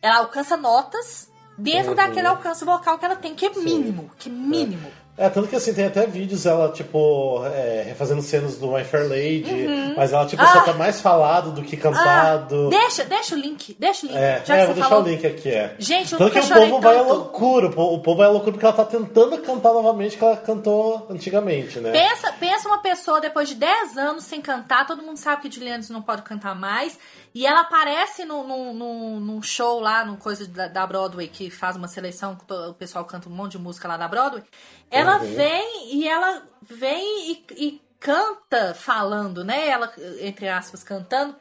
Ela 0.00 0.18
alcança 0.18 0.56
notas 0.56 1.28
dentro 1.58 1.90
Uhum. 1.90 1.96
daquele 1.96 2.26
alcance 2.26 2.64
vocal 2.64 2.98
que 2.98 3.04
ela 3.04 3.16
tem, 3.16 3.34
que 3.34 3.44
é 3.46 3.50
mínimo. 3.50 4.10
Que 4.18 4.30
mínimo. 4.30 4.88
É, 5.20 5.28
tanto 5.28 5.48
que 5.48 5.56
assim, 5.56 5.74
tem 5.74 5.84
até 5.84 6.06
vídeos 6.06 6.46
ela, 6.46 6.70
tipo, 6.70 7.42
é, 7.46 7.82
refazendo 7.88 8.22
cenas 8.22 8.56
do 8.56 8.68
My 8.70 8.84
Fair 8.84 9.08
Lady, 9.08 9.92
mas 9.96 10.12
ela, 10.12 10.24
tipo, 10.26 10.40
só 10.46 10.58
Ah. 10.58 10.60
tá 10.60 10.72
mais 10.74 11.00
falado 11.00 11.50
do 11.50 11.60
que 11.62 11.76
cantado. 11.76 12.66
Ah, 12.68 12.70
deixa, 12.70 13.02
deixa 13.04 13.34
o 13.34 13.38
link, 13.38 13.76
deixa 13.80 14.06
o 14.06 14.08
link. 14.10 14.16
É, 14.16 14.40
já 14.44 14.56
é, 14.56 14.64
vou 14.66 14.74
deixar 14.74 14.88
falou. 14.88 15.04
o 15.04 15.08
link 15.08 15.26
aqui, 15.26 15.48
é. 15.50 15.74
Gente, 15.76 16.12
eu 16.12 16.18
Tanto 16.18 16.30
que 16.32 16.38
o 16.38 16.48
povo 16.48 16.80
vai 16.80 16.94
à 16.94 16.98
tanto. 17.00 17.12
loucura, 17.14 17.66
o 17.66 17.70
po- 17.72 17.94
o 17.94 17.98
povo 18.00 18.18
vai 18.18 18.28
à 18.28 18.30
loucura 18.30 18.52
porque 18.52 18.64
ela 18.64 18.74
tá 18.76 18.84
tentando 18.84 19.36
cantar 19.38 19.72
novamente 19.72 20.16
que 20.16 20.22
ela 20.22 20.36
cantou 20.36 21.08
antigamente, 21.10 21.80
né? 21.80 21.90
Pensa, 21.90 22.32
pensa 22.38 22.68
uma 22.68 22.78
pessoa 22.78 23.20
depois 23.20 23.48
de 23.48 23.56
10 23.56 23.98
anos 23.98 24.22
sem 24.22 24.40
cantar, 24.40 24.86
todo 24.86 25.02
mundo 25.02 25.16
sabe 25.16 25.42
que 25.42 25.50
Juliana 25.52 25.82
não 25.90 26.00
pode 26.00 26.22
cantar 26.22 26.54
mais, 26.54 26.96
e 27.38 27.46
ela 27.46 27.60
aparece 27.60 28.24
num 28.24 28.42
no, 28.46 28.74
no, 28.74 29.20
num 29.20 29.42
show 29.42 29.78
lá, 29.80 30.04
num 30.04 30.16
coisa 30.16 30.46
da, 30.48 30.66
da 30.68 30.86
Broadway, 30.86 31.28
que 31.28 31.50
faz 31.50 31.76
uma 31.76 31.86
seleção, 31.88 32.36
o 32.70 32.74
pessoal 32.74 33.04
canta 33.04 33.28
um 33.28 33.32
monte 33.32 33.52
de 33.52 33.58
música 33.58 33.86
lá 33.86 33.96
da 33.96 34.08
Broadway. 34.08 34.42
Ela 34.90 35.18
Uhum. 35.18 35.34
vem 35.34 35.94
e 35.94 36.08
ela 36.08 36.42
vem 36.62 37.30
e, 37.32 37.44
e 37.56 37.82
canta 38.00 38.74
falando, 38.74 39.44
né? 39.44 39.68
Ela, 39.68 39.92
entre 40.20 40.48
aspas, 40.48 40.82
cantando 40.82 41.36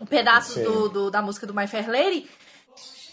um 0.00 0.06
pedaço 0.06 0.60
do, 0.62 0.88
do- 0.88 1.10
da 1.10 1.20
música 1.20 1.46
do 1.46 1.54
My 1.54 1.66
Fair 1.66 1.90
Lady. 1.90 2.30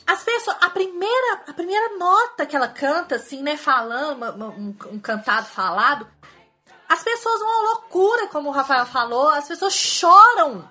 As 0.07 0.23
pessoas, 0.23 0.55
a 0.61 0.69
primeira, 0.69 1.41
a 1.47 1.53
primeira 1.53 1.97
nota 1.97 2.45
que 2.45 2.55
ela 2.55 2.67
canta, 2.67 3.15
assim, 3.15 3.41
né, 3.41 3.57
falando, 3.57 4.23
um, 4.53 4.75
um 4.91 4.99
cantado 4.99 5.47
falado, 5.47 6.07
as 6.87 7.03
pessoas 7.03 7.39
vão 7.39 7.49
à 7.59 7.61
loucura, 7.71 8.27
como 8.27 8.49
o 8.49 8.51
Rafael 8.51 8.85
falou, 8.85 9.29
as 9.29 9.47
pessoas 9.47 9.73
choram. 9.73 10.69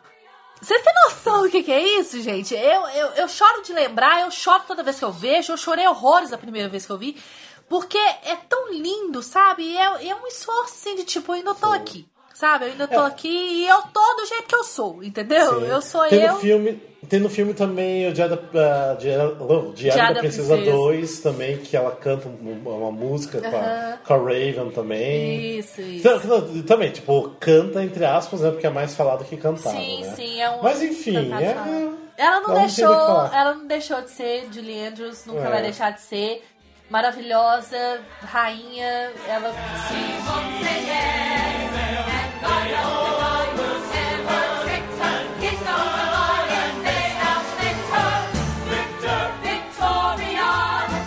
Vocês 0.64 0.80
têm 0.80 0.94
noção 1.04 1.42
do 1.42 1.50
que, 1.50 1.62
que 1.62 1.70
é 1.70 1.98
isso, 2.00 2.22
gente? 2.22 2.54
Eu, 2.54 2.86
eu, 2.88 3.08
eu 3.08 3.28
choro 3.28 3.62
de 3.62 3.74
lembrar, 3.74 4.22
eu 4.22 4.30
choro 4.30 4.62
toda 4.66 4.82
vez 4.82 4.98
que 4.98 5.04
eu 5.04 5.12
vejo, 5.12 5.52
eu 5.52 5.58
chorei 5.58 5.86
horrores 5.86 6.32
a 6.32 6.38
primeira 6.38 6.70
vez 6.70 6.86
que 6.86 6.92
eu 6.92 6.96
vi, 6.96 7.22
porque 7.68 7.98
é 7.98 8.34
tão 8.48 8.72
lindo, 8.72 9.22
sabe? 9.22 9.62
E 9.62 9.76
é, 9.76 10.08
é 10.08 10.14
um 10.14 10.26
esforço 10.26 10.72
assim 10.72 10.96
de 10.96 11.04
tipo, 11.04 11.32
eu 11.32 11.36
ainda 11.36 11.54
tô 11.54 11.70
aqui, 11.70 12.08
sabe? 12.34 12.66
Eu 12.66 12.72
ainda 12.72 12.88
tô 12.88 13.00
aqui 13.00 13.28
e 13.28 13.66
eu 13.66 13.80
tô 13.82 14.16
do 14.16 14.26
jeito 14.26 14.44
que 14.44 14.54
eu 14.54 14.64
sou, 14.64 15.02
entendeu? 15.02 15.60
Sim. 15.60 15.66
Eu 15.66 15.80
sou 15.80 16.04
tem 16.08 16.22
eu. 16.22 16.34
No 16.34 16.40
filme, 16.40 16.82
tem 17.08 17.20
no 17.20 17.30
filme 17.30 17.54
também 17.54 18.08
o 18.08 18.12
Diário 18.12 18.36
da, 18.36 18.94
uh, 18.94 18.98
Diário, 18.98 19.36
oh, 19.40 19.72
Diário 19.72 20.14
da 20.14 20.20
Princesa 20.20 20.54
Princesa. 20.56 20.76
2 20.76 21.20
também, 21.20 21.58
que 21.58 21.76
ela 21.76 21.92
canta 21.92 22.28
uma, 22.28 22.70
uma 22.70 22.92
música 22.92 23.40
com, 23.40 23.56
a, 23.56 23.98
com 24.04 24.14
a 24.14 24.16
Raven 24.16 24.70
também. 24.74 25.58
Isso, 25.58 25.80
isso. 25.80 26.08
Então, 26.08 26.62
também, 26.64 26.90
tipo, 26.90 27.30
canta 27.38 27.82
entre 27.82 28.04
aspas, 28.04 28.40
né? 28.40 28.50
Porque 28.50 28.66
é 28.66 28.70
mais 28.70 28.94
falado 28.94 29.24
que 29.24 29.36
cantado, 29.36 29.76
Sim, 29.76 30.02
né? 30.02 30.14
sim, 30.16 30.40
é 30.40 30.50
um. 30.50 30.62
Mas 30.62 30.82
enfim, 30.82 31.32
é... 31.32 32.04
Ela 32.16 32.40
não 32.40 32.54
deixou, 32.54 33.26
ela 33.32 33.54
não 33.54 33.66
deixou 33.66 34.00
de 34.02 34.10
ser 34.10 34.48
Julie 34.52 34.86
Andrews, 34.86 35.26
nunca 35.26 35.46
É. 35.46 35.50
vai 35.50 35.62
deixar 35.62 35.90
de 35.92 36.00
ser 36.00 36.44
maravilhosa, 36.88 38.00
rainha, 38.22 39.10
ela 39.28 39.52
sim. 42.46 43.33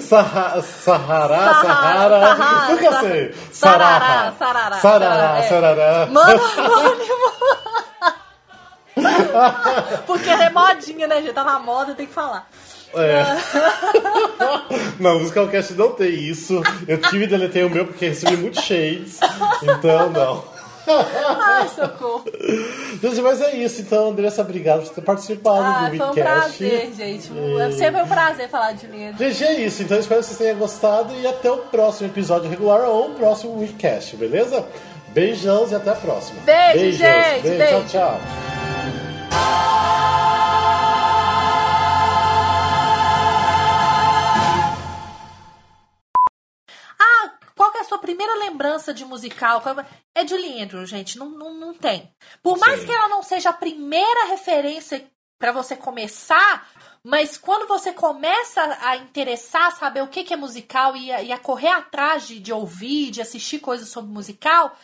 Sahara, 0.00 0.62
Sahara, 0.62 0.62
Sahara, 0.62 1.38
Sahara, 1.62 2.36
Sahara, 2.36 2.72
nunca 2.72 3.00
sei. 3.00 3.34
Sarará, 3.52 4.34
sarará, 4.38 4.76
Sarará, 4.78 5.38
é. 5.38 5.42
sarará. 5.48 6.06
Manda 6.06 6.42
um 6.42 6.46
anônimo. 6.46 7.84
Porque 10.06 10.28
é 10.30 10.50
modinha, 10.50 11.06
né, 11.06 11.20
gente? 11.22 11.32
Tá 11.32 11.44
na 11.44 11.58
moda, 11.58 11.94
tem 11.94 12.06
que 12.06 12.12
falar. 12.12 12.48
É. 12.94 13.24
Não, 15.00 15.16
o 15.16 15.20
Musicalcast 15.20 15.74
não 15.74 15.90
tem 15.92 16.10
isso. 16.14 16.62
Eu 16.86 17.00
tive 17.00 17.24
e 17.24 17.26
deletei 17.26 17.64
o 17.64 17.70
meu 17.70 17.86
porque 17.86 18.08
recebi 18.08 18.36
muitos 18.36 18.62
shades. 18.62 19.18
Então, 19.62 20.10
não. 20.10 20.44
Ai, 20.86 21.68
socorro. 21.74 22.24
Gente, 23.02 23.20
mas 23.20 23.40
é 23.40 23.56
isso. 23.56 23.80
Então, 23.80 24.10
Andressa, 24.10 24.42
obrigado 24.42 24.82
por 24.84 24.94
ter 24.94 25.00
participado 25.00 25.64
Ah, 25.64 25.88
do 25.90 25.96
foi 25.96 26.06
um 26.06 26.12
prazer, 26.12 26.92
gente. 26.96 27.32
É 27.60 27.70
sempre 27.72 28.00
um 28.02 28.06
prazer 28.06 28.48
falar 28.48 28.72
de 28.72 28.86
linha. 28.86 29.12
Gente, 29.18 29.42
é 29.44 29.60
isso. 29.60 29.82
Então, 29.82 29.98
espero 29.98 30.20
que 30.20 30.26
vocês 30.26 30.38
tenham 30.38 30.56
gostado 30.56 31.12
e 31.16 31.26
até 31.26 31.50
o 31.50 31.56
próximo 31.58 32.08
episódio 32.08 32.48
regular 32.48 32.82
ou 32.82 33.10
o 33.10 33.14
próximo 33.14 33.58
Weekcast, 33.58 34.14
beleza? 34.16 34.64
Beijão 35.08 35.66
e 35.68 35.74
até 35.74 35.90
a 35.90 35.94
próxima. 35.96 36.40
Beijo, 36.44 36.78
Beijos. 36.78 36.98
gente, 36.98 37.42
Beijo. 37.42 37.58
beijo. 37.58 37.84
Tchau, 37.88 38.18
tchau. 38.20 38.53
Ah, 46.98 47.32
qual 47.54 47.72
é 47.74 47.80
a 47.80 47.84
sua 47.84 47.98
primeira 47.98 48.34
lembrança 48.36 48.92
de 48.94 49.04
musical? 49.04 49.62
É 50.14 50.26
Julie 50.26 50.62
Andrews, 50.62 50.88
gente. 50.88 51.18
Não, 51.18 51.28
não, 51.28 51.54
não 51.54 51.74
tem. 51.74 52.12
Por 52.42 52.58
mais 52.58 52.80
Sim. 52.80 52.86
que 52.86 52.92
ela 52.92 53.08
não 53.08 53.22
seja 53.22 53.50
a 53.50 53.54
primeira 53.54 54.26
referência 54.26 55.04
pra 55.38 55.52
você 55.52 55.76
começar, 55.76 56.68
mas 57.02 57.36
quando 57.36 57.68
você 57.68 57.92
começa 57.92 58.78
a 58.80 58.96
interessar, 58.96 59.76
saber 59.76 60.02
o 60.02 60.08
que, 60.08 60.24
que 60.24 60.32
é 60.32 60.36
musical 60.36 60.96
e 60.96 61.12
a, 61.12 61.22
e 61.22 61.32
a 61.32 61.38
correr 61.38 61.68
atrás 61.68 62.26
de, 62.26 62.40
de 62.40 62.52
ouvir, 62.52 63.10
de 63.10 63.20
assistir 63.20 63.58
coisas 63.58 63.88
sobre 63.90 64.10
musical, 64.10 64.74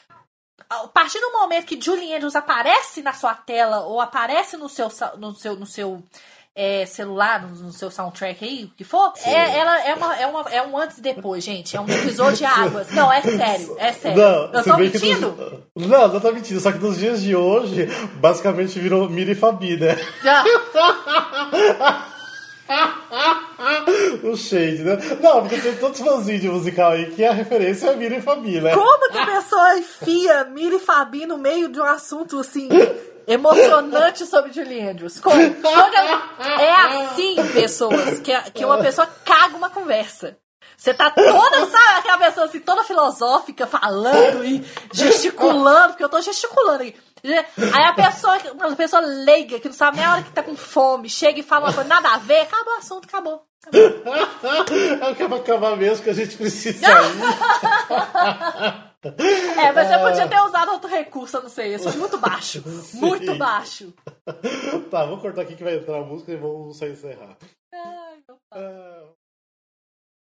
a 0.68 0.88
partir 0.88 1.20
do 1.20 1.32
momento 1.32 1.66
que 1.66 1.80
Julie 1.80 2.14
Andrews 2.14 2.36
aparece 2.36 3.02
na 3.02 3.12
sua 3.12 3.34
tela 3.34 3.80
ou 3.80 4.00
aparece 4.00 4.56
no 4.56 4.68
seu, 4.68 4.88
no 5.18 5.34
seu, 5.34 5.56
no 5.56 5.66
seu 5.66 6.02
é, 6.54 6.84
celular, 6.84 7.42
no, 7.42 7.48
no 7.66 7.72
seu 7.72 7.90
soundtrack 7.90 8.44
aí, 8.44 8.64
o 8.64 8.70
que 8.76 8.82
for, 8.84 9.12
é, 9.24 9.56
ela 9.58 9.78
é, 9.86 9.94
uma, 9.94 10.16
é, 10.16 10.26
uma, 10.26 10.40
é 10.50 10.62
um 10.66 10.76
antes 10.76 10.98
e 10.98 11.00
depois, 11.00 11.42
gente. 11.44 11.76
É 11.76 11.80
um 11.80 11.86
divisor 11.86 12.32
de 12.32 12.44
águas. 12.44 12.90
Não, 12.90 13.10
é 13.10 13.22
sério, 13.22 13.76
é 13.78 13.92
sério. 13.92 14.18
Não, 14.20 14.52
Eu 14.52 14.64
tô 14.64 14.76
mentindo? 14.76 15.62
nos- 15.76 15.86
Não, 15.88 16.08
não 16.08 16.20
tá 16.20 16.32
mentindo. 16.32 16.60
Só 16.60 16.72
que 16.72 16.78
nos 16.78 16.98
dias 16.98 17.22
de 17.22 17.34
hoje, 17.36 17.86
basicamente 18.16 18.78
virou 18.80 19.08
Mira 19.08 19.30
e 19.30 19.34
Fabi, 19.36 19.76
né? 19.78 19.96
Já. 20.22 20.44
O 24.22 24.36
shade, 24.36 24.82
né? 24.82 24.96
Não, 25.20 25.40
porque 25.42 25.60
tem 25.60 25.76
tantos 25.76 26.00
fãzinhos 26.00 26.40
de 26.40 26.48
musical 26.48 26.92
aí 26.92 27.10
que 27.10 27.24
a 27.24 27.32
referência 27.32 27.88
é 27.88 27.96
Mira 27.96 28.16
e 28.16 28.22
Fabi, 28.22 28.60
né? 28.60 28.74
Como 28.74 29.10
que 29.10 29.18
a 29.18 29.26
pessoa 29.26 29.78
enfia 29.78 30.44
Mira 30.44 30.76
e 30.76 30.78
Fabi 30.78 31.26
no 31.26 31.36
meio 31.36 31.68
de 31.68 31.80
um 31.80 31.84
assunto 31.84 32.38
assim 32.38 32.68
emocionante 33.26 34.24
sobre 34.26 34.52
Julie 34.52 34.88
Andrews? 34.88 35.20
Como? 35.20 35.40
É 35.40 36.72
assim, 36.72 37.36
pessoas, 37.52 38.20
que, 38.20 38.32
que 38.52 38.64
uma 38.64 38.78
pessoa 38.78 39.06
caga 39.24 39.56
uma 39.56 39.70
conversa. 39.70 40.36
Você 40.76 40.94
tá 40.94 41.10
toda, 41.10 41.66
sabe, 41.66 41.98
aquela 41.98 42.18
pessoa 42.18 42.46
assim, 42.46 42.60
toda 42.60 42.82
filosófica, 42.84 43.66
falando 43.66 44.42
e 44.42 44.64
gesticulando, 44.94 45.88
porque 45.88 46.04
eu 46.04 46.08
tô 46.08 46.20
gesticulando 46.22 46.82
aí. 46.82 46.94
Aí 47.24 47.84
a 47.84 47.92
pessoa, 47.92 48.38
uma 48.52 48.76
pessoa 48.76 49.00
leiga, 49.00 49.58
que 49.60 49.68
não 49.68 49.74
sabe 49.74 49.98
nem 49.98 50.06
a 50.06 50.12
hora 50.12 50.22
que 50.22 50.32
tá 50.32 50.42
com 50.42 50.56
fome, 50.56 51.08
chega 51.08 51.40
e 51.40 51.42
fala 51.42 51.66
uma 51.66 51.74
coisa 51.74 51.88
nada 51.88 52.10
a 52.14 52.18
ver, 52.18 52.40
acabou 52.40 52.74
o 52.74 52.78
assunto, 52.78 53.06
acabou. 53.06 53.44
É 53.72 55.10
o 55.10 55.14
que 55.14 55.26
vai 55.26 55.38
acabar 55.38 55.76
mesmo 55.76 56.02
que 56.02 56.10
a 56.10 56.14
gente 56.14 56.34
precisa. 56.36 56.86
É, 59.02 59.72
mas 59.72 59.88
você 59.88 59.98
podia 59.98 60.28
ter 60.28 60.40
usado 60.40 60.72
outro 60.72 60.88
recurso, 60.88 61.36
eu 61.36 61.42
não 61.42 61.50
sei, 61.50 61.74
isso 61.74 61.90
foi 61.90 61.98
muito 61.98 62.18
baixo. 62.18 62.62
Muito 62.94 63.34
baixo. 63.36 63.94
Tá, 64.90 65.06
vou 65.06 65.18
cortar 65.18 65.42
aqui 65.42 65.56
que 65.56 65.64
vai 65.64 65.76
entrar 65.76 65.98
a 65.98 66.04
música 66.04 66.32
e 66.32 66.36
vamos 66.36 66.76
só 66.78 66.86
encerrar. 66.86 67.36
Ai, 67.72 68.18
meu 68.28 68.36
pai. 68.50 68.62
Ah, 68.62 69.02